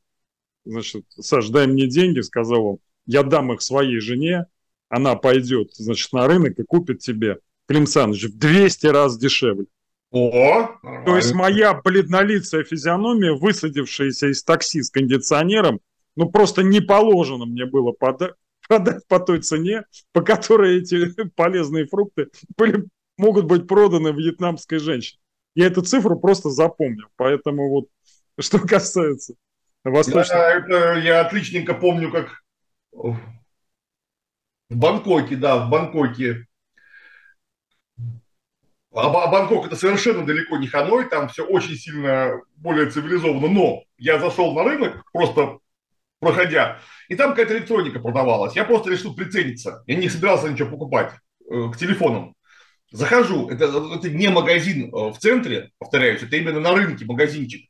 значит, 0.65 1.05
Саш, 1.19 1.49
дай 1.49 1.67
мне 1.67 1.87
деньги, 1.87 2.21
сказал 2.21 2.65
он, 2.65 2.77
я 3.05 3.23
дам 3.23 3.53
их 3.53 3.61
своей 3.61 3.99
жене, 3.99 4.45
она 4.89 5.15
пойдет, 5.15 5.73
значит, 5.73 6.11
на 6.11 6.27
рынок 6.27 6.59
и 6.59 6.63
купит 6.63 6.99
тебе, 6.99 7.39
Клим 7.67 7.87
Саныч, 7.87 8.25
в 8.25 8.37
200 8.37 8.87
раз 8.87 9.17
дешевле. 9.17 9.65
О, 10.11 10.77
нормально. 10.83 11.05
То 11.05 11.15
есть 11.15 11.33
моя 11.33 11.73
бледнолицая 11.73 12.63
физиономия, 12.65 13.33
высадившаяся 13.33 14.27
из 14.27 14.43
такси 14.43 14.83
с 14.83 14.89
кондиционером, 14.89 15.79
ну 16.15 16.29
просто 16.29 16.63
не 16.63 16.81
положено 16.81 17.45
мне 17.45 17.65
было 17.65 17.93
подать, 17.93 18.33
подать 18.67 19.07
по 19.07 19.19
той 19.19 19.39
цене, 19.39 19.83
по 20.11 20.21
которой 20.21 20.79
эти 20.79 21.13
полезные 21.35 21.87
фрукты 21.87 22.27
были, 22.57 22.85
могут 23.17 23.45
быть 23.45 23.67
проданы 23.67 24.09
вьетнамской 24.09 24.79
женщине. 24.79 25.19
Я 25.55 25.67
эту 25.67 25.81
цифру 25.81 26.19
просто 26.19 26.49
запомнил, 26.49 27.07
поэтому 27.15 27.69
вот 27.69 27.85
что 28.39 28.59
касается 28.59 29.35
восточного... 29.85 30.41
Да, 30.41 30.53
это 30.53 30.99
я 30.99 31.21
отличненько 31.21 31.73
помню, 31.73 32.11
как 32.11 32.43
в 32.91 33.17
Бангкоке, 34.69 35.37
да, 35.37 35.65
в 35.65 35.69
Бангкоке 35.69 36.47
а, 38.93 39.07
а 39.07 39.27
Бангкок 39.27 39.67
это 39.67 39.75
совершенно 39.75 40.25
далеко 40.25 40.57
не 40.57 40.67
Ханой, 40.67 41.09
там 41.09 41.29
все 41.29 41.45
очень 41.45 41.75
сильно 41.75 42.41
более 42.57 42.89
цивилизованно. 42.89 43.47
Но 43.47 43.83
я 43.97 44.19
зашел 44.19 44.53
на 44.53 44.63
рынок, 44.63 45.03
просто 45.13 45.59
проходя, 46.19 46.79
и 47.07 47.15
там 47.15 47.31
какая-то 47.31 47.57
электроника 47.57 47.99
продавалась. 47.99 48.55
Я 48.55 48.63
просто 48.63 48.91
решил 48.91 49.15
прицениться. 49.15 49.83
Я 49.87 49.95
не 49.95 50.09
собирался 50.09 50.49
ничего 50.49 50.69
покупать 50.69 51.13
э, 51.49 51.69
к 51.73 51.77
телефонам. 51.77 52.35
Захожу, 52.91 53.49
это, 53.49 53.65
это 53.95 54.09
не 54.09 54.27
магазин 54.27 54.93
э, 54.93 55.11
в 55.11 55.17
центре, 55.17 55.71
повторяюсь, 55.79 56.21
это 56.21 56.35
именно 56.35 56.59
на 56.59 56.73
рынке 56.73 57.05
магазинчик. 57.05 57.69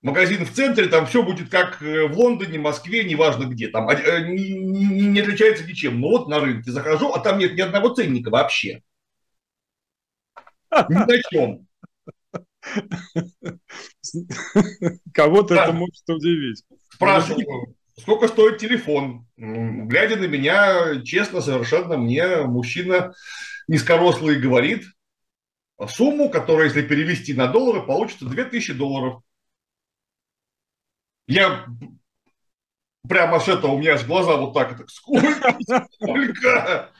Магазин 0.00 0.44
в 0.46 0.52
центре, 0.52 0.86
там 0.86 1.06
все 1.06 1.22
будет 1.22 1.50
как 1.50 1.82
э, 1.82 2.06
в 2.06 2.18
Лондоне, 2.18 2.58
Москве, 2.58 3.04
неважно 3.04 3.44
где, 3.44 3.68
там 3.68 3.86
не, 3.86 4.52
не, 4.54 5.06
не 5.06 5.20
отличается 5.20 5.64
ничем. 5.64 6.00
Но 6.00 6.08
вот 6.08 6.28
на 6.28 6.40
рынке 6.40 6.70
захожу, 6.70 7.12
а 7.12 7.20
там 7.20 7.38
нет 7.38 7.54
ни 7.54 7.60
одного 7.60 7.90
ценника 7.90 8.30
вообще. 8.30 8.82
Ни 10.88 10.94
на 10.94 11.22
чем. 11.30 11.66
Кого-то 15.14 15.54
это 15.54 15.72
может 15.72 16.08
удивить. 16.08 16.64
Спрашиваю, 16.92 17.74
сколько 17.98 18.28
стоит 18.28 18.58
телефон? 18.58 19.26
Глядя 19.36 20.16
на 20.16 20.26
меня, 20.26 21.02
честно, 21.02 21.40
совершенно 21.40 21.96
мне 21.96 22.42
мужчина 22.42 23.14
низкорослый 23.68 24.40
говорит, 24.40 24.84
сумму, 25.88 26.30
которая, 26.30 26.66
если 26.66 26.82
перевести 26.82 27.34
на 27.34 27.46
доллары, 27.48 27.86
получится 27.86 28.26
2000 28.26 28.74
долларов. 28.74 29.22
Я 31.26 31.66
прямо 33.08 33.38
с 33.38 33.48
этого 33.48 33.72
у 33.72 33.78
меня 33.78 33.94
аж 33.94 34.06
глаза 34.06 34.36
вот 34.36 34.54
так, 34.54 34.76
так 34.76 34.90
сколько, 34.90 35.58
сколько? 35.92 36.90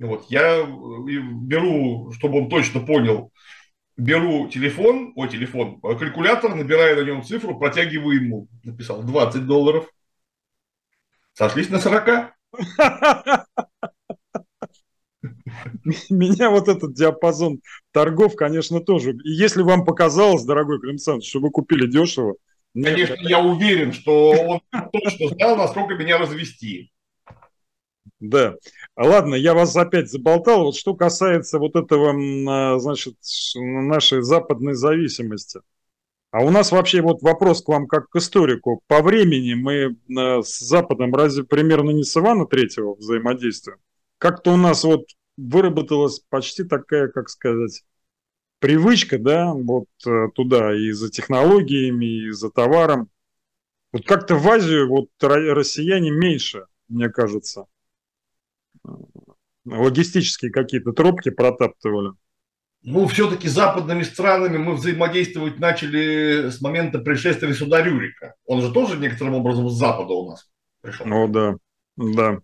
Вот, 0.00 0.26
я 0.30 0.64
беру, 0.64 2.10
чтобы 2.12 2.38
он 2.38 2.48
точно 2.48 2.80
понял, 2.80 3.30
беру 3.98 4.48
телефон, 4.48 5.12
ой, 5.14 5.28
телефон, 5.28 5.78
калькулятор, 5.80 6.54
набираю 6.54 6.96
на 6.96 7.06
нем 7.06 7.22
цифру, 7.22 7.58
протягиваю 7.58 8.24
ему, 8.24 8.48
написал 8.64 9.02
20 9.02 9.46
долларов. 9.46 9.86
Сошлись 11.34 11.68
на 11.68 11.80
40. 11.80 12.34
Меня 16.10 16.50
вот 16.50 16.68
этот 16.68 16.94
диапазон 16.94 17.60
торгов, 17.92 18.36
конечно, 18.36 18.80
тоже. 18.80 19.12
И 19.12 19.30
если 19.30 19.62
вам 19.62 19.84
показалось, 19.84 20.44
дорогой 20.44 20.80
Клим 20.80 20.98
что 20.98 21.40
вы 21.40 21.50
купили 21.50 21.86
дешево, 21.86 22.36
Конечно, 22.72 23.14
Нет, 23.14 23.28
я 23.28 23.40
уверен, 23.40 23.92
что 23.92 24.30
он 24.30 24.60
точно 24.92 25.28
знал, 25.34 25.56
насколько 25.56 25.94
меня 25.94 26.18
развести. 26.18 26.92
Да. 28.20 28.56
Ладно, 28.96 29.34
я 29.34 29.54
вас 29.54 29.74
опять 29.76 30.10
заболтал. 30.10 30.64
Вот 30.64 30.76
что 30.76 30.94
касается 30.94 31.58
вот 31.58 31.74
этого, 31.74 32.12
а, 32.12 32.78
значит, 32.78 33.16
нашей 33.54 34.22
западной 34.22 34.74
зависимости. 34.74 35.60
А 36.30 36.44
у 36.44 36.50
нас 36.50 36.70
вообще 36.70 37.00
вот 37.00 37.22
вопрос 37.22 37.62
к 37.62 37.68
вам 37.68 37.86
как 37.86 38.10
к 38.10 38.16
историку. 38.16 38.82
По 38.86 39.02
времени 39.02 39.54
мы 39.54 39.96
а, 40.16 40.42
с 40.42 40.58
Западом 40.58 41.14
разве 41.14 41.44
примерно 41.44 41.90
не 41.90 42.04
с 42.04 42.14
Ивана 42.16 42.46
Третьего 42.46 42.94
взаимодействуем? 42.94 43.78
Как-то 44.18 44.52
у 44.52 44.56
нас 44.58 44.84
вот 44.84 45.06
выработалась 45.38 46.20
почти 46.28 46.64
такая, 46.64 47.08
как 47.08 47.30
сказать, 47.30 47.84
привычка, 48.58 49.18
да, 49.18 49.54
вот 49.54 49.86
э, 50.06 50.28
туда 50.34 50.76
и 50.76 50.90
за 50.90 51.10
технологиями, 51.10 52.26
и 52.26 52.30
за 52.30 52.50
товаром. 52.50 53.08
Вот 53.92 54.04
как-то 54.04 54.36
в 54.36 54.46
Азию 54.46 54.88
вот 54.88 55.08
россияне 55.20 56.10
меньше, 56.10 56.66
мне 56.88 57.08
кажется, 57.08 57.64
логистические 59.64 60.50
какие-то 60.50 60.92
тропки 60.92 61.30
протаптывали. 61.30 62.12
Ну, 62.82 63.06
все-таки 63.08 63.46
с 63.46 63.52
западными 63.52 64.02
странами 64.02 64.56
мы 64.56 64.74
взаимодействовать 64.74 65.58
начали 65.58 66.48
с 66.48 66.62
момента 66.62 66.98
пришествия 66.98 67.52
сюда 67.52 67.82
Рюрика. 67.82 68.34
Он 68.46 68.62
же 68.62 68.72
тоже 68.72 68.96
некоторым 68.96 69.34
образом 69.34 69.68
с 69.68 69.78
запада 69.78 70.14
у 70.14 70.30
нас 70.30 70.48
пришел. 70.80 71.06
О, 71.12 71.28
да, 71.28 71.56
да. 71.96 72.38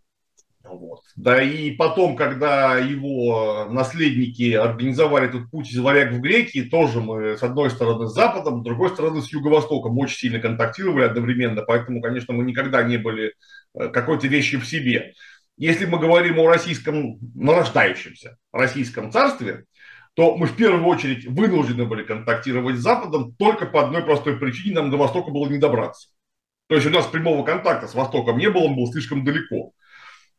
Вот. 0.68 1.01
Да 1.14 1.41
и 1.43 1.70
потом, 1.70 2.16
когда 2.16 2.76
его 2.76 3.66
наследники 3.70 4.53
организовали 4.53 5.28
этот 5.28 5.51
путь 5.51 5.70
из 5.70 5.78
варяг 5.78 6.12
в 6.12 6.20
греки, 6.20 6.64
тоже 6.64 7.01
мы 7.01 7.37
с 7.37 7.43
одной 7.43 7.70
стороны 7.70 8.09
с 8.09 8.12
Западом, 8.12 8.61
с 8.61 8.64
другой 8.64 8.91
стороны 8.91 9.22
с 9.22 9.32
Юго-Востоком 9.32 9.97
очень 9.99 10.18
сильно 10.18 10.41
контактировали 10.41 11.05
одновременно, 11.05 11.62
поэтому, 11.62 12.03
конечно, 12.03 12.34
мы 12.34 12.45
никогда 12.45 12.82
не 12.82 12.97
были 12.97 13.34
э, 13.74 13.89
какой-то 13.89 14.26
вещью 14.26 14.61
в 14.61 14.66
себе. 14.66 15.14
Если 15.57 15.86
мы 15.86 15.98
говорим 15.98 16.38
о 16.38 16.48
российском, 16.48 17.18
нарождающемся 17.34 18.36
российском 18.52 19.11
царстве, 19.11 19.64
то 20.14 20.36
мы 20.36 20.46
в 20.46 20.57
первую 20.57 20.84
очередь 20.84 21.26
вынуждены 21.26 21.86
были 21.86 22.02
контактировать 22.02 22.76
с 22.76 22.80
Западом 22.80 23.34
только 23.34 23.66
по 23.66 23.82
одной 23.82 24.02
простой 24.02 24.38
причине, 24.38 24.76
нам 24.76 24.90
до 24.90 24.98
Востока 24.98 25.30
было 25.30 25.48
не 25.48 25.59
добраться. 25.59 26.09
То 26.68 26.74
есть 26.74 26.86
у 26.86 26.90
нас 26.90 27.07
прямого 27.07 27.44
контакта 27.44 27.86
с 27.86 27.94
Востоком 27.94 28.38
не 28.38 28.50
было, 28.50 28.64
он 28.64 28.76
был 28.76 28.90
слишком 28.90 29.24
далеко. 29.24 29.72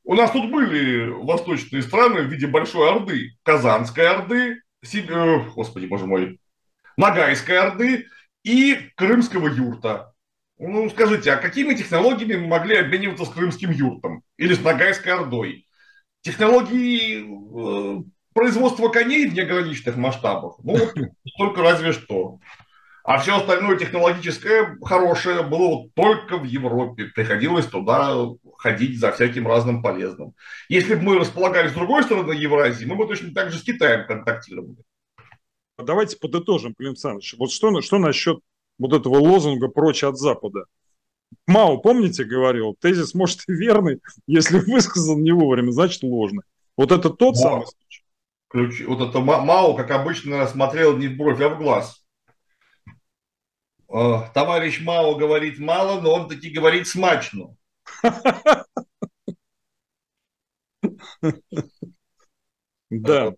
У 0.03 0.15
нас 0.15 0.31
тут 0.31 0.51
были 0.51 1.09
восточные 1.09 1.81
страны 1.81 2.21
в 2.21 2.27
виде 2.27 2.47
Большой 2.47 2.89
Орды. 2.89 3.31
Казанской 3.43 4.07
Орды, 4.07 4.61
Сиб... 4.83 5.09
Э, 5.09 5.39
господи, 5.55 5.85
боже 5.85 6.05
мой, 6.05 6.39
Ногайской 6.95 7.57
Орды 7.57 8.07
и 8.43 8.91
Крымского 8.95 9.47
юрта. 9.47 10.13
Ну, 10.59 10.89
скажите, 10.89 11.31
а 11.31 11.37
какими 11.37 11.73
технологиями 11.73 12.35
мы 12.35 12.47
могли 12.47 12.77
обмениваться 12.77 13.25
с 13.25 13.29
Крымским 13.29 13.71
юртом 13.71 14.23
или 14.37 14.53
с 14.53 14.61
Ногайской 14.61 15.13
Ордой? 15.13 15.67
Технологии 16.21 17.23
э, 17.23 18.03
производства 18.33 18.89
коней 18.89 19.27
в 19.27 19.33
неограниченных 19.33 19.97
масштабах? 19.97 20.57
Ну, 20.63 20.77
только 21.37 21.61
разве 21.61 21.91
что. 21.91 22.39
А 23.03 23.19
все 23.19 23.37
остальное 23.37 23.77
технологическое, 23.77 24.77
хорошее 24.81 25.41
было 25.41 25.67
вот 25.67 25.93
только 25.93 26.37
в 26.37 26.43
Европе. 26.43 27.05
Приходилось 27.05 27.65
туда 27.65 28.13
ходить 28.57 28.99
за 28.99 29.13
всяким 29.13 29.47
разным 29.47 29.81
полезным. 29.81 30.33
Если 30.67 30.95
бы 30.95 31.03
мы 31.03 31.17
располагались 31.17 31.71
с 31.71 31.75
другой 31.75 32.03
стороны 32.03 32.33
Евразии, 32.33 32.83
мы 32.83 32.97
бы 32.97 33.07
точно 33.07 33.33
так 33.33 33.51
же 33.51 33.59
с 33.59 33.63
Китаем 33.63 34.05
контактировали. 34.05 34.75
Давайте 35.77 36.17
подытожим, 36.17 36.73
Клим 36.75 36.89
Александрович. 36.89 37.35
Вот 37.37 37.51
что, 37.51 37.81
что 37.81 37.97
насчет 37.97 38.39
вот 38.77 38.91
этого 38.91 39.19
лозунга 39.19 39.69
«прочь 39.69 40.03
от 40.03 40.17
Запада»? 40.17 40.65
Мао, 41.47 41.77
помните, 41.77 42.25
говорил, 42.25 42.75
тезис 42.79 43.13
может 43.13 43.41
и 43.47 43.53
верный, 43.53 44.01
если 44.27 44.59
высказан 44.59 45.21
не 45.23 45.31
вовремя, 45.31 45.71
значит 45.71 46.03
ложный. 46.03 46.43
Вот 46.75 46.91
это 46.91 47.09
тот 47.09 47.35
Мао. 47.35 47.41
самый 47.41 47.65
случай. 47.65 48.03
Ключ, 48.49 48.81
вот 48.85 49.09
это 49.09 49.19
Мао, 49.19 49.73
как 49.75 49.91
обычно, 49.91 50.45
смотрел 50.47 50.97
не 50.97 51.07
в 51.07 51.17
бровь, 51.17 51.41
а 51.41 51.49
в 51.49 51.57
глаз. 51.57 52.03
Э, 53.89 54.23
товарищ 54.33 54.81
Мао 54.81 55.15
говорит 55.15 55.57
мало, 55.59 56.01
но 56.01 56.13
он 56.13 56.27
таки 56.27 56.49
говорит 56.49 56.87
смачно. 56.87 57.55
Да. 62.89 63.33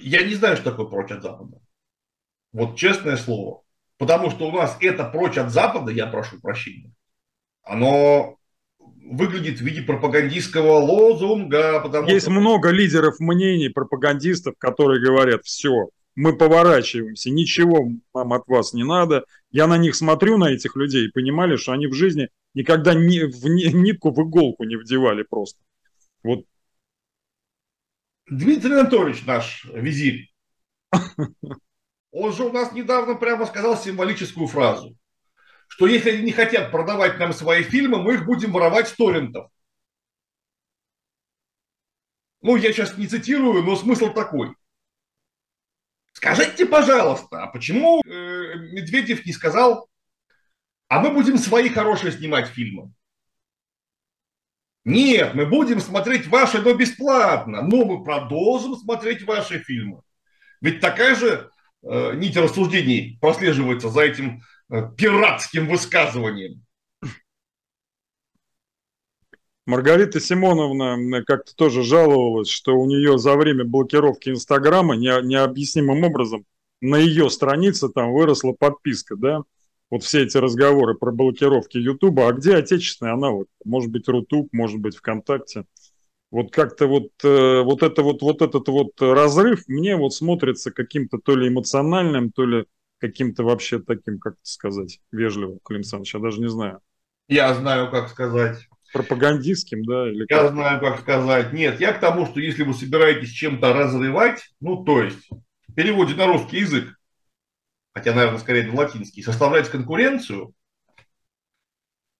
Я 0.00 0.24
не 0.24 0.34
знаю, 0.34 0.56
что 0.56 0.70
такое 0.70 0.86
прочь 0.86 1.10
от 1.10 1.22
Запада. 1.22 1.60
Вот 2.52 2.76
честное 2.76 3.16
слово. 3.16 3.62
Потому 3.96 4.30
что 4.30 4.48
у 4.48 4.52
нас 4.52 4.76
это 4.80 5.04
прочь 5.04 5.36
от 5.36 5.50
Запада, 5.50 5.90
я 5.90 6.06
прошу 6.06 6.40
прощения, 6.40 6.92
оно 7.68 8.38
выглядит 8.78 9.60
в 9.60 9.62
виде 9.62 9.82
пропагандистского 9.82 10.78
лозунга. 10.78 11.80
Потому 11.80 12.08
Есть 12.08 12.26
что... 12.26 12.32
много 12.32 12.70
лидеров 12.70 13.20
мнений, 13.20 13.68
пропагандистов, 13.68 14.54
которые 14.58 15.00
говорят, 15.00 15.44
все, 15.44 15.90
мы 16.14 16.36
поворачиваемся, 16.36 17.30
ничего 17.30 17.88
нам 18.14 18.32
от 18.32 18.46
вас 18.48 18.72
не 18.72 18.84
надо. 18.84 19.24
Я 19.50 19.66
на 19.66 19.78
них 19.78 19.94
смотрю, 19.94 20.36
на 20.36 20.50
этих 20.50 20.76
людей, 20.76 21.06
и 21.06 21.12
понимали, 21.12 21.56
что 21.56 21.72
они 21.72 21.86
в 21.86 21.94
жизни 21.94 22.28
никогда 22.54 22.94
ни, 22.94 23.20
в 23.20 23.46
нитку 23.46 24.10
в 24.10 24.20
иголку 24.20 24.64
не 24.64 24.76
вдевали 24.76 25.22
просто. 25.22 25.60
Вот. 26.22 26.44
Дмитрий 28.28 28.72
Анатольевич 28.72 29.24
наш 29.24 29.64
визирь, 29.72 30.30
он 32.10 32.32
же 32.32 32.44
у 32.44 32.52
нас 32.52 32.72
недавно 32.72 33.14
прямо 33.14 33.46
сказал 33.46 33.76
символическую 33.76 34.48
фразу, 34.48 34.96
что 35.68 35.86
если 35.86 36.10
они 36.10 36.22
не 36.22 36.32
хотят 36.32 36.70
продавать 36.70 37.18
нам 37.18 37.32
свои 37.32 37.62
фильмы, 37.62 38.02
мы 38.02 38.14
их 38.14 38.24
будем 38.24 38.52
воровать 38.52 38.88
с 38.88 38.92
торрентов. 38.92 39.48
Ну, 42.40 42.56
я 42.56 42.72
сейчас 42.72 42.96
не 42.96 43.06
цитирую, 43.06 43.62
но 43.62 43.76
смысл 43.76 44.12
такой. 44.12 44.54
Скажите, 46.12 46.66
пожалуйста, 46.66 47.44
а 47.44 47.46
почему 47.46 48.02
э, 48.04 48.08
Медведев 48.72 49.24
не 49.24 49.32
сказал, 49.32 49.88
а 50.88 51.00
мы 51.00 51.10
будем 51.10 51.38
свои 51.38 51.68
хорошие 51.68 52.12
снимать 52.12 52.48
фильмы? 52.48 52.92
Нет, 54.84 55.34
мы 55.34 55.46
будем 55.46 55.80
смотреть 55.80 56.26
ваши, 56.26 56.60
но 56.62 56.72
бесплатно, 56.72 57.62
но 57.62 57.84
мы 57.84 58.02
продолжим 58.02 58.74
смотреть 58.74 59.22
ваши 59.22 59.58
фильмы. 59.58 60.00
Ведь 60.60 60.80
такая 60.80 61.14
же 61.14 61.50
э, 61.82 62.14
нить 62.14 62.36
рассуждений 62.36 63.18
прослеживается 63.20 63.90
за 63.90 64.00
этим 64.00 64.42
пиратским 64.96 65.68
высказыванием. 65.68 66.64
Маргарита 69.66 70.18
Симоновна 70.18 71.22
как-то 71.24 71.54
тоже 71.54 71.82
жаловалась, 71.82 72.48
что 72.48 72.74
у 72.74 72.86
нее 72.86 73.18
за 73.18 73.36
время 73.36 73.64
блокировки 73.64 74.30
Инстаграма 74.30 74.96
не, 74.96 75.10
необъяснимым 75.22 76.04
образом 76.04 76.46
на 76.80 76.96
ее 76.96 77.28
странице 77.28 77.90
там 77.90 78.12
выросла 78.12 78.52
подписка, 78.52 79.16
да, 79.16 79.42
вот 79.90 80.04
все 80.04 80.22
эти 80.22 80.36
разговоры 80.36 80.94
про 80.94 81.12
блокировки 81.12 81.78
Ютуба, 81.78 82.28
а 82.28 82.32
где 82.32 82.56
отечественный 82.56 83.12
аналог? 83.12 83.48
Может 83.64 83.90
быть, 83.90 84.08
Рутуб, 84.08 84.48
может 84.52 84.80
быть, 84.80 84.96
ВКонтакте. 84.96 85.64
Вот 86.30 86.52
как-то 86.52 86.86
вот, 86.86 87.08
э, 87.24 87.62
вот, 87.62 87.82
это 87.82 88.02
вот, 88.02 88.20
вот 88.20 88.42
этот 88.42 88.68
вот 88.68 88.92
разрыв 89.00 89.66
мне 89.66 89.96
вот 89.96 90.12
смотрится 90.12 90.70
каким-то 90.70 91.18
то 91.18 91.34
ли 91.34 91.48
эмоциональным, 91.48 92.30
то 92.32 92.44
ли 92.44 92.66
каким-то 92.98 93.44
вообще 93.44 93.78
таким, 93.78 94.18
как 94.18 94.34
сказать, 94.42 95.00
вежливым, 95.12 95.60
Клим 95.64 95.78
Александрович, 95.78 96.14
я 96.14 96.20
даже 96.20 96.40
не 96.40 96.48
знаю. 96.48 96.80
Я 97.28 97.52
знаю, 97.54 97.90
как 97.90 98.08
сказать 98.08 98.68
пропагандистским, 98.92 99.84
да? 99.84 100.10
Или 100.10 100.26
я 100.28 100.48
знаю, 100.48 100.80
как 100.80 101.00
сказать. 101.00 101.52
Нет, 101.52 101.80
я 101.80 101.92
к 101.92 102.00
тому, 102.00 102.26
что 102.26 102.40
если 102.40 102.62
вы 102.62 102.74
собираетесь 102.74 103.30
чем-то 103.30 103.72
разрывать, 103.72 104.50
ну, 104.60 104.84
то 104.84 105.02
есть, 105.02 105.28
в 105.68 105.74
переводе 105.74 106.14
на 106.14 106.26
русский 106.26 106.58
язык, 106.58 106.98
хотя, 107.94 108.14
наверное, 108.14 108.38
скорее 108.38 108.64
на 108.64 108.74
латинский, 108.74 109.22
составлять 109.22 109.68
конкуренцию, 109.68 110.54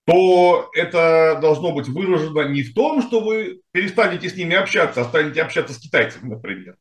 то 0.05 0.69
это 0.73 1.37
должно 1.39 1.71
быть 1.71 1.87
выражено 1.87 2.47
не 2.47 2.63
в 2.63 2.73
том, 2.73 3.01
что 3.01 3.21
вы 3.21 3.61
перестанете 3.71 4.29
с 4.29 4.35
ними 4.35 4.55
общаться, 4.55 5.01
а 5.01 5.05
станете 5.05 5.41
общаться 5.41 5.73
с 5.73 5.77
китайцами, 5.77 6.29
например, 6.29 6.77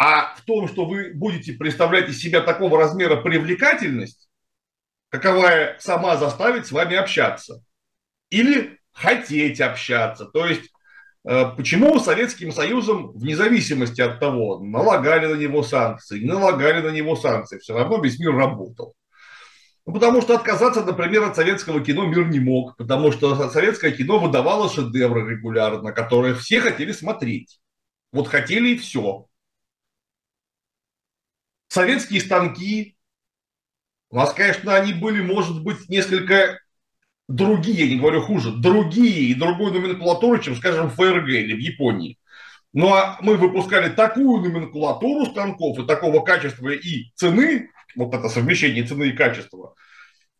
А 0.00 0.34
в 0.34 0.40
том, 0.46 0.66
что 0.66 0.86
вы 0.86 1.12
будете 1.12 1.52
представлять 1.52 2.08
из 2.08 2.22
себя 2.22 2.40
такого 2.40 2.78
размера 2.78 3.16
привлекательность, 3.16 4.30
каковая 5.10 5.76
сама 5.78 6.16
заставит 6.16 6.66
с 6.66 6.72
вами 6.72 6.96
общаться. 6.96 7.62
Или 8.30 8.78
хотеть 8.92 9.60
общаться. 9.60 10.24
То 10.24 10.46
есть, 10.46 10.70
э, 11.28 11.44
почему 11.54 12.00
Советским 12.00 12.50
Союзом, 12.50 13.12
вне 13.12 13.36
зависимости 13.36 14.00
от 14.00 14.20
того, 14.20 14.60
налагали 14.60 15.26
на 15.26 15.36
него 15.36 15.62
санкции, 15.62 16.20
не 16.20 16.32
налагали 16.32 16.80
на 16.80 16.92
него 16.92 17.14
санкции, 17.14 17.58
все 17.58 17.74
равно 17.74 18.00
весь 18.00 18.18
мир 18.18 18.34
работал. 18.34 18.94
Ну, 19.84 19.92
потому 19.92 20.22
что 20.22 20.34
отказаться, 20.34 20.82
например, 20.82 21.24
от 21.24 21.36
советского 21.36 21.84
кино 21.84 22.06
мир 22.06 22.26
не 22.28 22.40
мог, 22.40 22.74
потому 22.78 23.12
что 23.12 23.50
советское 23.50 23.90
кино 23.90 24.18
выдавало 24.18 24.70
шедевры 24.70 25.30
регулярно, 25.30 25.92
которые 25.92 26.34
все 26.36 26.60
хотели 26.62 26.92
смотреть. 26.92 27.60
Вот 28.12 28.28
хотели 28.28 28.70
и 28.70 28.78
все 28.78 29.26
советские 31.70 32.20
станки, 32.20 32.96
у 34.10 34.16
нас, 34.16 34.34
конечно, 34.34 34.74
они 34.74 34.92
были, 34.92 35.22
может 35.22 35.62
быть, 35.62 35.88
несколько 35.88 36.58
другие, 37.28 37.84
я 37.84 37.88
не 37.88 38.00
говорю 38.00 38.22
хуже, 38.22 38.50
другие 38.50 39.30
и 39.30 39.34
другой 39.34 39.72
номенклатуры, 39.72 40.42
чем, 40.42 40.56
скажем, 40.56 40.88
в 40.88 40.94
ФРГ 40.96 41.28
или 41.28 41.54
в 41.54 41.58
Японии. 41.58 42.18
Ну 42.72 42.92
а 42.92 43.18
мы 43.20 43.36
выпускали 43.36 43.88
такую 43.88 44.42
номенклатуру 44.42 45.26
станков 45.26 45.78
и 45.78 45.86
такого 45.86 46.24
качества 46.24 46.68
и 46.68 47.12
цены, 47.14 47.70
вот 47.96 48.14
это 48.14 48.28
совмещение 48.28 48.84
цены 48.84 49.08
и 49.08 49.16
качества, 49.16 49.74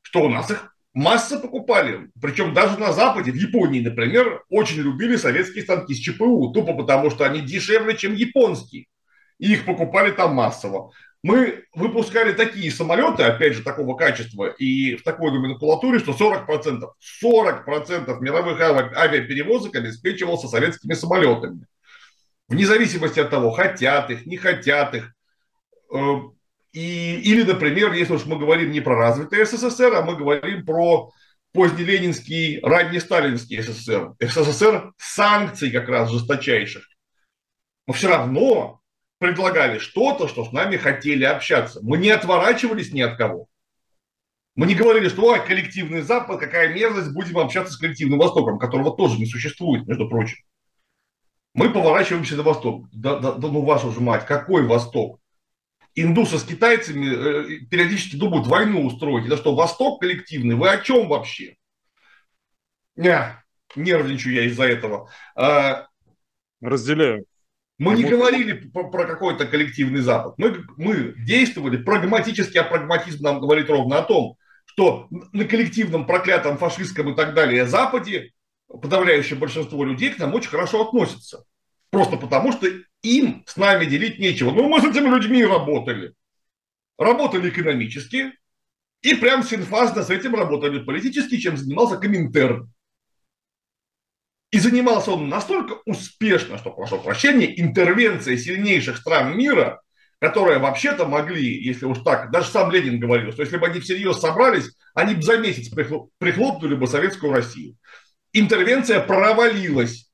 что 0.02 0.22
у 0.22 0.28
нас 0.28 0.50
их 0.50 0.74
масса 0.94 1.38
покупали. 1.38 2.10
Причем 2.20 2.54
даже 2.54 2.78
на 2.78 2.92
Западе, 2.92 3.30
в 3.30 3.36
Японии, 3.36 3.80
например, 3.80 4.44
очень 4.48 4.78
любили 4.78 5.16
советские 5.16 5.62
станки 5.62 5.94
с 5.94 5.98
ЧПУ, 5.98 6.52
тупо 6.52 6.74
потому 6.74 7.10
что 7.10 7.24
они 7.24 7.40
дешевле, 7.40 7.96
чем 7.96 8.14
японские. 8.14 8.86
И 9.38 9.52
их 9.52 9.64
покупали 9.64 10.10
там 10.10 10.34
массово 10.34 10.92
мы 11.22 11.64
выпускали 11.74 12.32
такие 12.32 12.70
самолеты, 12.70 13.24
опять 13.24 13.52
же, 13.52 13.62
такого 13.62 13.94
качества 13.94 14.46
и 14.46 14.96
в 14.96 15.02
такой 15.02 15.30
номенклатуре, 15.32 15.98
что 15.98 16.12
40%, 16.12 16.80
40% 17.22 18.20
мировых 18.20 18.60
авиаперевозок 18.60 19.76
обеспечивался 19.76 20.48
советскими 20.48 20.94
самолетами. 20.94 21.66
Вне 22.48 22.66
зависимости 22.66 23.20
от 23.20 23.30
того, 23.30 23.50
хотят 23.50 24.10
их, 24.10 24.26
не 24.26 24.38
хотят 24.38 24.94
их. 24.94 25.12
Э, 25.94 25.98
и, 26.72 27.16
или, 27.20 27.42
например, 27.42 27.92
если 27.92 28.14
уж 28.14 28.24
мы 28.24 28.38
говорим 28.38 28.72
не 28.72 28.80
про 28.80 28.96
развитый 28.96 29.44
СССР, 29.44 29.94
а 29.94 30.02
мы 30.02 30.16
говорим 30.16 30.64
про 30.64 31.10
позднеленинский, 31.52 32.60
раннесталинский 32.60 33.62
СССР, 33.62 34.14
СССР 34.20 34.92
санкций 34.96 35.70
как 35.70 35.88
раз 35.88 36.10
жесточайших. 36.10 36.84
Но 37.86 37.92
все 37.92 38.08
равно 38.08 38.79
предлагали 39.20 39.78
что-то, 39.78 40.28
что 40.28 40.44
с 40.46 40.50
нами 40.50 40.78
хотели 40.78 41.24
общаться. 41.24 41.80
Мы 41.82 41.98
не 41.98 42.08
отворачивались 42.08 42.90
ни 42.90 43.02
от 43.02 43.16
кого. 43.16 43.46
Мы 44.56 44.66
не 44.66 44.74
говорили, 44.74 45.08
что 45.08 45.22
ой, 45.24 45.46
коллективный 45.46 46.00
Запад, 46.00 46.40
какая 46.40 46.74
мерзость, 46.74 47.12
будем 47.12 47.38
общаться 47.38 47.74
с 47.74 47.76
коллективным 47.76 48.18
Востоком, 48.18 48.58
которого 48.58 48.96
тоже 48.96 49.18
не 49.18 49.26
существует, 49.26 49.86
между 49.86 50.08
прочим. 50.08 50.38
Мы 51.52 51.70
поворачиваемся 51.70 52.36
на 52.36 52.42
Восток. 52.42 52.88
Да, 52.92 53.18
да, 53.18 53.32
да 53.32 53.48
ну 53.48 53.62
вашу 53.62 53.92
же 53.92 54.00
мать, 54.00 54.24
какой 54.24 54.66
Восток? 54.66 55.20
Индусы 55.94 56.38
с 56.38 56.44
китайцами 56.44 57.06
э, 57.06 57.66
периодически 57.66 58.16
думают 58.16 58.46
войну 58.46 58.86
устроить. 58.86 59.26
Это 59.26 59.36
что, 59.36 59.54
Восток 59.54 60.00
коллективный? 60.00 60.54
Вы 60.54 60.70
о 60.70 60.78
чем 60.78 61.08
вообще? 61.08 61.56
Не, 62.96 63.44
нервничаю 63.76 64.34
я 64.34 64.44
из-за 64.44 64.64
этого. 64.64 65.10
А, 65.34 65.88
Разделяю. 66.62 67.26
Мы 67.80 67.94
не 67.94 68.04
говорили 68.04 68.52
про 68.52 69.06
какой-то 69.06 69.46
коллективный 69.46 70.00
Запад. 70.00 70.34
Мы, 70.36 70.66
мы 70.76 71.14
действовали 71.16 71.78
прагматически, 71.78 72.58
а 72.58 72.64
прагматизм 72.64 73.22
нам 73.22 73.40
говорит 73.40 73.70
ровно 73.70 73.96
о 73.96 74.02
том, 74.02 74.36
что 74.66 75.08
на 75.32 75.46
коллективном 75.46 76.06
проклятом 76.06 76.58
фашистском 76.58 77.10
и 77.10 77.16
так 77.16 77.32
далее 77.32 77.64
Западе 77.64 78.32
подавляющее 78.68 79.38
большинство 79.38 79.82
людей 79.82 80.10
к 80.10 80.18
нам 80.18 80.34
очень 80.34 80.50
хорошо 80.50 80.86
относятся. 80.86 81.44
Просто 81.88 82.18
потому, 82.18 82.52
что 82.52 82.68
им 83.02 83.44
с 83.46 83.56
нами 83.56 83.86
делить 83.86 84.18
нечего. 84.18 84.50
Ну, 84.50 84.68
мы 84.68 84.82
с 84.82 84.84
этими 84.84 85.08
людьми 85.08 85.42
работали. 85.42 86.12
Работали 86.98 87.48
экономически 87.48 88.34
и 89.00 89.14
прям 89.14 89.42
синфазно 89.42 90.02
с 90.02 90.10
этим 90.10 90.34
работали 90.34 90.84
политически, 90.84 91.38
чем 91.38 91.56
занимался 91.56 91.96
Коминтерн. 91.96 92.70
И 94.50 94.58
занимался 94.58 95.12
он 95.12 95.28
настолько 95.28 95.80
успешно, 95.86 96.58
что, 96.58 96.70
прошу 96.70 96.98
прощения, 96.98 97.60
интервенция 97.60 98.36
сильнейших 98.36 98.96
стран 98.96 99.36
мира, 99.36 99.80
которые 100.18 100.58
вообще-то 100.58 101.06
могли, 101.06 101.62
если 101.62 101.86
уж 101.86 102.00
так, 102.00 102.30
даже 102.30 102.48
сам 102.48 102.70
Ленин 102.70 102.98
говорил, 102.98 103.32
что 103.32 103.42
если 103.42 103.56
бы 103.58 103.66
они 103.66 103.80
всерьез 103.80 104.18
собрались, 104.18 104.70
они 104.94 105.14
бы 105.14 105.22
за 105.22 105.38
месяц 105.38 105.72
прихлопнули 106.18 106.74
бы 106.74 106.86
советскую 106.86 107.32
Россию. 107.32 107.76
Интервенция 108.32 109.00
провалилась, 109.00 110.10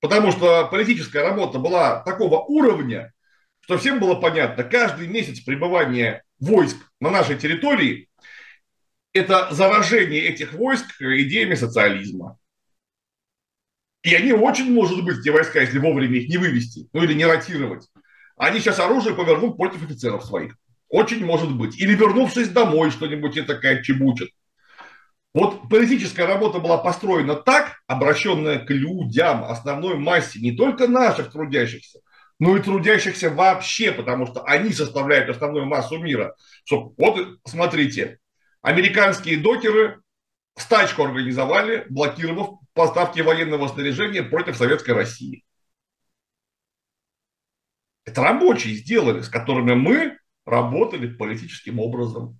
потому 0.00 0.32
что 0.32 0.66
политическая 0.68 1.22
работа 1.22 1.58
была 1.58 2.00
такого 2.02 2.40
уровня, 2.40 3.12
что 3.60 3.76
всем 3.78 4.00
было 4.00 4.14
понятно, 4.14 4.64
каждый 4.64 5.06
месяц 5.06 5.40
пребывания 5.40 6.22
войск 6.38 6.76
на 7.00 7.10
нашей 7.10 7.36
территории– 7.36 8.08
это 9.12 9.48
заражение 9.52 10.22
этих 10.22 10.54
войск 10.54 11.00
идеями 11.00 11.54
социализма. 11.54 12.38
И 14.06 14.14
они 14.14 14.32
очень, 14.32 14.72
может 14.72 15.04
быть, 15.04 15.18
эти 15.18 15.30
войска, 15.30 15.60
если 15.60 15.80
вовремя 15.80 16.18
их 16.18 16.28
не 16.28 16.36
вывести, 16.36 16.88
ну 16.92 17.02
или 17.02 17.12
не 17.12 17.26
ротировать, 17.26 17.88
они 18.36 18.60
сейчас 18.60 18.78
оружие 18.78 19.16
повернут 19.16 19.56
против 19.56 19.82
офицеров 19.82 20.24
своих. 20.24 20.54
Очень 20.88 21.26
может 21.26 21.52
быть. 21.52 21.76
Или 21.80 21.96
вернувшись 21.96 22.50
домой, 22.50 22.92
что-нибудь 22.92 23.36
это 23.36 23.54
такая 23.54 23.82
чебучат. 23.82 24.28
Вот 25.34 25.68
политическая 25.68 26.24
работа 26.24 26.60
была 26.60 26.78
построена 26.78 27.34
так, 27.34 27.80
обращенная 27.88 28.60
к 28.60 28.70
людям, 28.70 29.42
основной 29.42 29.96
массе, 29.96 30.38
не 30.38 30.52
только 30.52 30.86
наших 30.86 31.32
трудящихся, 31.32 31.98
но 32.38 32.56
и 32.56 32.62
трудящихся 32.62 33.30
вообще, 33.30 33.90
потому 33.90 34.26
что 34.26 34.44
они 34.44 34.72
составляют 34.72 35.30
основную 35.30 35.66
массу 35.66 35.98
мира. 35.98 36.36
Что, 36.64 36.94
вот 36.96 37.40
смотрите, 37.44 38.20
американские 38.62 39.38
докеры 39.38 40.00
стачку 40.56 41.02
организовали, 41.02 41.86
блокировав 41.90 42.60
поставки 42.76 43.20
военного 43.20 43.66
снаряжения 43.68 44.22
против 44.22 44.56
Советской 44.56 44.92
России. 44.92 45.44
Это 48.04 48.22
рабочие 48.22 48.74
сделали, 48.74 49.22
с 49.22 49.28
которыми 49.28 49.74
мы 49.74 50.18
работали 50.44 51.12
политическим 51.12 51.80
образом. 51.80 52.38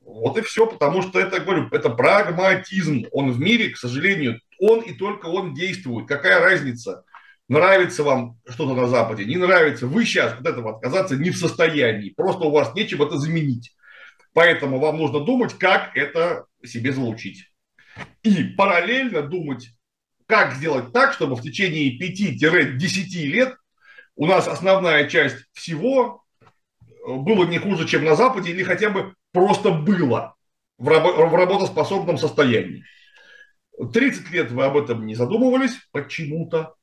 Вот 0.00 0.36
и 0.36 0.42
все, 0.42 0.66
потому 0.66 1.02
что 1.02 1.18
это, 1.18 1.40
говорю, 1.40 1.68
это 1.70 1.90
прагматизм. 1.90 3.06
Он 3.10 3.32
в 3.32 3.40
мире, 3.40 3.70
к 3.70 3.78
сожалению, 3.78 4.40
он 4.60 4.80
и 4.80 4.92
только 4.92 5.26
он 5.26 5.54
действует. 5.54 6.06
Какая 6.06 6.40
разница, 6.40 7.04
нравится 7.48 8.04
вам 8.04 8.38
что-то 8.46 8.74
на 8.74 8.86
Западе, 8.86 9.24
не 9.24 9.36
нравится, 9.36 9.86
вы 9.86 10.04
сейчас 10.04 10.34
от 10.34 10.46
этого 10.46 10.76
отказаться 10.76 11.16
не 11.16 11.30
в 11.30 11.38
состоянии. 11.38 12.10
Просто 12.10 12.44
у 12.44 12.50
вас 12.50 12.74
нечем 12.74 13.02
это 13.02 13.16
заменить. 13.16 13.74
Поэтому 14.34 14.78
вам 14.78 14.98
нужно 14.98 15.20
думать, 15.20 15.54
как 15.58 15.96
это 15.96 16.46
себе 16.64 16.92
залучить. 16.92 17.51
И 18.22 18.44
параллельно 18.44 19.22
думать, 19.22 19.70
как 20.26 20.54
сделать 20.54 20.92
так, 20.92 21.12
чтобы 21.12 21.36
в 21.36 21.42
течение 21.42 21.98
5-10 21.98 22.78
лет 23.26 23.56
у 24.14 24.26
нас 24.26 24.46
основная 24.48 25.08
часть 25.08 25.36
всего 25.52 26.24
э, 26.40 26.44
было 27.06 27.44
не 27.44 27.58
хуже, 27.58 27.86
чем 27.86 28.04
на 28.04 28.14
Западе, 28.14 28.50
или 28.50 28.62
хотя 28.62 28.90
бы 28.90 29.14
просто 29.32 29.70
было 29.70 30.36
в, 30.78 30.88
раб- 30.88 31.16
в 31.16 31.34
работоспособном 31.34 32.18
состоянии. 32.18 32.84
30 33.92 34.30
лет 34.30 34.50
вы 34.50 34.64
об 34.64 34.76
этом 34.76 35.06
не 35.06 35.14
задумывались 35.14 35.76
почему-то. 35.90 36.74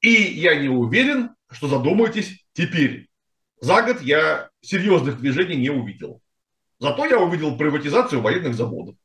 И 0.00 0.10
я 0.10 0.54
не 0.54 0.68
уверен, 0.68 1.30
что 1.50 1.68
задумаетесь 1.68 2.44
теперь. 2.52 3.08
За 3.60 3.82
год 3.82 4.02
я 4.02 4.50
серьезных 4.60 5.18
движений 5.18 5.56
не 5.56 5.70
увидел. 5.70 6.20
Зато 6.78 7.06
я 7.06 7.18
увидел 7.18 7.56
приватизацию 7.56 8.20
военных 8.20 8.54
заводов. 8.54 8.96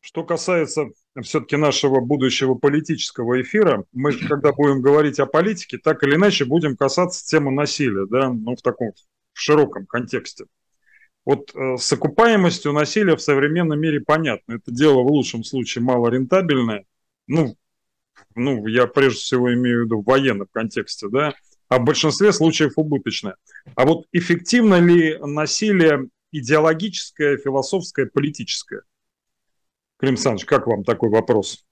Что 0.00 0.24
касается 0.24 0.86
все-таки 1.22 1.56
нашего 1.56 2.00
будущего 2.00 2.54
политического 2.54 3.40
эфира, 3.42 3.84
мы, 3.92 4.12
когда 4.12 4.52
будем 4.52 4.80
говорить 4.80 5.18
о 5.18 5.26
политике, 5.26 5.78
так 5.78 6.02
или 6.04 6.14
иначе 6.14 6.44
будем 6.44 6.76
касаться 6.76 7.26
темы 7.26 7.50
насилия, 7.50 8.06
да, 8.06 8.32
ну, 8.32 8.54
в 8.54 8.62
таком 8.62 8.92
в 9.32 9.40
широком 9.40 9.86
контексте. 9.86 10.46
Вот 11.24 11.54
э, 11.54 11.76
с 11.76 11.92
окупаемостью 11.92 12.72
насилия 12.72 13.14
в 13.14 13.22
современном 13.22 13.78
мире 13.80 14.00
понятно. 14.00 14.54
Это 14.54 14.72
дело 14.72 15.02
в 15.02 15.08
лучшем 15.08 15.44
случае 15.44 15.84
малорентабельное. 15.84 16.86
Ну, 17.26 17.56
ну, 18.34 18.66
я 18.66 18.86
прежде 18.86 19.20
всего 19.20 19.52
имею 19.52 19.82
в 19.82 19.84
виду 19.84 20.00
в 20.00 20.04
военном 20.04 20.48
контексте, 20.50 21.08
да, 21.08 21.34
а 21.68 21.78
в 21.78 21.84
большинстве 21.84 22.32
случаев 22.32 22.72
убыточное. 22.76 23.36
А 23.74 23.84
вот 23.84 24.06
эффективно 24.12 24.80
ли 24.80 25.18
насилие 25.18 26.08
идеологическое, 26.32 27.36
философское, 27.36 28.06
политическое? 28.06 28.82
Клим 29.98 30.14
Александрович, 30.14 30.46
как 30.46 30.66
вам 30.66 30.84
такой 30.84 31.10
вопрос? 31.10 31.67